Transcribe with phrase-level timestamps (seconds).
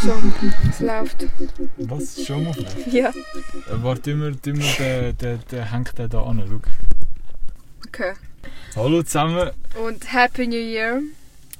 [0.00, 0.32] Schon,
[0.68, 1.26] es läuft.
[1.78, 2.24] Was?
[2.24, 2.54] Schon mal?
[2.90, 3.08] Ja.
[3.08, 3.12] Äh,
[3.82, 6.42] Warte, immer, immer der, der, der hängt der da an.
[6.48, 6.60] Schau.
[7.88, 8.12] Okay.
[8.76, 9.50] Hallo zusammen
[9.84, 11.02] Und Happy New Year.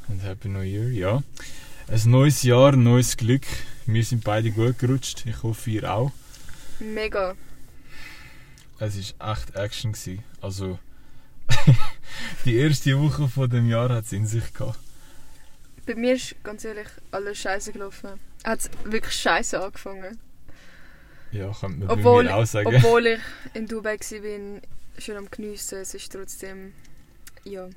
[0.09, 1.23] und Happy New Year, ja.
[1.89, 3.47] Ein neues Jahr, neues Glück.
[3.87, 5.25] Wir sind beide gut gerutscht.
[5.27, 6.13] Ich hoffe, ihr auch.
[6.79, 7.35] Mega.
[8.79, 9.93] Es war echt Action.
[9.93, 10.23] Gewesen.
[10.41, 10.79] Also,
[12.45, 14.79] die erste Woche von dem Jahr hat es in sich gehabt.
[15.87, 18.21] Bei mir ist ganz ehrlich alles scheiße gelaufen.
[18.45, 20.19] Hat es wirklich scheiße angefangen.
[21.33, 22.75] Ja, könnte man Obwohl, bei mir auch sagen.
[22.75, 23.21] obwohl ich
[23.55, 24.61] in Dubai war,
[24.99, 25.79] schon am Geniessen.
[25.79, 26.73] Es ist trotzdem.
[27.45, 27.69] Ja.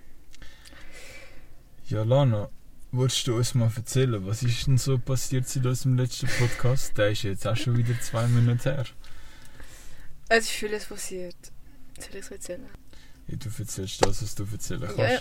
[1.85, 2.49] Ja, Lana,
[2.91, 6.97] wolltest du uns mal erzählen, was ist denn so passiert seit unserem letzten Podcast?
[6.97, 8.85] Der ist jetzt auch schon wieder zwei Monate her.
[10.29, 11.35] Es ist vieles passiert.
[11.99, 12.69] Soll ich es erzählen?
[13.27, 14.99] Ja, du erzählst das, was du erzählen kannst.
[14.99, 15.19] Ja.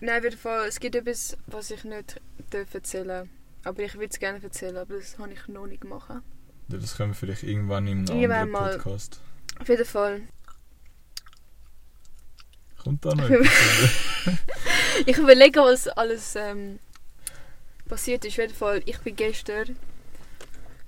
[0.00, 2.20] Nein, auf jeden Fall, es gibt etwas, was ich nicht
[2.50, 3.28] darf erzählen
[3.64, 6.08] Aber ich würde es gerne erzählen, aber das habe ich noch nicht gemacht.
[6.10, 8.72] Ja, das können wir vielleicht irgendwann Irgendwann anderen mal.
[8.76, 9.20] Podcast.
[9.58, 10.22] Auf jeden Fall.
[12.78, 13.28] Kommt da noch?
[15.06, 16.80] Ich überlege, was alles ähm,
[17.88, 18.32] passiert ist.
[18.32, 19.76] Auf jeden Fall, ich bin gestern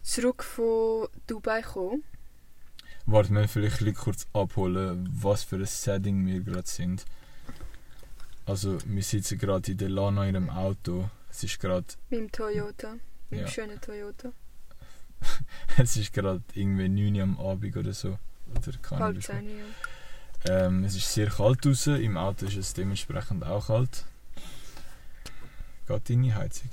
[0.03, 2.03] zurück von Dubai gekommen.
[3.11, 7.05] Warte, wir vielleicht ein kurz abholen, was für ein Setting wir gerade sind.
[8.47, 11.11] Also, wir sitzen gerade in der Lana in einem Auto.
[11.29, 12.93] Es ist gerade Mit dem Toyota.
[13.31, 13.49] Mit dem Ja.
[13.49, 14.33] schönen Toyota.
[15.77, 18.19] es ist gerade irgendwie 9 Uhr am Abend oder so.
[18.57, 19.21] Oder keine Halb Ahnung.
[19.23, 19.49] zehn,
[20.47, 20.67] ja.
[20.67, 24.05] Ähm, es ist sehr kalt draußen, im Auto ist es dementsprechend auch kalt.
[25.87, 26.71] Geht deine Heizung?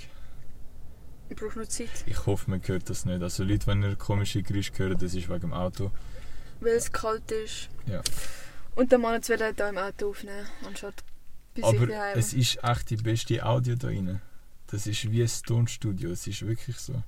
[1.30, 1.90] Ich brauche noch Zeit.
[2.06, 3.22] Ich hoffe, man hört das nicht.
[3.22, 5.92] Also Leute, wenn ihr komische Geräusche hört, das ist wegen dem Auto.
[6.60, 7.70] Weil es kalt ist.
[7.86, 8.02] Ja.
[8.76, 11.04] Und der Mann wieder hier im Auto aufnehmen, anstatt
[11.56, 14.22] sich Aber es ist echt die beste Audio da rein.
[14.68, 17.02] Das ist wie ein Tonstudio, es ist wirklich so.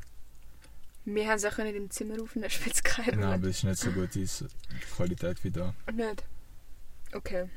[1.06, 3.34] Wir haben es auch nicht im Zimmer aufnehmen, spielt es keine Nein, Rolle.
[3.36, 4.28] aber es ist nicht so gut die
[4.96, 5.74] Qualität wie da.
[5.94, 6.24] Nicht?
[7.14, 7.50] Okay.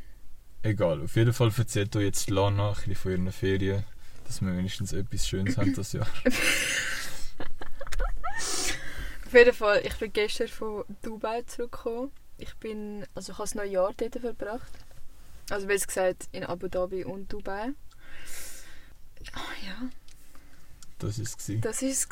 [0.63, 3.85] Egal, auf jeden Fall erzählt euch jetzt Lana ein bisschen von ihren Ferien,
[4.27, 6.07] dass wir wenigstens etwas Schönes haben das Jahr.
[9.33, 12.13] Auf jeden Fall, ich bin gestern von Dubai zurückgekommen.
[12.37, 14.71] Ich bin, also ich habe das neue Jahr dort verbracht.
[15.49, 17.71] Also besser gesagt in Abu Dhabi und Dubai.
[19.33, 19.89] Ah ja,
[20.99, 21.61] Das ist es.
[21.63, 22.09] das war es.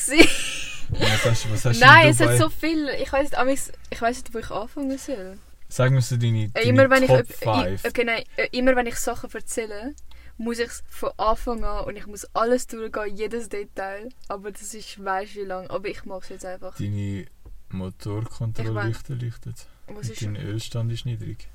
[0.89, 2.89] Was hast, was hast du Nein, in es hat so viel.
[2.89, 5.37] Ich weiß nicht, ich weiß nicht, wo ich anfangen soll.
[5.69, 7.85] Sag mir so deine, deine immer wenn ich, Top äh, 5.
[7.85, 9.95] okay, nein, äh, immer wenn ich Sachen erzähle,
[10.41, 14.09] muss ich es von Anfang an und ich muss alles durchgehen, jedes Detail.
[14.29, 15.69] Aber das ist weiss wie lang.
[15.69, 16.77] Aber ich mache es jetzt einfach.
[16.79, 17.27] Deine
[17.69, 19.67] Motorkontrollleuchte leuchtet.
[19.87, 21.49] Was Und ist dein Ölstand ist niedrig.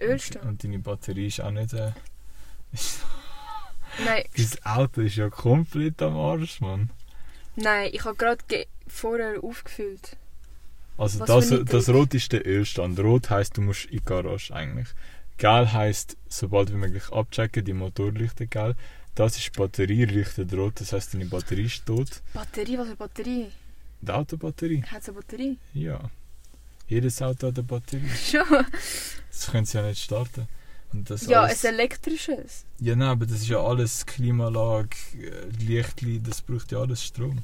[0.00, 0.44] Ölstand?
[0.46, 1.72] Und deine Batterie ist auch nicht...
[1.72, 1.92] Äh,
[4.04, 6.90] Nein, dein Auto ist ja komplett am Arsch, Mann.
[7.56, 10.16] nein, ich habe gerade ge- vorher aufgefüllt.
[10.96, 13.00] Also Was das, das Rot ist der Ölstand.
[13.00, 14.88] Rot heisst, du musst in die Garage eigentlich.
[15.40, 18.76] Gelb heisst, sobald wie möglich abchecken, die Motorleuchte gelb.
[19.14, 22.22] Das ist Batterie, leuchtet rot, das heisst, deine Batterie ist tot.
[22.34, 23.46] Batterie, was für Batterie?
[24.02, 24.82] Die Autobatterie?
[24.84, 25.58] Hat es eine Batterie?
[25.74, 26.10] Ja.
[26.88, 28.08] Jedes Auto hat eine Batterie.
[28.30, 28.64] Schon.
[29.30, 30.46] Das können sie ja nicht starten.
[30.92, 32.64] Und das Ja, alles, ein elektrisches.
[32.78, 37.40] ja, nein, aber das ist ja alles Klimaanlage, äh, Lichtli, das braucht ja alles Strom.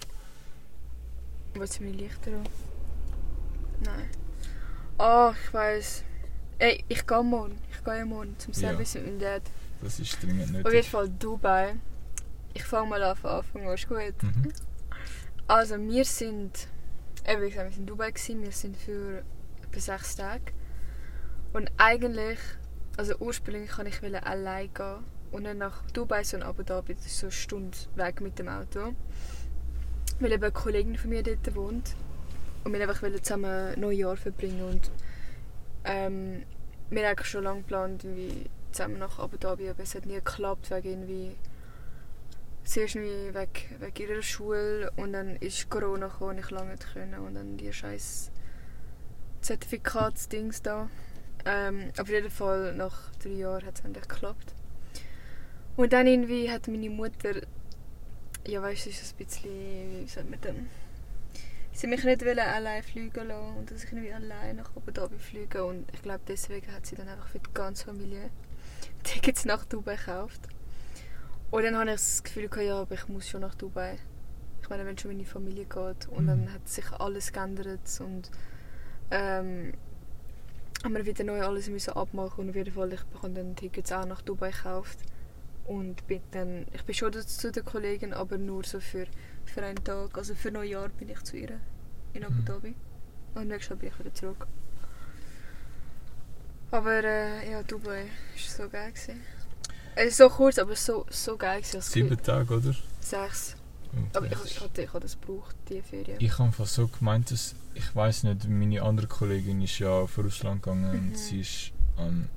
[1.54, 2.48] Was sind meine Lichter an?
[3.84, 4.10] Nein.
[4.98, 6.02] Ah, ich weiß.
[6.58, 7.58] Ey, ich gehe morgen.
[7.70, 8.60] Ich gehe ja morgen zum Ja.
[8.70, 9.42] Service mit meinem Dad.
[9.82, 10.90] Das ist dringend Auf jeden nötig.
[10.90, 11.74] Fall Dubai.
[12.54, 13.98] Ich fange mal an von Anfang an, ist gut.
[14.22, 14.52] Mhm.
[15.46, 16.66] Also wir sind,
[17.28, 18.42] eben wie gesagt, wir sind in Dubai gewesen.
[18.42, 19.22] Wir sind für
[19.62, 20.44] etwa sechs Tage.
[21.52, 22.38] Und eigentlich,
[22.96, 26.94] also ursprünglich kann ich allein gehen und nicht nach Dubai, sondern Abu Dhabi.
[26.94, 28.94] Das ist so eine Stunde weg mit dem Auto.
[30.20, 31.94] Weil eben eine Kollegin von mir dort wohnt.
[32.64, 34.90] Und wir einfach zusammen Neujahr verbringen und
[35.86, 36.42] ähm,
[36.90, 40.70] wir haben schon lange geplant, irgendwie zusammen nach Abu Dhabi, aber es hat nie geklappt,
[40.70, 41.36] wegen irgendwie
[42.64, 47.18] zuerst irgendwie wegen, wegen ihrer Schule und dann ist Corona gekommen ich lange nicht können
[47.20, 48.30] und dann die scheiß
[49.40, 50.90] Zertifikatsdings da.
[51.44, 54.52] Ähm, auf jeden Fall nach drei Jahren hat es endlich geklappt.
[55.76, 57.34] Und dann irgendwie hat meine Mutter,
[58.46, 60.68] ja weißt du, ist ein bisschen, wie sagt man denn,
[61.80, 65.18] sie mich nicht wollen allein fliegen lassen und dass ich irgendwie allein nach Abu Dhabi
[65.18, 68.30] fliege und ich glaube deswegen hat sie dann einfach für die ganze Familie
[69.04, 70.40] Tickets nach Dubai gekauft.
[71.50, 73.98] Und dann habe ich das Gefühl gehabt, ja, aber ich muss schon nach Dubai.
[74.62, 76.52] Ich meine, wenn schon meine Familie geht und dann Mhm.
[76.52, 78.30] hat sich alles geändert und
[79.12, 79.72] ähm,
[80.82, 83.92] haben wir wieder neu alles müssen abmachen und auf jeden Fall, ich bekomme dann Tickets
[83.92, 84.98] auch nach Dubai gekauft.
[85.66, 89.06] Und bin dann, ich bin schon zu der Kollegin, aber nur so für,
[89.46, 90.16] für einen Tag.
[90.16, 91.60] Also für Neujahr bin ich zu ihr
[92.14, 92.44] in Abu Mhm.
[92.44, 92.74] Dhabi.
[93.34, 94.46] Und nächstes Jahr bin ich wieder zurück.
[96.70, 98.90] Aber äh, ja, Dubai war so geil.
[98.92, 99.20] Gewesen.
[99.94, 101.60] Es ist so kurz, aber so, so geil.
[101.60, 102.74] Gewesen, Sieben Tage, oder?
[103.00, 103.56] Sechs.
[103.94, 106.16] Oh, Aber ich, ich, hatte, ich hatte das gebraucht, die Ferien.
[106.20, 110.18] Ich habe fast so gemeint, dass ich weiß nicht, meine andere Kollegin ist ja auf
[110.18, 111.08] Russland gegangen Mhm.
[111.10, 112.28] und sie ist am,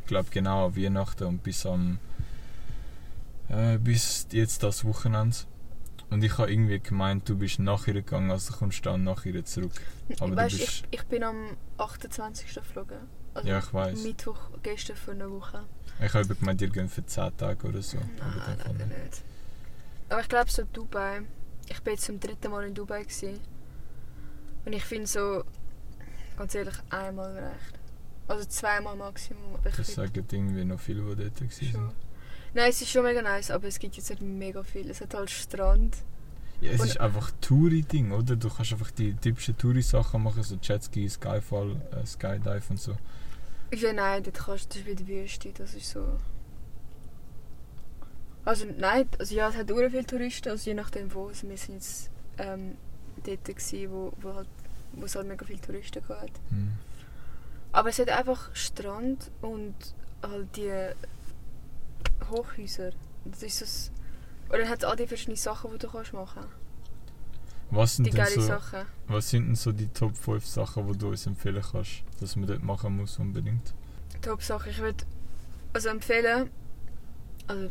[0.00, 1.98] ich glaube genau an Weihnachten und bis am
[3.48, 5.36] äh, bis jetzt das Wochenende.
[6.10, 9.44] Und ich habe irgendwie gemeint, du bist nach ihr gegangen, also kommst dann nach ihr
[9.44, 9.72] zurück.
[10.20, 12.54] Aber du weißt, bist- ich, ich bin am 28.
[12.54, 12.98] geflogen.
[13.34, 14.02] Also Ja, ich weiß.
[14.04, 15.64] Mittwoch gestern für eine Woche.
[16.04, 17.98] Ich habe gemeint, ihr geht für 10 Tage oder so.
[17.98, 18.06] Aber
[18.36, 19.22] Nein, dann leider ich- nicht.
[20.08, 21.22] Aber ich glaube so Dubai.
[21.68, 23.38] Ich bin jetzt zum dritten Mal in Dubai gewesen.
[24.64, 25.44] Und ich finde so,
[26.38, 27.78] ganz ehrlich, einmal reicht.
[28.28, 29.54] Also zweimal Maximum.
[29.56, 31.50] Aber ich Das sagen irgendwie noch viele, die dort waren.
[31.50, 31.92] schon.
[32.54, 34.88] Nein, es ist schon mega nice, aber es gibt jetzt nicht mega viel.
[34.90, 35.96] Es hat halt Strand.
[36.60, 38.34] Ja, es Und- ist einfach Touri-Ding, oder?
[38.36, 42.96] Du kannst einfach die typischen Touri-Sachen machen, so Jetski, Skyfall, äh, Skydive und so.
[43.72, 46.18] Ja, nein, dort kannst du, das ist wie die Wüste, das ist so...
[48.44, 51.28] Also nein, also ja, es hat sehr viele Touristen, also je nachdem wo.
[51.28, 52.76] Also wir sind jetzt ähm,
[53.26, 54.48] dort gewesen, wo, wo, halt,
[54.92, 56.30] wo es halt mega viele Touristen gab.
[56.48, 56.72] Hm.
[57.72, 59.74] Aber es hat einfach Strand und
[60.22, 60.72] halt die
[62.30, 62.90] Hochhäuser.
[63.24, 63.64] Das ist so...
[63.64, 63.90] s-
[64.48, 66.44] Oder dann hat es all die verschiedenen Sachen, die du kannst machen
[67.70, 68.86] Was sind, Die denn so, Sachen.
[69.08, 72.46] was sind denn so die Top 5 Sachen, die du uns empfehlen kannst, dass man
[72.46, 73.74] dort machen muss unbedingt?
[74.22, 74.70] Top-Sache.
[74.70, 75.04] Ich würde
[75.72, 76.50] also empfehlen...
[77.46, 77.70] Also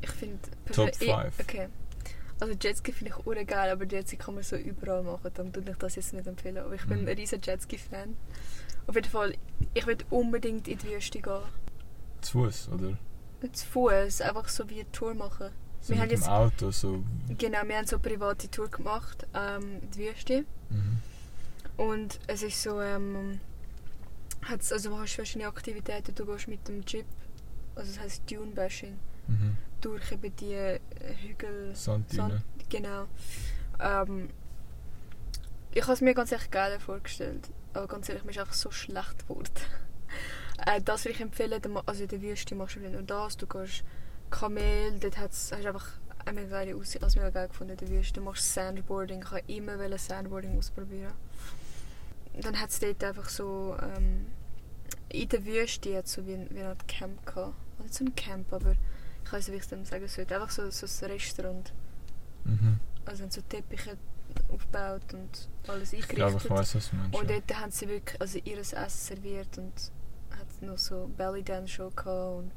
[0.00, 0.38] ich finde...
[0.72, 1.40] Top ich- 5.
[1.40, 1.68] Okay.
[2.40, 5.30] Also Jetski finde ich ure geil, aber Jetski kann man so überall machen.
[5.32, 6.58] Darum würde ich das jetzt nicht empfehlen.
[6.58, 7.08] Aber ich bin Mhm.
[7.08, 8.16] ein riesen Jetski-Fan.
[8.88, 9.34] Auf jeden Fall,
[9.74, 11.38] ich würde unbedingt in die Wüste gehen.
[12.20, 12.96] Zu Fuß, oder?
[13.50, 15.48] Zu Fuß, einfach so wie eine Tour machen.
[15.80, 17.02] So Wir haben mit dem jetzt- Auto, so.
[17.38, 20.44] Genau, wir haben so eine private Tour gemacht, ähm, die Wüste.
[20.70, 20.98] Mhm.
[21.76, 23.40] Und es ist so, ähm,
[24.42, 26.14] hat's, also du hast verschiedene Aktivitäten.
[26.14, 27.06] Du gehst mit dem Jeep,
[27.74, 29.56] also das heisst Dune Bashing, Mhm.
[29.80, 30.78] durch eben die äh,
[31.22, 31.74] Hügel.
[31.74, 32.22] Sanddüne.
[32.28, 33.06] Sand, genau.
[33.80, 34.30] Ähm,
[35.74, 37.48] ich habe es mir ganz echt geil vorgestellt.
[37.74, 39.50] Aber ganz ehrlich, mir ist einfach so schlecht geworden.
[40.66, 41.60] äh, das würde ich empfehlen.
[41.86, 43.36] Also in der Wüste machst du nur das.
[43.36, 43.84] Du gehst
[44.30, 45.86] Kamel, dort hat's, hast du einfach
[46.24, 47.02] eine geile Aussicht.
[47.02, 48.14] Das mega geil gefunden in der Wüste.
[48.14, 49.22] Du machst Sandboarding.
[49.22, 51.12] Ich wollte immer Sandboarding ausprobieren.
[52.40, 53.76] Dann hat es dort einfach so...
[53.80, 54.26] Ähm,
[55.08, 57.54] in der Wüste hat so wie, ein- wie eine Art Camp gehabt.
[57.78, 58.72] Also nicht so ein Camp, aber
[59.24, 60.34] ich weiß nicht, wie ich es dem sagen sollte.
[60.34, 61.72] Einfach so, so ein Restaurant.
[62.44, 62.78] Mhm.
[63.04, 63.98] Also haben so Teppiche
[64.48, 66.44] aufgebaut und alles Ich glaube, eingerichtet.
[66.50, 67.18] ich weiß, was du meinst.
[67.20, 67.40] und ja.
[67.46, 69.72] dort haben sie wirklich also ihr Essen serviert und
[70.62, 72.52] noch so Belly Dance Show und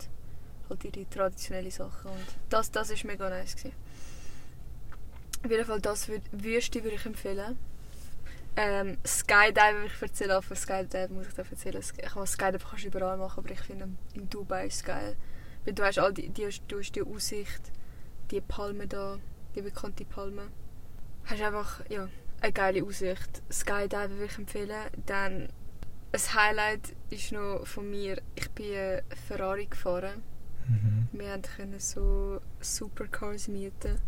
[0.70, 3.76] halt ihre traditionelle Sachen und das, das ist mega nice gewesen.
[5.44, 7.58] Auf jeden Fall das würd, würde ich empfehlen.
[8.58, 11.82] Ähm, Skydive würde ich erzählen, von Skydive muss ich da erzählen.
[11.82, 15.16] Ich meine, Skydive kannst du überall machen, aber ich finde in Dubai ist geil.
[15.66, 17.62] Weil du hast all die, die, du hast die Aussicht,
[18.32, 19.20] die Palmen da,
[19.56, 20.48] die bekannte Palme.
[21.26, 22.08] Hast einfach, ja,
[22.42, 23.42] eine geile Aussicht.
[23.52, 24.90] Skydive würde ich empfehlen.
[25.06, 25.50] Dann
[26.16, 30.24] ein Highlight ist noch von mir, ich bin Ferrari gefahren.
[30.68, 31.10] Mhm.
[31.12, 34.00] Wir können so Supercars mieten.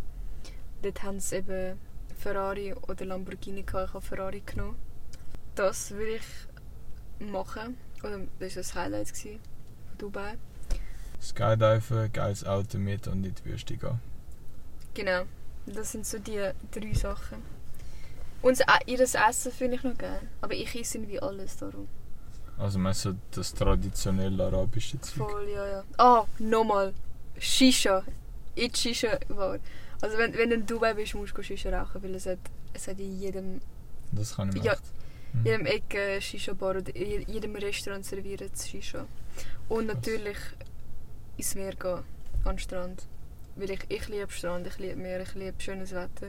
[0.81, 1.77] Dort haben sie eben
[2.17, 3.89] Ferrari oder Lamborghini gehabt.
[3.89, 4.77] Ich habe Ferrari genommen.
[5.55, 7.77] Das würde ich machen.
[8.03, 9.39] Oder das war das Highlight von
[9.97, 10.37] Dubai.
[11.21, 13.99] Skydiven, geiles Auto mit und in die Wüste gehen.
[14.93, 15.23] Genau.
[15.65, 17.56] Das sind so die drei Sachen.
[18.41, 20.21] Und das- ihr Essen finde ich noch geil.
[20.41, 21.87] Aber ich esse wie alles darum.
[22.57, 25.29] Also meinst du das traditionelle arabische Zeug?
[25.29, 25.83] Voll, ja, ja.
[25.97, 26.93] Ah, nochmal.
[27.39, 28.03] Shisha.
[28.55, 29.59] Die Shisha war.
[30.01, 32.39] Also wenn, wenn du in Dubai bist, musst du Shisha rauchen, weil es hat,
[32.73, 33.61] es hat in jedem,
[34.11, 34.75] Das kann ich Ja.
[35.33, 35.45] Mhm.
[35.45, 39.05] jedem Ecke Shisha-Bar oder in jedem Restaurant serviert es Shisha.
[39.69, 40.37] Und natürlich
[41.37, 41.99] ins Meer gehen,
[42.45, 43.03] an den Strand.
[43.55, 46.27] Weil ich, ich liebe Strand, ich liebe Meer, ich liebe schönes Wetter.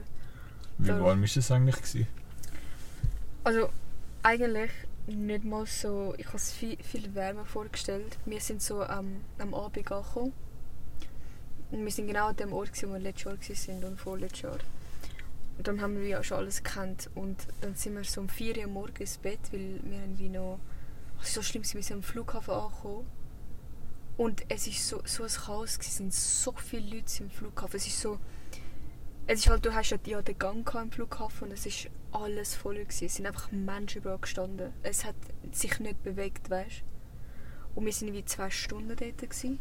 [0.78, 1.76] Wie da- warm war es eigentlich?
[1.76, 2.06] Gewesen?
[3.44, 3.70] Also
[4.22, 4.70] eigentlich
[5.06, 6.14] nicht mal so.
[6.18, 8.18] Ich habe es viel, viel wärmer vorgestellt.
[8.24, 10.32] Wir sind so am am Abend angekommen.
[11.70, 14.42] Und wir sind genau an dem Ort, gewesen, wo wir letztes Jahr waren und vorletztes
[14.42, 14.58] Jahr.
[15.58, 17.10] Und dann haben wir ja schon alles gekannt.
[17.14, 20.28] Und dann sind wir so um 4 Uhr morgens ins Bett, weil wir haben wie
[20.28, 20.60] noch...
[21.20, 23.06] Es war so schlimm, wir sind am Flughafen angekommen.
[24.16, 27.76] Und es war so, so ein Chaos, es sind so viele Leute im Flughafen.
[27.76, 28.18] Es ist so...
[29.30, 32.54] Es ist halt, du hast ja, ja den Gang im Flughafen und es ist alles
[32.54, 33.04] voll gewesen.
[33.04, 34.72] Es sind einfach Menschen überall gestanden.
[34.82, 35.14] Es hat
[35.52, 36.82] sich nicht bewegt, weißt
[37.74, 39.58] Und wir sind wie zwei Stunden dort gewesen.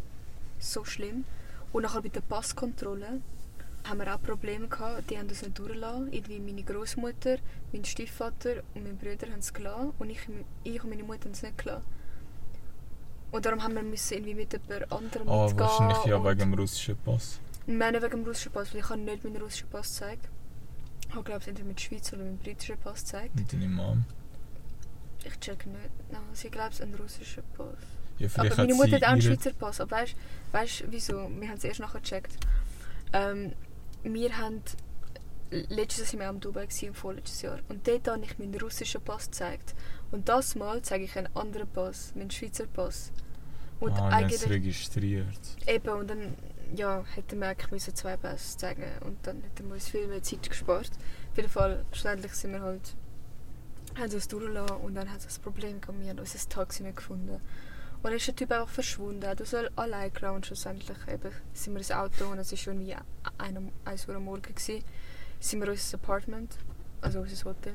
[0.58, 1.26] So schlimm.
[1.74, 3.22] Und nachher bei der Passkontrolle
[3.84, 5.10] haben wir auch Probleme gehabt.
[5.10, 6.14] Die haben uns nicht durchgelassen.
[6.14, 7.36] Irgendwie meine Großmutter,
[7.74, 9.92] mein Stiefvater und mein Bruder haben es gelassen.
[10.00, 10.20] Und ich,
[10.64, 11.84] ich und meine Mutter haben es nicht gelassen.
[13.32, 15.60] Und darum haben wir müssen irgendwie mit jemand anderem Ah, mitgehen.
[15.60, 17.42] wahrscheinlich ja wegen dem russischen Pass.
[17.68, 20.30] Nein, nicht wegen dem russischen Pass, weil ich habe nicht meinen russischen Pass gezeigt.
[21.08, 23.36] Ich habe, glaube ich, entweder mit Schweizer oder mit britischen Pass gezeigt.
[23.36, 24.06] Mit deiner Mom.
[25.24, 25.90] Ich check nicht.
[26.12, 27.76] Nein, sie glaubt es einen russischen Pass.
[28.20, 29.82] Ja, Aber meine Mutter hat auch einen Schweizer Pass.
[29.82, 30.06] Aber
[30.52, 31.30] weißt du, wieso?
[31.30, 32.38] Wir haben es erst nachher gecheckt.
[33.14, 33.54] Ähm,
[34.04, 34.62] wir haben
[35.52, 37.60] letztes Jahr am Dubai gewesen, im vorletztes Jahr.
[37.68, 39.76] Und dort habe ich meinen russischen Pass gezeigt.
[40.12, 43.12] Und das Mal zeige ich einen anderen Pass, meinen Schweizer Pass.
[43.80, 45.28] Und ah, eigentlich registriert.
[45.68, 46.36] Eben, und dann
[46.76, 50.50] ja, hätten wir eigentlich zwei Pässe zeigen und dann hätten wir uns viel mehr Zeit
[50.50, 50.92] gespart.
[51.32, 52.96] Auf jeden Fall, schlussendlich sind wir halt,
[53.96, 56.98] haben uns durchgelassen und dann hat es das Problem gehabt, wir haben unser Taxi nicht
[56.98, 57.42] gefunden.
[57.98, 61.74] Und dann ist der Typ einfach verschwunden, er uns alle allein und schlussendlich eben sind
[61.74, 62.96] wir ins Auto und es war schon wie
[63.86, 64.84] 1 Uhr am Morgen, gewesen,
[65.40, 66.58] sind wir in unser Apartment,
[67.02, 67.74] also unser Hotel.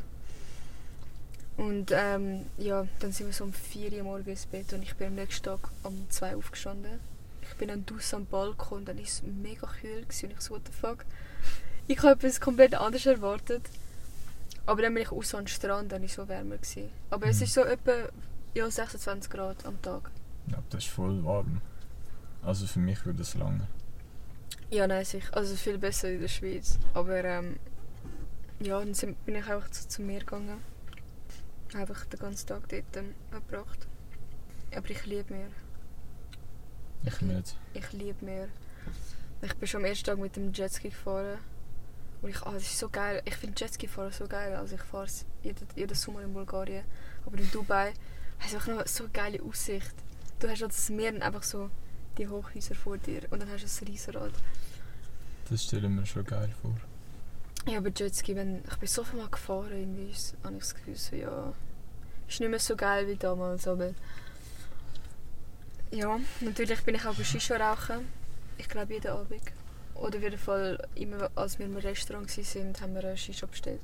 [1.56, 4.94] Und ähm, ja, dann sind wir so um 4 Uhr morgens ins Bett und ich
[4.94, 7.11] bin am nächsten Tag um 2 Uhr aufgestanden.
[7.62, 10.54] Ich bin dann draußen am Balkon dann war es mega kühl gewesen und ich so,
[10.54, 11.04] what the fuck.
[11.86, 13.62] Ich habe etwas komplett anderes erwartet.
[14.66, 16.56] Aber dann bin ich raus an den Strand, dann war es so wärmer.
[16.56, 16.90] Gewesen.
[17.10, 17.42] Aber es Mhm.
[17.44, 17.92] ist so etwa
[18.54, 20.10] ja, 26 Grad am Tag.
[20.48, 21.60] Ja, das ist voll warm.
[22.42, 23.68] Also für mich würde es lange.
[24.70, 25.32] Ja, nein, sicher.
[25.36, 26.80] Also viel besser in der Schweiz.
[26.94, 27.60] Aber ähm,
[28.58, 30.58] ja, dann sind, bin ich einfach zu, zu mir gegangen.
[31.74, 33.86] Einfach den ganzen Tag dort ähm, verbracht.
[34.74, 35.46] Aber ich liebe mir.
[37.04, 37.56] Ich nicht.
[37.74, 38.48] Ich liebe mir.
[39.42, 41.38] Ich bin schon am ersten Tag mit dem Jetski gefahren.
[42.22, 43.20] Und ich, ah, das ist so geil.
[43.24, 44.54] Ich finde Jetski fahren so geil.
[44.54, 46.84] Also ich fahre es jeden, jeden Sommer in Bulgarien.
[47.26, 47.92] Aber in Dubai
[48.38, 49.94] hast du einfach noch so eine geile Aussicht.
[50.38, 51.70] Du hast das Meer und einfach so
[52.18, 53.22] die Hochhäuser vor dir.
[53.30, 54.32] Und dann hast du das Riesenrad.
[55.50, 56.76] Das stelle ich mir schon geil vor.
[57.66, 60.96] Ja, aber Jetski, wenn, ich bin so viel mal gefahren, irgendwie habe ich das Gefühl,
[60.96, 61.52] so, ja,
[62.28, 63.94] ist nicht mehr so geil wie damals, aber
[65.92, 68.06] ja, natürlich bin ich auch bei Shisha rauchen.
[68.58, 69.40] Ich glaube jeden Abend.
[69.94, 73.80] Oder auf jeden Fall, immer als wir im Restaurant waren, haben wir eine Shisha bestellt.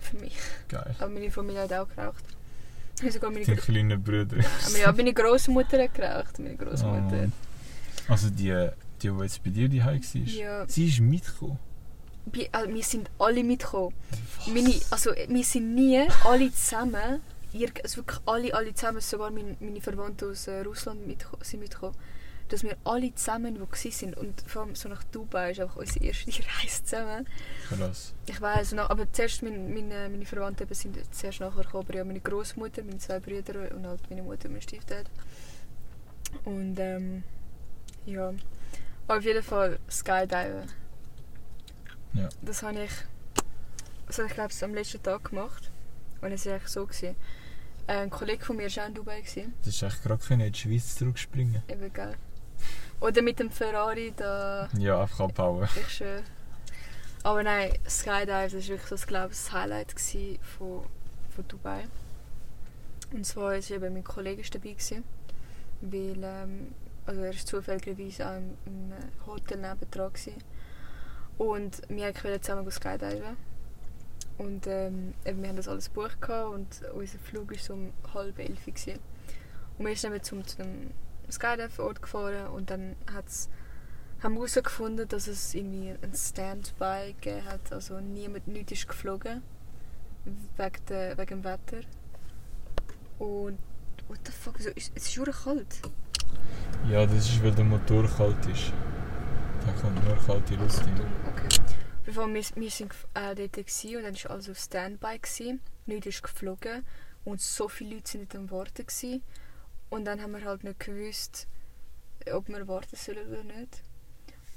[0.00, 0.36] Für mich.
[0.68, 0.94] Geil.
[0.98, 2.24] Aber meine Familie hat auch geraucht.
[3.10, 4.36] Sogar meine, Dein Gro kleiner Bruder.
[4.66, 6.38] aber ja, meine Großmutter hat geraucht.
[6.38, 7.16] Meine Oh, Großmutter.
[7.16, 7.32] Mann.
[8.08, 8.68] also die,
[9.02, 11.58] die, die jetzt bei dir die war, ja, sie ist mitgekommen.
[12.52, 13.94] Also wir sind alle mitgekommen.
[14.38, 14.46] Was?
[14.48, 17.20] Meine, also wir sind nie alle zusammen,
[17.52, 21.60] ihr, also wirklich alle, alle zusammen, sogar meine, meine Verwandten aus äh, Russland mitko- sind
[21.60, 21.96] mitgekommen,
[22.48, 25.76] dass wir alle zusammen, die gewesen sind und vor allem so nach Dubai ist einfach
[25.76, 26.30] unsere erste
[26.60, 27.26] Reise zusammen.
[27.68, 28.12] Krass.
[28.26, 32.20] Ich weiß, aber zuerst meine, meine, meine Verwandten sind zuerst nachher gekommen, aber ja meine
[32.20, 35.06] Großmutter, meine zwei Brüder und halt meine Mutter und mein Stiefdad.
[36.44, 37.22] Und ähm,
[38.06, 38.32] ja,
[39.06, 40.68] aber auf jeden Fall Skydiven.
[42.14, 42.28] Ja.
[42.42, 42.90] Das habe ich,
[44.18, 45.70] habe ich glaube am letzten Tag gemacht.
[46.20, 46.84] Und es war eigentlich so.
[46.86, 47.16] Gewesen.
[47.90, 49.20] Äh, ein Kollege von mir war auch in Dubai.
[49.20, 49.52] Gewesen.
[49.64, 51.62] Das ist echt gerade in die Schweiz zurückspringen.
[51.66, 52.14] Eben, gell.
[53.00, 55.68] Oder mit dem Ferrari da, Ja, einfach abhauen.
[55.74, 56.22] ich schwöre.
[57.24, 59.94] Aber nein, Skydive, das war wirklich so, das, glaube ich, das Highlight
[60.56, 60.84] von,
[61.34, 61.88] von Dubai.
[63.12, 64.70] Und zwar war eben mein Kollege dabei.
[64.70, 65.02] Gewesen,
[65.80, 66.74] weil, ähm,
[67.06, 68.92] also er ist zufälligerweise auch im, im
[69.26, 70.12] Hotel nebendran.
[70.12, 70.34] Gewesen.
[71.38, 73.36] Und wir wollten zusammen Skydiven.
[74.40, 77.92] Und ähm, eben, wir haben das alles gebucht gehabt und unser Flug war so um
[78.14, 78.64] halb elf.
[78.64, 78.98] Gewesen.
[79.78, 80.56] Und wir sind dann zum, zu
[81.30, 83.48] Skydive-Ort gefahren und dann hat's,
[84.22, 87.70] haben wir herausgefunden, dass es irgendwie ein Standby gegeben hat.
[87.72, 89.42] Also niemand, nichts ist geflogen.
[90.56, 91.80] Wegen, der, wegen dem Wetter.
[93.18, 93.58] Und
[94.08, 95.80] what the fuck, so, ist- es ist schon kalt.
[96.88, 98.72] Ja, das ist, weil der Motor kalt ist.
[99.66, 101.00] Da kommt nur kalte Luft rein.
[101.28, 101.48] Okay.
[102.10, 105.18] Jeden Fall, wir, wir sind äh, dort gewesen und dann war alles auf Standby.
[105.20, 105.60] Gewesen.
[105.86, 106.84] Nichts ist geflogen
[107.24, 108.84] und so viele Leute sind nicht am Warten.
[108.86, 109.22] Gewesen.
[109.90, 111.46] Und dann haben wir halt nicht gewusst,
[112.32, 113.82] ob wir warten sollen oder nicht.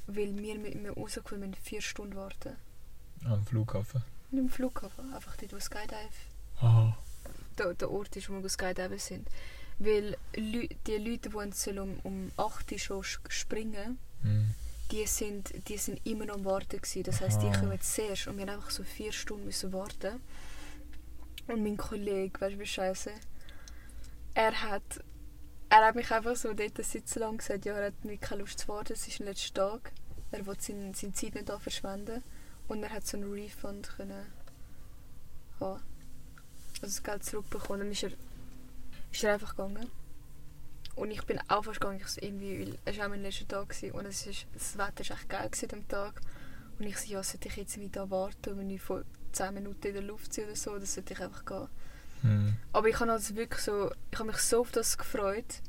[0.08, 2.56] Weil wir mit mir rausgekommen wir müssen vier Stunden warten.
[3.26, 4.04] Am Flughafen.
[4.32, 6.10] Nicht im Flughafen, einfach dort, wo Skydive
[6.60, 6.94] Ah.
[7.58, 9.28] der, der Ort ist, wo wir Skydiven sind.
[9.80, 14.54] Weil die Leute, die um, um 8 Uhr schon sch- springen Hm.
[14.94, 16.78] Die sind, die sind immer noch am Warten.
[16.78, 17.04] Gewesen.
[17.04, 17.60] Das heisst, die Aha.
[17.60, 20.22] kommen zuerst und wir haben einfach so vier Stunden müssen warten.
[21.48, 23.12] Und mein Kollege, weißt du wie scheiße?
[24.36, 25.04] Er hat,
[25.70, 28.60] er hat mich einfach so dort sitzen und gesagt, ja, er hat nicht keine Lust
[28.60, 29.92] zu warten, es ist ein letzter Tag.
[30.32, 32.24] Er will seine, seine Zeit nicht da verschwenden.
[32.68, 34.28] Und er hat so einen Refund können
[35.60, 35.82] haben.
[36.82, 37.80] Also das Geld zurückbekommen.
[37.80, 38.12] Dann ist er,
[39.12, 39.90] ist er einfach gegangen.
[40.96, 43.48] Und ich bin auch fast gegangen, ich so irgendwie, weil es war auch mein letzter
[43.48, 46.22] Tag gewesen, und es ist, das Wetter war echt geil an dem Tag.
[46.80, 49.94] Und ich so, ja, sollte ich jetzt wieder warten, wenn ich vor 10 Minuten in
[49.94, 51.68] der Luft bin oder so, das sollte ich einfach gehen.
[52.22, 52.58] Mhm.
[52.72, 55.62] Aber ich habe also wirklich so, ich habe mich so auf das gefreut.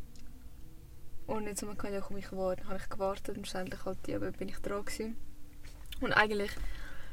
[1.26, 2.64] Und jetzt haben wir gemeint, ja komm, ich warte.
[2.66, 5.16] habe ich gewartet und schlussendlich halt, ja, bin ich dran gewesen.
[6.00, 6.50] Und eigentlich,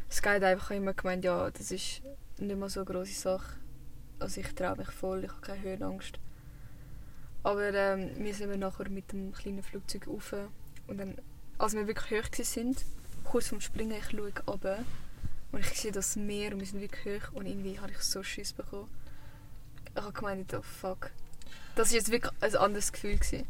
[0.10, 2.02] Skydive habe ich immer gemeint, ja, das ist
[2.38, 3.58] nicht mal so eine grosse Sache.
[4.20, 6.20] Also ich traue mich voll, ich habe keine Höhenangst.
[7.44, 10.34] Aber ähm, wir sind nachher mit dem kleinen Flugzeug rauf.
[10.88, 11.16] Und dann,
[11.58, 12.76] als wir wirklich hoch waren,
[13.24, 14.80] kurz vorm Springen, ich schaue runter
[15.52, 18.24] und ich sehe das Meer und wir sind wirklich hoch und irgendwie habe ich so
[18.24, 18.90] Schiss bekommen.
[19.96, 21.12] Ich habe gemeint, oh fuck.
[21.76, 23.18] Das war jetzt wirklich ein anderes Gefühl.
[23.18, 23.46] Gewesen.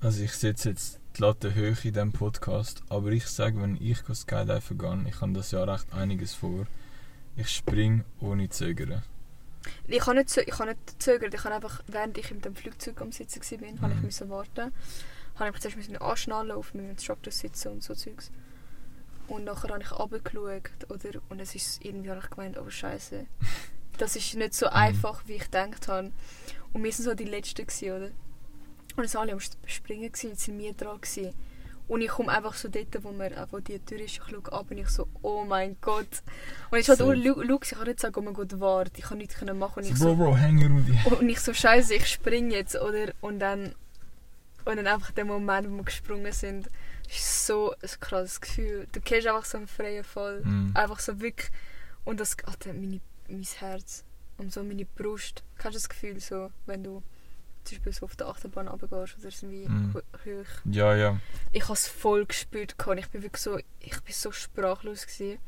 [0.00, 3.98] Also ich setze jetzt die Latte hoch in diesem Podcast, aber ich sage, wenn ich
[3.98, 6.66] Skydiven gehe, ich habe das Jahr recht einiges vor,
[7.36, 9.02] ich springe ohne Zögern.
[9.86, 12.54] Ich habe nicht, zö- ich habe nicht gezögert, ich habe einfach, während ich mit dem
[12.56, 13.80] Flugzeug am Sitzen war, mhm.
[13.82, 14.04] habe ich Mhm.
[14.06, 14.72] müssen warten.
[15.36, 18.30] Habe ich zuerst müssen anschnallen, auf meinem Instructor sitzen und so Zeugs.
[19.28, 21.20] Und nachher habe ich runtergeschaut, oder?
[21.28, 23.26] Und es ist irgendwie habe ich gemeint, oh Scheiße.
[23.98, 26.10] Das ist nicht so einfach, wie ich gedacht habe.
[26.72, 28.10] Und wir waren so die Letzten, gewesen, oder?
[28.96, 31.00] Und es waren alle am Sp- Springen, gewesen, jetzt sind wir dran.
[31.00, 31.34] Gewesen.
[31.90, 34.66] Und ich komme einfach so dort, wo, wir, wo die Tür ist, ich schaue ab
[34.70, 36.06] und ich so, oh mein Gott.
[36.70, 37.10] Und ich halt Safe.
[37.10, 39.82] auch Lu- Luke, ich kann nicht sagen, oh mein Gott, warte, ich kann nichts machen.
[39.82, 40.96] Und So, ich Bro, so, Bro, hänge Rudi.
[41.18, 43.12] und ich so, scheiße, ich springe jetzt, oder?
[43.20, 43.74] Und dann,
[44.64, 46.68] und dann einfach der Moment, wo wir gesprungen sind,
[47.08, 48.86] ist so ein krasses Gefühl.
[48.92, 50.42] Du kennst einfach so einen freien Fall.
[50.44, 50.70] Mhm.
[50.74, 51.50] Einfach so wirklich.
[52.04, 54.04] Und das, Alter, meine, mein Herz
[54.38, 55.42] und so meine Brust.
[55.58, 57.02] Kennst du das Gefühl so, wenn du
[57.70, 59.94] zum Beispiel so auf der Achterbahn runtergehst oder so wie Mhm.
[59.94, 60.46] ho- hoch.
[60.64, 61.18] Ja, ja.
[61.52, 62.74] Ich habe es voll gespürt.
[62.98, 65.38] Ich bin wirklich so, ich bin so sprachlos gewesen.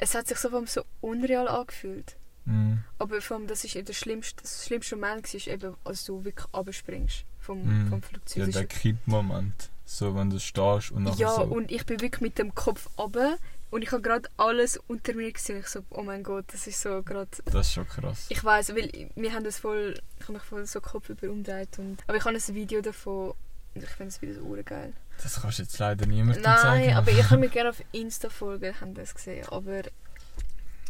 [0.00, 2.16] Es hat sich so, so unreal angefühlt.
[2.46, 2.82] Mhm.
[2.98, 6.24] Aber vor allem, das ist eben der schlimmste, das schlimmste Moment war eben, als du
[6.24, 7.88] wirklich abspringst vom, Mhm.
[7.88, 8.46] vom Flugzeug.
[8.46, 9.70] Ja, der Kippmoment.
[9.86, 11.42] So, wenn du stehst und nachher ja, so...
[11.42, 13.36] und ich bin wirklich mit dem Kopf runter
[13.70, 15.60] und ich habe gerade alles unter mir gesehen.
[15.60, 17.28] Ich so, oh mein Gott, das ist so gerade...
[17.46, 18.26] Das ist schon krass.
[18.28, 19.94] Ich weiß, weil wir haben das voll...
[20.18, 21.78] Ich habe mich voll so Kopf über umgedreht.
[21.78, 23.34] Und, aber ich habe ein Video davon
[23.74, 24.92] und ich finde das Video so geil.
[25.22, 26.94] Das kannst du jetzt leider niemandem Nein, zeigen.
[26.94, 29.46] aber ich kann mir gerne auf Insta folgen, haben das gesehen.
[29.48, 29.82] Aber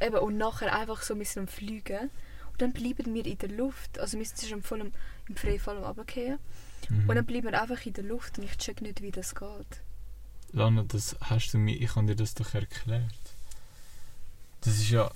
[0.00, 2.10] eben, und nachher einfach so mit einem Fliegen.
[2.52, 3.98] Und dann bleiben wir in der Luft.
[3.98, 4.92] Also wir sind schon voll im,
[5.28, 6.38] im Freifall am Runtergehen.
[6.88, 7.08] Mhm.
[7.08, 9.80] Und dann bleiben wir einfach in der Luft und ich check nicht, wie das geht.
[10.54, 11.76] Lana, das hast du mir...
[11.80, 13.02] Ich habe dir das doch erklärt.
[14.62, 15.10] Das ist ja...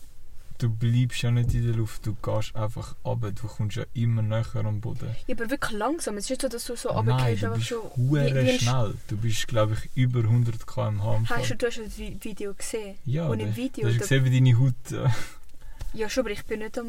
[0.59, 3.31] Du bleibst ja nicht in der Luft, du gehst einfach runter.
[3.31, 5.15] Du kommst ja immer näher am Boden.
[5.29, 6.17] Ja, aber wirklich langsam.
[6.17, 7.93] Es ist nicht so, dass du so Nein, runtergehst, du einfach bist so...
[7.97, 8.95] hure wie- wie ein Sch- schnell.
[9.07, 12.53] Du bist, glaube ich, über 100 km/h am Hast du, du hast das Vi- Video
[12.55, 12.97] gesehen?
[13.05, 13.87] Ja, und im Video...
[13.87, 14.75] Du hast gesehen, wie deine Haut...
[14.91, 15.09] Äh,
[15.93, 16.89] ja, schon, aber ich bin nicht am...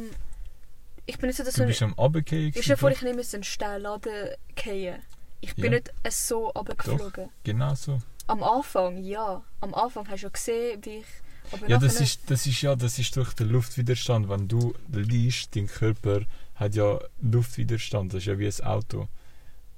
[1.05, 1.67] Ich bin nicht so, dass du so...
[1.67, 2.51] bist am Runtergehen.
[2.55, 4.95] Ja vor, ich nehme einen Stein laden fallen.
[5.41, 5.69] Ich bin Ja.
[5.79, 7.29] nicht so runtergeflogen.
[7.43, 8.01] Genau so.
[8.29, 9.43] Am Anfang, ja.
[9.61, 11.05] Am Anfang hast du ja gesehen, wie ich...
[11.51, 14.29] Aber Ja, das ist, das ist ja, das ist durch den Luftwiderstand.
[14.29, 16.21] Wenn du liest, dein Körper
[16.55, 18.13] hat ja Luftwiderstand.
[18.13, 19.07] Das ist ja wie ein Auto.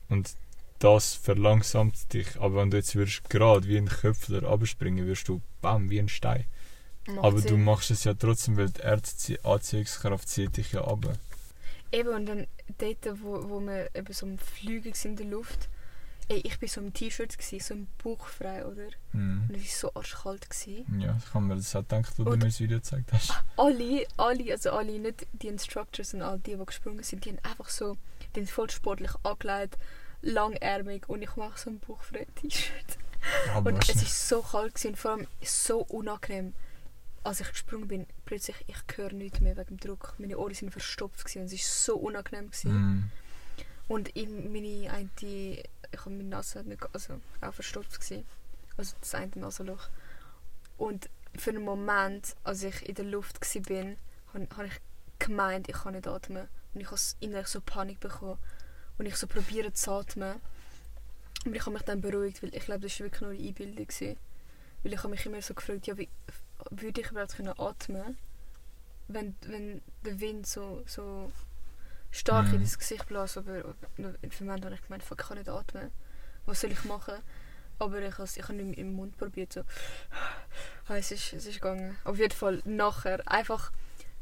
[0.10, 0.36] Und
[0.80, 2.40] das verlangsamt dich.
[2.42, 6.10] Aber wenn du jetzt würdest gerade wie ein Köpfler abspringen, wirst du bam wie ein
[6.10, 6.46] Stein.
[7.08, 7.64] Macht Aber du Sinn.
[7.64, 11.06] machst es ja trotzdem, weil die Erdanziehungskraft zieht dich ja ab.
[11.92, 15.70] Eben, und dann dort, wo, wo wir eben so am Fliegen waren in der Luft,
[16.32, 18.88] ey, ich war so im T-Shirt, so im Bauch frei, oder?
[19.12, 19.50] Mhm.
[19.50, 20.50] Und es war so arschkalt.
[20.50, 21.00] Gewesen.
[21.00, 23.34] Ja, ich habe mir das auch gedacht, wo du mir das Video gezeigt hast.
[23.58, 27.40] Alle, alle, also alle, nicht die Instructors und all die, die gesprungen sind, die haben
[27.44, 27.98] einfach so,
[28.36, 29.78] die sind voll sportlich angelegt,
[30.22, 32.98] langärmig und ich mache so ein bauchfrei T-Shirt.
[33.54, 36.54] Aber Und es war so kalt gewesen, und vor allem so unangenehm.
[37.24, 40.16] Als ich gesprungen bin, plötzlich, ich höre nichts mehr wegen dem Druck.
[40.18, 42.50] Meine Ohren sind verstopft gewesen, und es war so unangenehm.
[42.50, 42.74] Gewesen.
[42.74, 43.12] Mhm.
[43.88, 48.26] Und in meine eine, ich habe meine Nase nicht, also auch verstopft gewesen.
[48.78, 49.90] Also das eine Nasenloch.
[50.78, 53.86] Und für einen Moment, als ich in der Luft war,
[54.34, 54.82] habe ich
[55.20, 56.48] gemeint, ich kann nicht atmen.
[56.74, 58.38] Und ich habe innerlich so Panik bekommen.
[58.98, 60.36] Und ich so probiere zu atmen.
[61.46, 63.88] Aber ich habe mich dann beruhigt, weil ich glaube, das war wirklich nur eine Einbildung.
[63.88, 64.18] Gewesen.
[64.84, 66.10] Weil ich habe mich immer so gefragt, ja, wie
[66.70, 68.18] würde ich überhaupt können atmen,
[69.08, 71.32] wenn, wenn der Wind so, so
[72.12, 72.56] stark Mhm.
[72.56, 73.38] in das Gesicht bläst.
[73.38, 73.64] Aber für
[73.98, 75.92] einen Moment habe ich gemeint, ich kann nicht atmen.
[76.46, 77.16] Was soll ich machen?
[77.80, 79.54] Aber ich habe es ich habe nicht im Mund probiert.
[79.54, 79.62] So.
[80.88, 81.98] Ah, es, ist, es ist gegangen.
[82.04, 83.22] Auf jeden Fall nachher.
[83.32, 83.72] Einfach,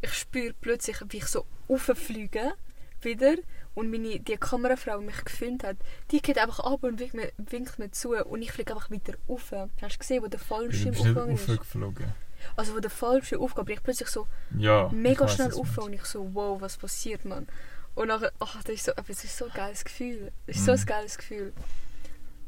[0.01, 2.53] ich spüre plötzlich, wie ich so rauffliege.
[3.01, 3.35] Wieder.
[3.75, 5.77] Und meine, die Kamerafrau, die mich gefilmt hat,
[6.11, 8.11] die geht einfach ab und winkt mir, winkt mir zu.
[8.25, 9.51] Und ich fliege einfach wieder rauf.
[9.81, 11.49] Hast du gesehen, wo der Fallschirm aufgegangen ist?
[11.49, 12.13] aufgeflogen.
[12.57, 14.89] Also wo der Fallschirm aufgeht, bin ich plötzlich so Ja.
[14.89, 15.79] mega schnell was du auf meinst.
[15.87, 17.47] und ich so, wow, was passiert, man?
[17.95, 20.31] Und nachher, ach, das ist so, aber es ist so ein geiles Gefühl.
[20.47, 20.79] Es ist so Mhm.
[20.79, 21.53] ein geiles Gefühl.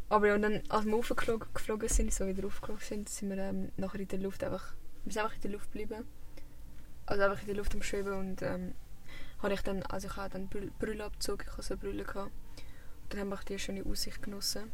[0.09, 3.37] Aber ja, und dann, als wir aufgeflogen geflogen sind, so wieder aufgeflogen sind, sind wir
[3.37, 4.73] ähm, nachher in der Luft einfach,
[5.05, 6.05] wir sind einfach in der Luft geblieben.
[7.05, 8.73] Also einfach in der Luft am Schweben und ähm,
[9.41, 12.31] habe ich dann, also ich habe dann Brille abgezogen, ich habe so eine Brille gehabt.
[13.09, 14.71] Dann haben wir auch die schöne Aussicht genossen.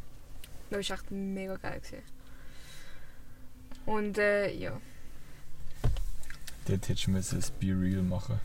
[0.70, 1.80] Das war echt mega geil.
[1.80, 2.02] Gewesen.
[3.86, 4.78] Und äh, ja.
[6.66, 8.38] Dort hättest du ein Be Real machen.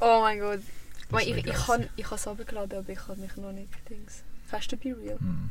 [0.00, 0.60] Oh mein Gott.
[1.10, 4.22] Das ich, ich, kann, ich habe es runtergeladen, aber ich habe mich noch nicht Dings.
[4.52, 5.18] Hast du Be Real?
[5.18, 5.50] Hm.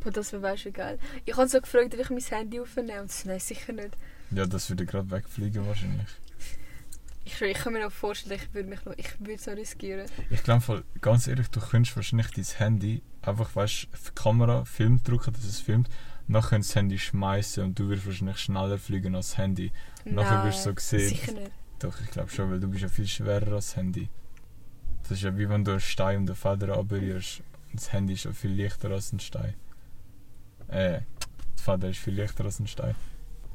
[0.00, 0.98] Boah, das wäre wie geil.
[1.24, 3.02] Ich habe so gefragt, ob ich mein Handy aufnehme.
[3.02, 3.96] Und nein, sicher nicht.
[4.30, 6.08] Ja, das würde gerade wegfliegen wahrscheinlich.
[7.24, 10.06] Ich, ich kann mir noch vorstellen, ich würde mich noch, ich würde es noch riskieren.
[10.30, 15.02] Ich glaube, ganz ehrlich, du könntest wahrscheinlich dein Handy einfach, weißt auf die Kamera, Film
[15.02, 15.88] drücken, dass es filmt,
[16.28, 19.72] nachher könntest du das Handy schmeißen und du wirst wahrscheinlich schneller fliegen als das Handy.
[20.04, 21.08] Nachher wirst du so sehen.
[21.08, 21.50] Sicher nicht.
[21.78, 24.08] Doch, ich glaube schon, weil du bist ja viel schwerer als das Handy.
[25.02, 27.40] Das ist ja wie wenn du einen Stein und eine Feder abrührst.
[27.70, 29.54] Und das Handy ist ja viel leichter als ein Stein.
[30.68, 31.00] Äh,
[31.58, 32.94] die Feder ist viel leichter als ein Stein.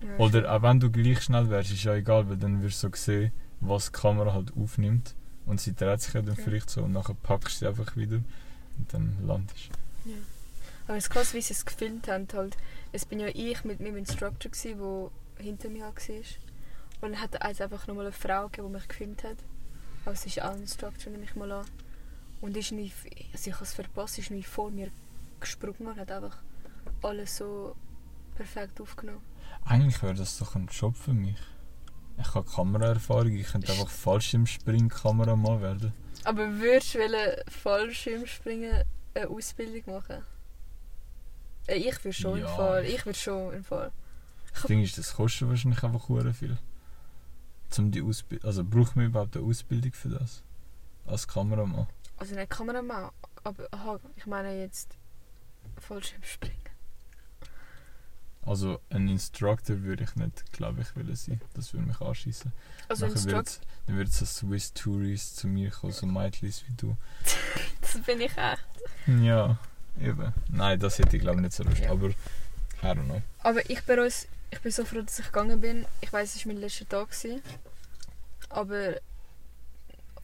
[0.01, 2.87] Ja, Oder auch wenn du gleich schnell wärst, ist ja egal, weil dann wirst du
[2.89, 5.15] so sehen, was die Kamera halt aufnimmt.
[5.45, 6.43] Und sie dreht sich ja dann Ja.
[6.43, 8.17] vielleicht so und nachher packst du sie einfach wieder
[8.77, 9.69] und dann landest
[10.05, 10.13] Ja.
[10.87, 12.27] Aber es ist krass, wie sie es gefilmt haben.
[12.33, 12.57] Halt.
[12.91, 15.09] Es bin ja ich mit meinem Instructor, der
[15.43, 15.93] hinter mir war.
[17.01, 19.37] Und dann hat es einfach nochmal eine Frau gegeben, die mich gefilmt hat.
[20.05, 21.65] Aber es ist Instructor, nehme ich mal an.
[22.41, 22.95] Und ist nicht,
[23.33, 24.89] also ich habe es verpasst, ist nicht vor mir
[25.39, 26.37] gesprungen und hat einfach
[27.03, 27.75] alles so
[28.35, 29.21] perfekt aufgenommen.
[29.65, 31.37] Eigentlich wäre das doch ein Job für mich.
[32.17, 35.93] Ich habe Kameraerfahrung, ich könnte einfach Fallschirmspring-Kameramann werden.
[36.23, 36.99] Aber würdest du
[37.47, 38.83] Fallschirmspringen
[39.15, 40.23] eine Ausbildung machen?
[41.67, 42.49] Äh, Ich würde schon Ja.
[42.49, 42.85] im Fall.
[42.85, 43.91] Ich würde schon im Fall.
[44.53, 46.57] Das Ding ist, das kostet wahrscheinlich einfach viel.
[47.71, 50.43] Zum die Ausbildung, also braucht man überhaupt eine Ausbildung für das?
[51.05, 51.87] Als Kameramann?
[52.17, 53.09] Also nicht Kameramann,
[53.43, 54.97] aber aha, ich meine jetzt
[55.79, 56.61] Fallschirmspringen.
[58.43, 61.39] Also ein Instructor würde ich nicht, glaube ich, wollen sein.
[61.53, 62.51] Das würde mich anschießen.
[62.89, 66.97] Also Instructor, Dann wird so Swiss Tourist zu mir kommen, so Mädchen wie du.
[67.81, 68.65] das bin ich echt.
[69.07, 69.57] Ja,
[69.99, 70.33] eben.
[70.49, 71.79] Nein, das hätte ich glaube ich nicht so Lust.
[71.79, 71.91] Ja.
[71.91, 72.13] Aber, I
[72.83, 73.21] don't know.
[73.43, 75.85] Aber ich bereue es, ich bin so froh, dass ich gegangen bin.
[76.01, 77.09] Ich weiß, es war mein letzter Tag.
[77.09, 77.41] Gewesen.
[78.49, 78.95] Aber...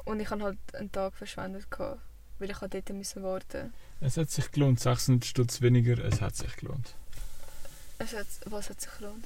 [0.05, 1.99] Und ich hatte halt einen Tag verschwendet, gehabt,
[2.39, 6.35] weil ich halt dort müssen warten Es hat sich gelohnt, 600 Stutz weniger, es hat
[6.35, 6.93] sich gelohnt.
[7.99, 9.25] es hat, Was hat sich gelohnt?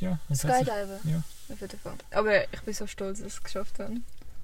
[0.00, 0.98] Ja, es Skydiven?
[1.04, 1.22] ja.
[1.50, 1.94] Auf jeden Fall.
[2.10, 3.94] Aber ich bin so stolz, dass ich es geschafft habe.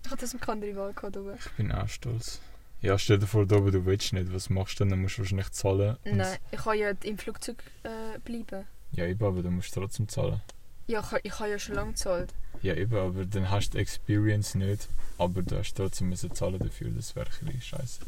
[0.04, 1.16] Ich hatte das mit andere Wahl gehabt.
[1.18, 1.34] oben.
[1.36, 2.40] Ich bin auch stolz.
[2.80, 4.90] Ja, stell dir vor, da oben, du willst nicht, was machst du dann?
[4.90, 5.96] Dann musst du wahrscheinlich zahlen.
[6.04, 8.66] Nein, ich kann ja im Flugzeug äh, bleiben.
[8.94, 10.40] Ja, eben, aber dann musst du trotzdem zahlen.
[10.86, 12.32] Ja, ich, ich habe ja schon lange gezahlt.
[12.62, 16.58] Ja, eben, aber dann hast du die Experience nicht, aber du hast trotzdem müssen zahlen
[16.58, 18.00] dafür, das wäre ein scheiße.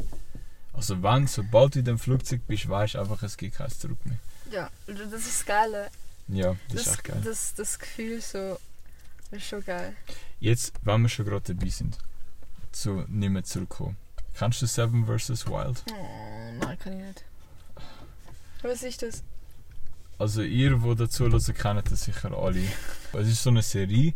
[0.72, 3.99] Also wenn, sobald du in dem Flugzeug bist, weißt du einfach, es gibt kein Zurück
[4.05, 4.18] mehr.
[4.51, 5.88] Ja, das ist das Geile.
[6.29, 7.22] Ja, das, Das, ist echt geil.
[7.25, 8.59] das, das Gefühl so,
[9.31, 9.94] das ist schon geil.
[10.38, 11.99] Jetzt, wenn wir schon gerade dabei sind,
[12.72, 13.96] zu nicht mehr zurückkommen.
[14.35, 15.46] Kennst du Seven vs.
[15.46, 15.83] Wild?
[15.90, 17.25] Oh, nein, kann ich nicht.
[18.62, 19.22] Was ist das?
[20.18, 22.62] Also ihr, die dazu hören, kennt das sicher alle.
[23.12, 24.14] Es ist so eine Serie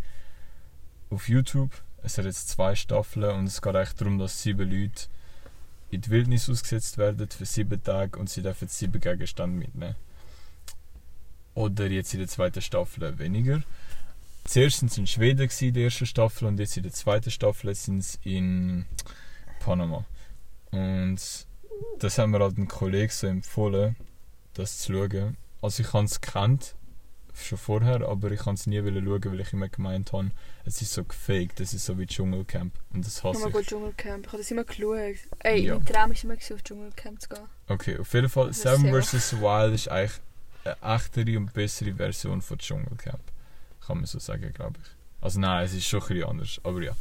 [1.10, 1.70] auf YouTube.
[2.02, 5.08] Es hat jetzt zwei Staffeln und es geht eigentlich darum, dass sieben Leute
[5.90, 9.96] in die Wildnis ausgesetzt werden für sieben Tage und sie dürfen sieben Gegenstände mitnehmen.
[11.54, 13.62] Oder jetzt in der zweiten Staffel weniger.
[14.44, 17.74] Zuerst sind sie in Schweden in der ersten Staffel und jetzt in der zweiten Staffel
[17.74, 18.86] sind sie in
[19.58, 20.06] Panama.
[20.70, 21.18] Und
[21.98, 23.96] das haben mir halt ein Kollege so empfohlen,
[24.54, 25.36] das zu schauen.
[25.62, 26.74] Also ich habe es gekannt,
[27.34, 30.30] schon vorher, aber ich kann es nie schauen, weil ich immer gemeint habe,
[30.64, 32.74] es ist so gefaked, das ist so wie Dschungelcamp.
[32.92, 33.54] Und das Oh hasse mein ich.
[33.54, 34.26] Gott, Dschungelcamp.
[34.26, 35.16] Ich habe das immer geschaut.
[35.40, 35.74] Ey, Ja.
[35.76, 37.44] mein Traum war immer, auf Dschungelcamp zu gehen.
[37.68, 39.32] Okay, auf jeden Fall, Seven vs.
[39.40, 40.20] Wild ist eigentlich
[40.64, 43.20] eine echtere und bessere Version von Dschungelcamp.
[43.86, 44.88] Kann man so sagen, glaube ich.
[45.22, 46.92] Also nein, es ist schon ein bisschen anders, aber ja.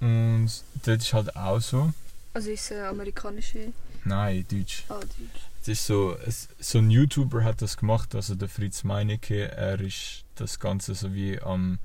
[0.00, 0.50] Und
[0.84, 1.92] dort ist halt auch so,
[2.34, 3.72] Also ist es eine amerikanische...
[4.04, 4.84] nein, Deutsch.
[4.88, 5.42] Ah, Deutsch.
[5.66, 6.16] Es ist so,
[6.60, 11.12] so ein YouTuber hat das gemacht, also der Fritz Meinecke, er ist das Ganze so
[11.12, 11.80] wie am,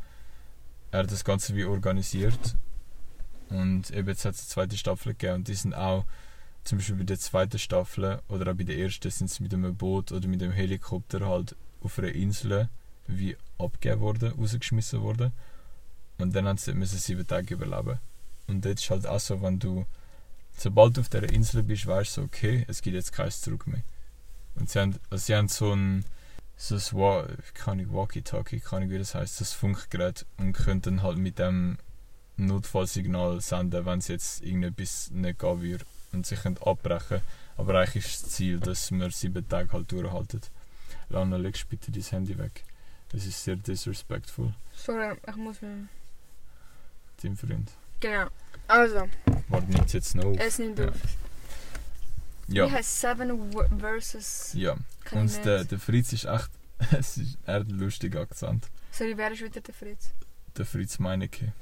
[0.92, 2.58] er hat das Ganze wie organisiert.
[3.50, 6.06] Und eben jetzt hat es eine zweite Staffel gegeben und die sind auch,
[6.64, 9.76] zum Beispiel bei der zweiten Staffel oder auch bei der ersten sind sie mit einem
[9.76, 12.70] Boot oder mit einem Helikopter halt auf einer Insel
[13.08, 15.32] wie abgegeben worden, rausgeschmissen worden.
[16.20, 17.98] Und dann haben sie sieben Tage überleben.
[18.46, 19.88] Und dort ist halt auch so, wenn du
[20.58, 23.84] sobald du auf dieser Insel bist, weißt du okay, es gibt jetzt kein Zurück mehr.
[24.56, 26.06] Und sie haben, also sie haben so ein,
[26.58, 31.02] so ein keine Ahnung, Walkie-Talkie, keine Ahnung, wie das heißt, das Funkgerät und können dann
[31.02, 31.78] halt mit dem
[32.38, 37.22] Notfallsignal senden, wenn es jetzt irgendetwas nicht gehen würde und sie können abbrechen.
[37.58, 40.42] Aber eigentlich ist das Ziel, dass wir sieben Tage halt durchhalten.
[41.10, 42.64] Lana, legst bitte dein Handy weg.
[43.10, 45.88] Das ist sehr disrespectful, Sorry, ich muss mir...
[47.22, 47.72] dein Freund.
[48.00, 48.28] Genau.
[48.72, 49.08] Also,
[49.50, 50.38] Warte, nimmt jetzt noch auf?
[50.40, 50.88] es nimmt Ja.
[50.90, 50.96] auf.
[52.48, 54.54] Ja, Wie heißt Seven versus...
[54.54, 54.76] ja.
[55.04, 56.50] Kann ich Und der, der Fritz ist echt...
[56.92, 58.70] es ist, er hat einen lustigen Akzent.
[58.92, 60.10] Sorry, wer ist wieder der Fritz?
[60.58, 61.54] Der Fritz Meinecke.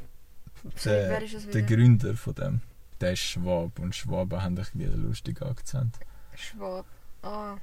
[0.86, 1.62] Der- Der wieder?
[1.62, 2.62] Gründer von dem.
[3.02, 5.96] Der ist Schwab und Schwaben haben irgendwie einen lustigen Akzent.
[6.36, 6.86] Schwab.
[7.22, 7.58] Ah.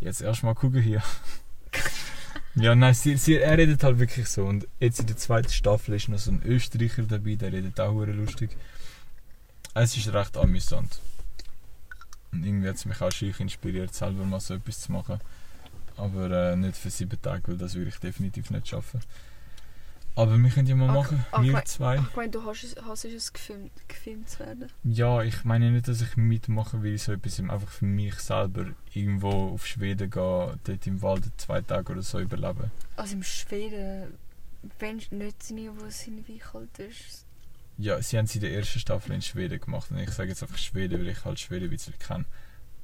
[0.00, 1.02] Jetzt erstmal gucken hier.
[2.54, 4.44] ja, nein, sie, sie, er redet halt wirklich so.
[4.44, 7.92] Und jetzt in der zweiten Staffel ist noch so ein Österreicher dabei, der redet auch
[7.92, 8.50] hure lustig.
[9.74, 11.00] Es ist recht amüsant.
[12.30, 15.18] Und irgendwie hat es mich auch schick inspiriert, selber mal so etwas zu machen.
[15.96, 19.00] Aber äh, nicht für sieben Tage, weil das würde ich definitiv nicht schaffen.
[20.14, 21.96] Aber wir können ja mal Ach, machen, ach, wir zwei.
[21.96, 24.68] Ich meine, du hast es, hast es gefilmt, gefilmt zu werden.
[24.84, 29.30] Ja, ich meine nicht, dass ich mitmachen will, so etwas einfach für mich selber irgendwo
[29.54, 32.70] auf Schweden gehen, dort im Wald zwei Tage oder so überleben.
[32.96, 34.12] Also im Schweden,
[34.78, 37.24] wenn nicht nie, wo es irgendwie kalt ist.
[37.78, 40.42] Ja, sie haben sie in der ersten Staffel in Schweden gemacht und ich sage jetzt
[40.42, 42.26] einfach Schweden, weil ich halt Schweden ein bisschen kenne.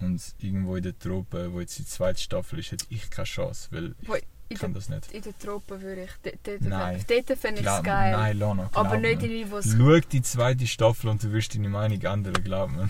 [0.01, 3.69] Und irgendwo in der Tropen, wo jetzt die zweite Staffel ist, hätte ich keine Chance,
[3.71, 4.17] weil Wo-
[4.49, 5.13] ich In kann das nicht.
[5.13, 6.11] in der Tropen würde ich.
[6.23, 8.13] Dort, fände ich es geil.
[8.13, 9.75] Nein, Lana, aber nicht wo es.
[9.77, 12.89] Schau die zweite Staffel und du wirst deine Meinung ändern, glaub mir.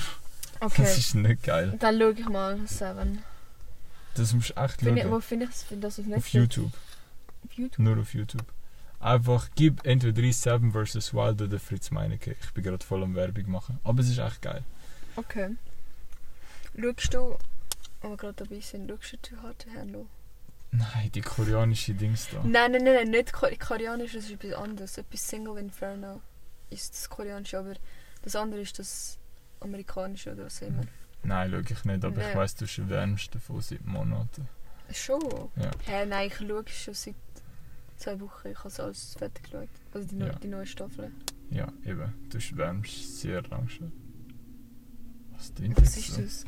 [0.61, 0.83] Das Okay.
[0.83, 1.77] ist nicht geil.
[1.79, 3.23] Dann schaue ich mal Seven.
[4.15, 5.11] Das musst du echt schauen.
[5.11, 5.63] wo finde ich das?
[5.63, 6.33] Find das auf Auf Netflix?
[6.57, 6.73] YouTube.
[7.45, 7.79] Auf YouTube.
[7.79, 8.45] Nur auf YouTube.
[9.01, 11.15] Einfach gib entweder 37 vs.
[11.15, 12.35] Wild oder Fritz Meinecke.
[12.43, 13.79] Ich bin gerade voll am Werbung machen.
[13.85, 14.65] Aber es ist echt geil.
[15.15, 15.51] Okay.
[16.81, 17.37] Schaust du,
[18.03, 20.07] wo wir gerade dabei sind, schaust du Too Hard to Handle?
[20.71, 22.39] Nein, die koreanische Dings da.
[22.45, 24.99] Nein, nein, nein, nein, nicht Ko koreanisch, das ist etwas anderes.
[24.99, 26.21] Etwas Single Inferno
[26.71, 27.75] ist das koreanische, aber
[28.23, 29.19] das andere ist das
[29.61, 30.83] amerikanische oder was immer.
[31.23, 32.37] Nein, schau ich nicht, aber ich Nein.
[32.37, 34.49] weiss, du schwärmst davon seit Monaten.
[34.93, 35.21] Schon?
[35.57, 35.71] Ja.
[35.87, 37.15] Hä, nein, ich schaue schon seit
[37.97, 38.49] zwei Wochen.
[38.49, 39.69] Ich habe es alles fertig geschaut.
[39.93, 40.33] Also die, Ja.
[40.39, 41.11] die neue Staffel.
[41.51, 42.13] Ja, eben.
[42.31, 43.93] Du schwärmst sehr lang schon.
[45.33, 46.45] Was Was ist das?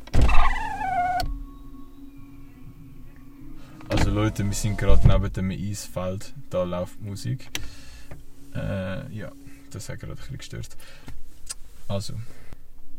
[3.91, 6.33] Also Leute, wir sind gerade neben dem Eisfeld.
[6.49, 7.49] Da läuft Musik.
[8.55, 9.33] Äh, ja,
[9.69, 10.77] das hat gerade ein bisschen gestört.
[11.89, 12.13] Also,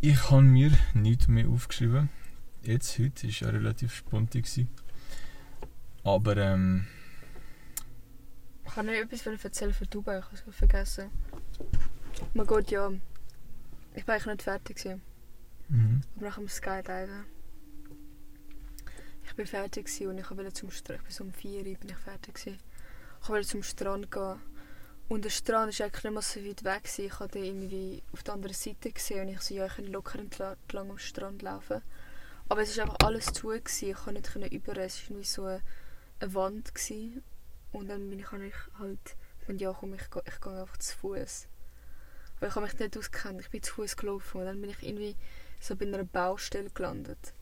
[0.03, 2.11] ich habe mir nichts mehr aufgeschrieben.
[2.63, 4.43] Jetzt, heute, war ja relativ spontan.
[4.43, 4.69] gewesen.
[6.05, 6.87] Aber, ähm,
[8.67, 11.11] Ich kann nicht etwas erzählen für Dubai, ich habe es vergessen.
[12.35, 12.91] Man geht ja.
[13.95, 14.77] Ich war eigentlich nicht fertig.
[14.77, 15.01] Gewesen.
[15.69, 16.03] mhm.
[16.17, 17.25] Aber nach dem Skydiven.
[19.33, 21.01] Ich bin fertig und ich wollte zum Strand.
[21.09, 22.59] Ich so um 4 Uhr bin ich fertig gewesen.
[23.23, 24.39] Ich wollte zum Strand gehen.
[25.09, 26.83] Und der Strand war eigentlich nicht mehr so weit weg.
[26.85, 27.07] Gewesen.
[27.07, 30.19] Ich hatte irgendwie auf der anderen Seite gesehen und ich so, ja, ich kann locker
[30.19, 31.81] entla- entlang am Strand laufen.
[32.51, 33.47] Aber es war einfach alles zu.
[33.49, 33.89] Gewesen.
[33.89, 34.77] Ich konnte nicht über.
[34.77, 35.63] Es war irgendwie so eine,
[36.35, 36.75] Wand.
[36.75, 37.23] Gewesen.
[37.73, 39.17] Und dann bin ich, halt,
[39.49, 41.49] und ja komm, ich, ich gehe einfach zu Fuß.
[42.39, 43.41] Weil ich habe mich nicht auskennt.
[43.41, 45.17] Ich bin zu Fuß gelaufen und dann bin ich irgendwie
[45.59, 47.33] so bei einer Baustelle gelandet.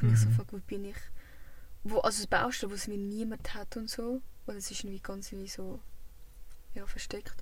[0.00, 0.32] Und ich so, Mhm.
[0.34, 0.96] fuck, wo bin ich?
[1.84, 4.20] Wo, also Baustelle, wo es mir niemand hat und so.
[4.46, 5.80] Und es ist irgendwie ganz wie so
[6.74, 7.34] ja, versteckt.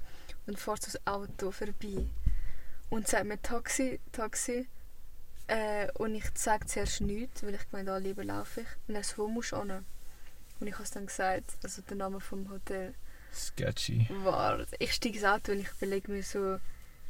[0.46, 2.06] Und dann fährt so ein Auto vorbei
[2.90, 4.68] und sagt mir Taxi, Taxi.
[5.48, 8.66] Äh, und ich sage zuerst nichts, weil ich gemeint, ah, lieber laufe ich.
[8.88, 9.84] Und er so, wo musst du hin?
[10.58, 12.94] Und ich habe es dann gesagt, also der Name vom Hotel.
[13.32, 14.08] sketchy.
[14.24, 16.58] War, ich steige ins Auto und ich überlege mir so,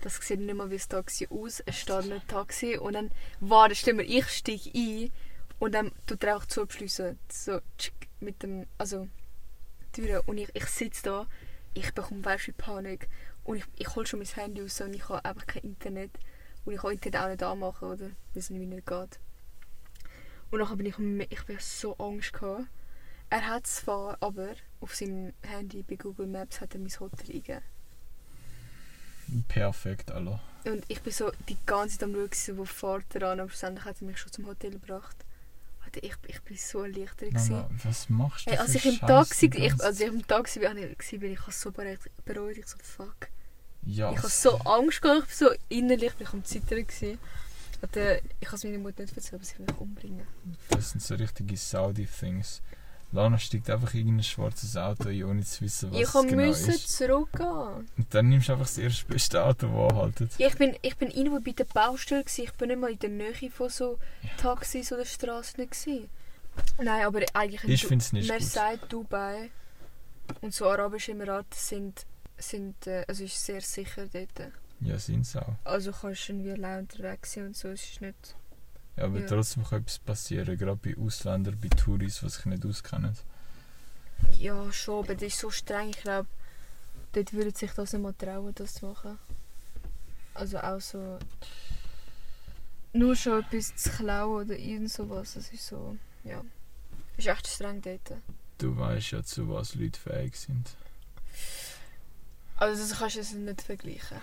[0.03, 3.69] das sieht nicht mehr wie ein Taxi aus, es steht nicht Taxi und dann war
[3.69, 5.13] das stimmt, ich steige ein
[5.59, 9.09] und dann tut er auch zuschliessen, so tschick, mit dem, also
[9.93, 11.27] Türen und ich, ich sitze da,
[11.75, 13.09] ich bekomme weißt Panik
[13.45, 16.11] und ich, ich hole schon mein Handy raus und ich habe einfach kein Internet
[16.65, 19.19] und ich kann Internet auch nicht anmachen, oder, weil es irgendwie nicht geht.
[20.51, 22.67] Und dann bin ich, ich bin so Angst gehabt.
[23.31, 27.63] Er hat zwar, aber auf seinem Handy bei Google Maps hat er mein Hotel eingegeben.
[29.49, 30.41] Perfekt, Alter.
[30.65, 33.85] Und ich bin so die ganze Zeit am Schauen, wo fährt er an, aber schlussendlich
[33.85, 35.17] hat er mich schon zum Hotel gebracht.
[35.97, 37.33] Alter, ich, ich bin so erleichtert.
[37.33, 40.77] Mama, was machst du Hey, als ich im Taxi, ich, als ich im Taxi war,
[40.77, 43.29] ich, bin ich habe so bereut, bereut, ich so fuck.
[43.85, 47.19] Ja, Ich habe so Angst gehabt, ich bin so innerlich bin ich am Zittern gewesen.
[47.83, 50.27] Und, äh, ich kann es meiner Mutter nicht erzählen, aber sie will mich umbringen.
[50.71, 52.63] Das sind so richtige Saudi-Things.
[53.13, 56.47] Lana steigt einfach in ein schwarzes Auto ein, ohne zu wissen, was ich es genau
[56.47, 56.97] musste ist.
[56.97, 57.89] zurückgehen.
[57.97, 60.39] Und dann nimmst du einfach das erste beste Auto, das anhaltet.
[60.39, 62.45] Ja, ich bin, ich bin irgendwo bei der Baustelle, gewesen.
[62.45, 63.99] ich bin nicht mal in der Nähe von so
[64.39, 65.65] Taxis oder Straßen.
[65.65, 66.09] Gewesen.
[66.83, 68.93] Nein, aber eigentlich in Ich finde es nicht Man gut.
[68.93, 69.51] Dubai
[70.41, 72.07] und so Arabische Emirate sind
[72.39, 74.53] sind, äh, also ist sehr sicher dort.
[74.81, 75.55] Ja, sind es auch.
[75.65, 78.37] Also kannst du irgendwie allein unterwegs sein und so, es ist nicht...
[78.97, 79.27] Ja, aber Ja.
[79.27, 83.17] trotzdem kann etwas passieren, gerade bei Ausländern, bei Touris, die sich nicht auskennen.
[84.39, 86.29] Ja, schon, aber das ist so streng, ich glaube,
[87.13, 89.19] dort würde sich das nicht mal trauen, das zu machen.
[90.35, 91.19] Also auch so...
[92.93, 95.97] Nur schon etwas zu klauen oder irgend sowas, das ist so...
[96.25, 96.43] Ja.
[97.19, 98.13] Ist echt streng dort.
[98.59, 100.71] Du weißt ja, zu was Leute fähig sind.
[102.57, 104.19] Also das kannst du nicht vergleichen.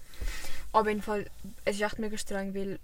[0.72, 1.28] Aber in Fall,
[1.64, 2.78] es ist echt mega streng, weil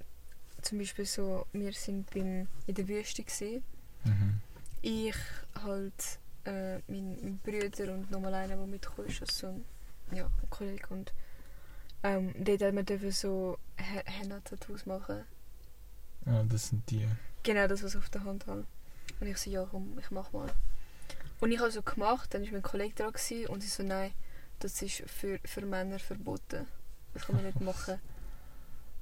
[0.62, 3.62] zum Beispiel so, wir sind beim, in der Wüste gesehen.
[4.04, 4.40] Mhm.
[4.82, 5.14] Ich
[5.62, 9.64] halt, äh, mein, mein Bruder und nochmal einer, der mitgekommen ist, also so ein,
[10.16, 10.86] ja, ein Kollege.
[10.88, 11.12] Und
[12.02, 15.24] ähm, dort man dürfen so He- Henna-Tattoos machen.
[16.26, 17.06] Ja, das sind die.
[17.42, 18.64] Genau das, was ich auf der Hand habe.
[19.20, 20.50] Und ich so, ja komm, ich mach mal.
[21.40, 24.12] Und ich habe so gemacht, dann war mein Kollege dran gewesen, und sie so, nein,
[24.60, 26.66] das ist für, für Männer verboten.
[27.14, 27.98] Das kann man nicht machen.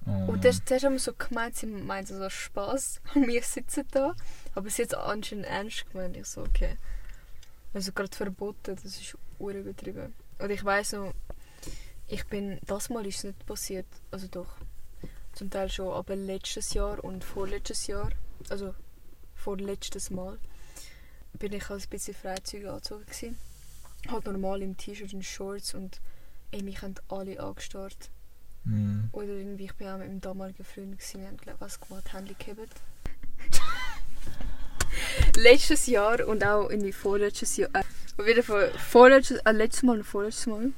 [0.09, 3.01] Oh, Und zuerst, zuerst haben wir so gemeint, sie meint so Spaß.
[3.15, 4.15] Und wir sitzen da.
[4.55, 6.17] Aber sie hat es anscheinend ernst gemeint.
[6.17, 6.77] Ich so, okay.
[7.75, 10.15] Also gerade verboten, das ist ur übertrieben.
[10.39, 11.13] Und ich weiss noch,
[12.07, 13.87] ich bin, das Mal ist es nicht passiert.
[14.11, 14.49] Also doch,
[15.35, 18.11] zum Teil schon, aber letztes Jahr und vorletztes Jahr,
[18.49, 18.75] also
[19.35, 20.39] vorletztes Mal,
[21.35, 23.39] bin ich als ein bisschen freizügig angezogen gewesen.
[24.11, 26.01] Halt normal im T-Shirt und Shorts und
[26.51, 28.11] ey, mich haben alle angestarrt.
[28.69, 29.09] Mhm.
[29.13, 32.13] Oder irgendwie, ich bin auch mit meinem damaligen Freund gewesen, wir haben glaub, was gemacht,
[32.13, 32.81] Handy gehabt.
[35.37, 37.71] Letztes Jahr und auch irgendwie vorletztes Jahr.
[37.73, 37.83] Äh,
[38.19, 40.73] auf jeden Fall vorletztes, äh, letztes Mal und vorletztes Mal.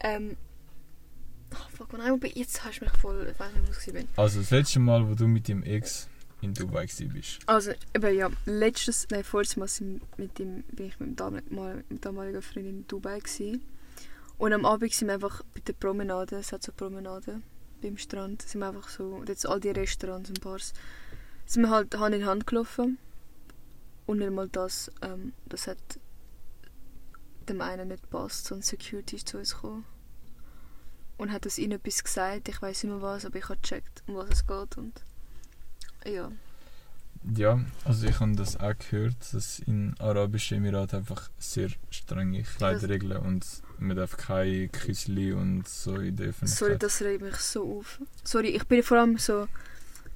[0.00, 0.36] Ähm.
[1.54, 4.08] Ach, fuck, nein, aber jetzt hast du mich voll, ich weiß nicht, wo ich bin.
[4.16, 6.08] Also das letzte Mal, wo du mit dem Ex
[6.40, 7.40] in Dubai bist.
[7.46, 11.54] Also, eben ja, letztes, nein, vorletztes Mal sind mit dem, bin ich mit dem damaligen,
[11.54, 13.62] mal, mit dem damaligen Freund in Dubai gewesen.
[14.38, 17.42] Und am Abend sind wir einfach bei der Promenade, es hat so Promenade
[17.82, 20.72] beim Strand, sind wir einfach so, und jetzt all die Restaurants und Bars,
[21.44, 22.98] sind wir halt Hand in Hand gelaufen.
[24.06, 25.78] Und nicht mal das, ähm, das hat
[27.48, 29.84] dem einen nicht gepasst, so ein Security ist zu uns gekommen.
[31.16, 34.04] Und hat uns ihnen etwas gesagt, ich weiß nicht mehr was, aber ich habe gecheckt,
[34.06, 35.02] um was es geht und
[36.06, 36.30] ja.
[37.34, 43.18] Ja, also ich habe das auch gehört, dass in Arabischen Emiraten einfach sehr strenge Kleiderregeln
[43.18, 43.44] und
[43.78, 46.58] man darf keine Küssli und so in der Öffentlichkeit.
[46.58, 48.00] Sorry, das regt mich so auf.
[48.24, 49.48] Sorry, ich bin vor allem so.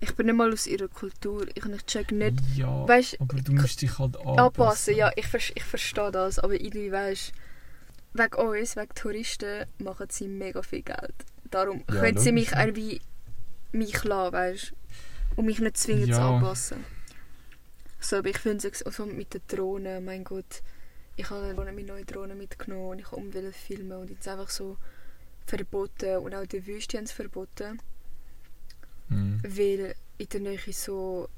[0.01, 1.47] Ich bin nicht mal aus ihrer Kultur.
[1.55, 2.35] Ich, ich check nicht.
[2.57, 4.39] Ja, Weißt aber du musst dich halt anpassen.
[4.39, 6.39] anpassen, ja, ich, ich verstehe das.
[6.41, 7.33] Aber irgendwie weißt
[8.15, 11.15] wegen uns, wegen Touristen, machen sie mega viel Geld.
[11.51, 13.01] Darum Ja, können sie mich irgendwie
[13.71, 14.73] mich lassen, weißt
[15.37, 16.35] Und mich nicht zwingen zu Ja.
[16.37, 16.85] anpassen.
[18.01, 20.63] So, aber ich finde es also mit den Drohnen, mein Gott.
[21.17, 24.77] Ich habe meine neue Drohne mitgenommen und ich unbedingt filmen und jetzt einfach so
[25.47, 26.19] verboten.
[26.19, 27.81] Und auch in der Wüste haben sie verboten.
[29.09, 29.43] Mhm.
[29.43, 31.29] Weil in der Nähe so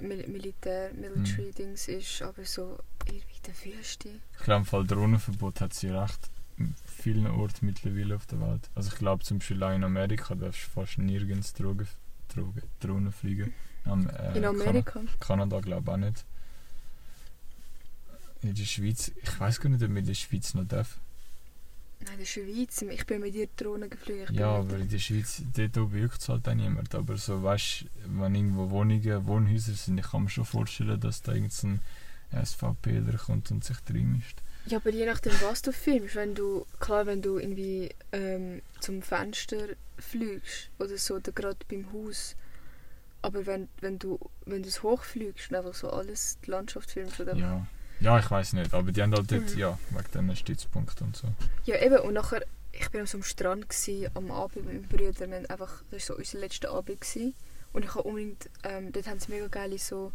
[0.00, 4.08] Mil Militär, Military Dings ist, aber so irgendwie in der Wüste.
[4.38, 8.70] Ich glaube, im Fall Drohnenverbot hat sie recht in vielen Orten mittlerweile auf der Welt.
[8.74, 11.88] Also ich glaube zum Beispiel auch in Amerika darfst du fast nirgends Drogen,
[12.34, 13.52] Drogen, Drohnen fliegen.
[13.84, 15.00] Am, äh, in Amerika.
[15.00, 16.24] Kan Kanada glaube ich auch nicht.
[18.42, 20.98] In der Schweiz, ich weiß gar nicht, ob man in der Schweiz noch darf.
[22.00, 22.82] Nein, in der Schweiz.
[22.82, 24.34] Ich bin mit ihr Drohnen geflogen.
[24.34, 26.94] Ja, aber in der Schweiz, dort oben juckt es halt auch niemand.
[26.94, 27.86] Aber so, weißt du,
[28.20, 31.80] wenn irgendwo Wohnungen, Wohnhäuser sind, ich kann mir schon vorstellen, dass da irgendein
[32.32, 34.38] SVPler kommt und sich reinmischt.
[34.66, 39.02] Ja, aber je nachdem, was du filmst, wenn du, klar, wenn du irgendwie ähm, zum
[39.02, 42.36] Fenster fliegst oder so, oder gerade beim Haus,
[43.22, 47.18] aber wenn, wenn du wenn du es hochfliegst und einfach so alles, die Landschaft filmst
[47.18, 47.66] oder Ja.
[48.00, 49.58] Ja, ich weiß nicht, aber die haben halt dort, Mhm.
[49.58, 51.28] ja, wegen diesen Stützpunkten und so.
[51.64, 51.98] Ja, eben.
[51.98, 55.28] Und nachher, ich bin am Strand gewesen, am Abend mit meinem Bruder.
[55.28, 57.00] Wir einfach, das war so unser letzter Abend.
[57.00, 57.34] Gewesen.
[57.72, 60.12] Und ich habe unbedingt, ähm, dort haben sie mega geile so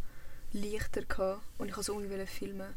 [0.54, 1.42] Lichter gehabt.
[1.58, 2.74] Und ich wollte so unbedingt filmen.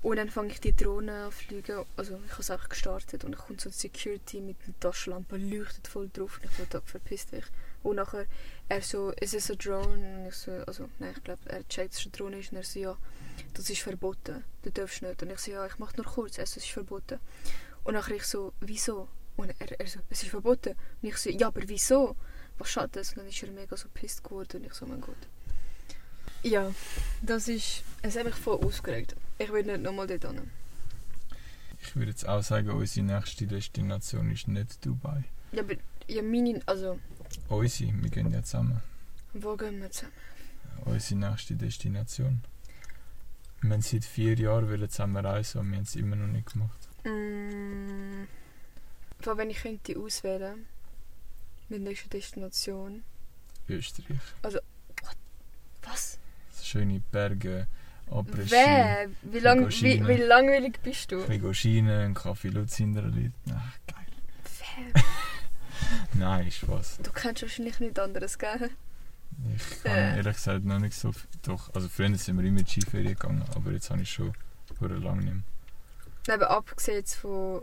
[0.00, 1.84] Und dann fange ich die Drohne an fliegen.
[1.96, 3.24] Also ich habe es einfach gestartet.
[3.24, 6.40] Und dann kommt so ein Security mit einer Taschenlampe, leuchtet voll drauf.
[6.42, 7.44] Und ich wollte, verpisst dich.
[7.84, 8.26] Und nachher,
[8.68, 10.18] er so, ist es ein Drone?
[10.18, 12.50] Und ich so, also, nein, ich glaube, er checkt, dass es eine Drohne ist.
[12.52, 12.96] Und er so, ja,
[13.54, 14.44] das ist verboten.
[14.62, 15.22] Du darfst nicht.
[15.22, 16.38] Und ich so, ja, ich mache nur kurz.
[16.38, 17.18] Es ist verboten.
[17.84, 19.08] Und nachher ich so, wieso?
[19.36, 20.74] Und er, er so, es ist verboten.
[21.02, 22.16] Und ich so, ja, aber wieso?
[22.58, 23.10] Was schadet das?
[23.10, 24.58] Und dann ist er mega so pisst geworden.
[24.62, 25.16] Und ich so, mein Gott.
[26.42, 26.72] Ja,
[27.22, 29.14] das ist, es hat mich voll aufgeregt.
[29.38, 30.50] Ich will nicht nochmal dort hin.
[31.80, 35.24] Ich würde jetzt auch sagen, unsere nächste Destination ist nicht Dubai.
[35.52, 35.74] Ja, aber,
[36.08, 36.98] ja, meine, also,
[37.48, 38.80] Unsere, wir gehen ja zusammen.
[39.34, 40.12] wo gehen wir zusammen?
[40.84, 42.42] Unsere nächste Destination.
[43.62, 46.52] Wir haben seit vier Jahren wollen zusammen reisen und wir haben es immer noch nicht
[46.52, 46.88] gemacht.
[47.04, 48.24] Mm,
[49.20, 50.66] von wenn ich könnte auswählen,
[51.68, 53.04] mit nächster Destination.
[53.68, 54.18] Österreich.
[55.82, 56.18] Was?
[56.60, 57.68] Schöne Berge,
[58.10, 58.50] Après-Ski.
[58.50, 59.08] Wer?
[59.22, 61.22] Wie, lang, wie, wie langweilig bist du?
[61.24, 63.34] Ein Schienen, einen Kaffee Lutz hinterliegt.
[63.48, 64.06] Ach, geil.
[64.58, 65.02] Wer?
[66.14, 66.98] Nein, Spaß.
[67.02, 68.70] Du kennst wahrscheinlich nichts anderes, gell?
[69.56, 70.16] Ich kann Äh.
[70.16, 71.28] ehrlich gesagt noch nicht so viel.
[71.42, 74.32] Doch, also früher sind wir immer in die Skiferien gegangen, aber jetzt habe ich schon
[74.80, 75.34] lange nicht
[76.26, 76.34] mehr.
[76.34, 77.62] Eben abgesehen jetzt von.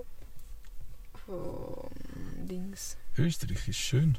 [1.26, 1.90] von.
[2.48, 2.98] Dings.
[3.18, 4.18] Österreich ist schön.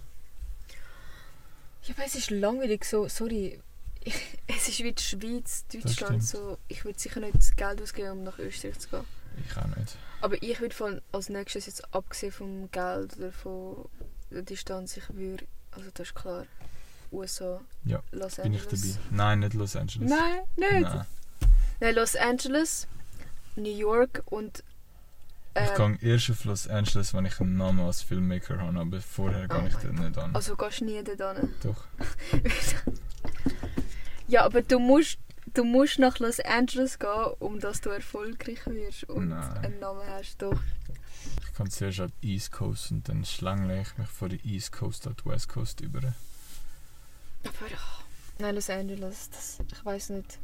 [1.84, 3.08] Ja, aber es ist langweilig so.
[3.08, 3.60] Sorry.
[4.02, 4.14] Ich,
[4.46, 6.24] es ist wie die Schweiz, Deutschland.
[6.24, 9.04] So, ich würde sicher nicht Geld ausgeben, um nach Österreich zu gehen.
[9.48, 9.96] Ich auch nicht.
[10.20, 13.88] Aber ich würde von als nächstes jetzt abgesehen vom Geld oder von
[14.30, 15.46] der Distanz, ich würde.
[15.72, 16.46] Also das ist klar.
[17.12, 18.94] USA, Ja, Los Bin ich Angeles.
[18.94, 19.04] dabei?
[19.10, 20.10] Nein, nicht Los Angeles.
[20.10, 20.82] Nein, nicht.
[20.82, 21.06] Nein.
[21.80, 22.86] Nein, Los Angeles,
[23.56, 24.62] New York und.
[25.56, 29.00] Ich ähm, gehe erst auf Los Angeles, wenn ich einen Namen als Filmmaker habe, aber
[29.00, 30.34] vorher gehe Oh ich mein dort nicht an.
[30.36, 31.54] also gehst du nie dort hin.
[31.62, 31.84] Doch.
[34.28, 35.18] Ja, aber du musst,
[35.54, 39.58] du musst nach Los Angeles gehen, um dass du erfolgreich wirst und Nein.
[39.58, 40.40] einen Namen hast.
[40.40, 40.60] Doch.
[41.44, 44.70] Ich kann zuerst an die East Coast und dann schlängle ich mich von der East
[44.72, 46.00] Coast an die West Coast über.
[47.44, 48.02] Aber oh,
[48.38, 50.38] nein, Los Angeles, das, ich weiß nicht,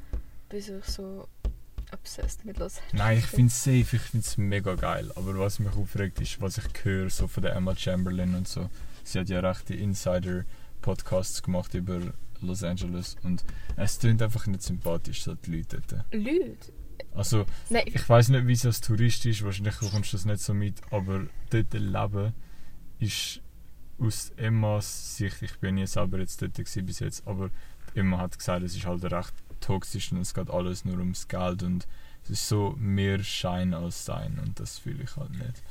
[0.50, 1.28] wieso ich so
[1.92, 5.10] obsessed mit Los Angeles Nein, ich finde es safe, ich finde es mega geil.
[5.14, 8.68] Aber was mich aufregt, ist, was ich höre so von der Emma Chamberlain und so.
[9.04, 12.00] Sie hat ja recht die Insider-Podcasts gemacht über
[12.40, 13.44] Los Angeles und
[13.76, 16.04] es klingt einfach nicht sympathisch, so die Leute dort.
[16.12, 16.72] Leute?
[17.14, 20.40] Also, Nein, ich, weiß nicht, wie es als Tourist ist, wahrscheinlich bekommst du das nicht
[20.40, 22.34] so mit, aber dort Leben
[22.98, 23.40] ist
[23.98, 27.50] aus Emmas Sicht, ich bin nie selber jetzt dort bis jetzt, aber
[27.94, 31.62] Emma hat gesagt, es ist halt recht toxisch und es geht alles nur ums Geld
[31.62, 31.86] und
[32.24, 35.62] es ist so mehr Schein als Sein und das fühle ich halt nicht.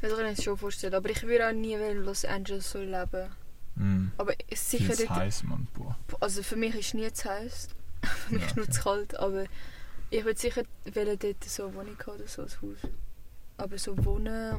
[0.00, 0.94] das kann ich mir schon vorstellen.
[0.94, 3.30] Aber ich würde auch nie in Los Angeles so leben.
[3.76, 4.08] Mm.
[4.18, 5.66] Aber es ist sicher dort, heiß, Mann.
[5.74, 5.96] Boah.
[6.20, 7.68] also für mich ist nie zu heiß.
[8.02, 8.72] Für mich Ja, ist nur okay.
[8.72, 9.16] zu kalt.
[9.18, 9.44] Aber
[10.10, 10.62] ich würde sicher
[10.94, 12.90] wollen dort so eine Wohnung haben oder so ein Haus.
[13.58, 14.58] Aber so wohnen.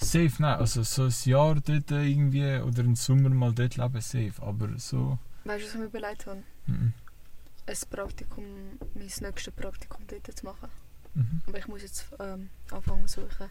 [0.00, 4.34] Safe, nein, also so ein Jahr dort irgendwie oder einen Sommer mal dort leben, safe,
[4.40, 5.18] aber so.
[5.44, 6.42] Weißt du, was ich mir überlegt habe?
[6.66, 6.92] Mhm.
[7.66, 8.44] Ein Praktikum,
[8.94, 10.68] mein nächstes Praktikum dort zu machen.
[11.14, 11.42] Mhm.
[11.46, 13.50] Aber ich muss jetzt ähm, anfangen zu suchen.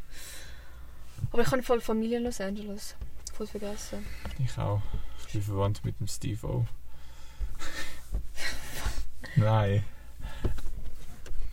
[1.31, 2.95] Aber ich habe voll Familie in Los Angeles.
[3.33, 4.05] Voll vergessen.
[4.39, 4.81] Ich auch.
[5.19, 6.65] Ich bin verwandt mit dem Steve O.
[9.35, 9.83] Nein.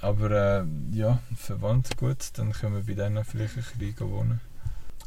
[0.01, 4.41] Aber äh, ja, verwandt gut, dann können wir bei denen vielleicht ein bisschen wohnen.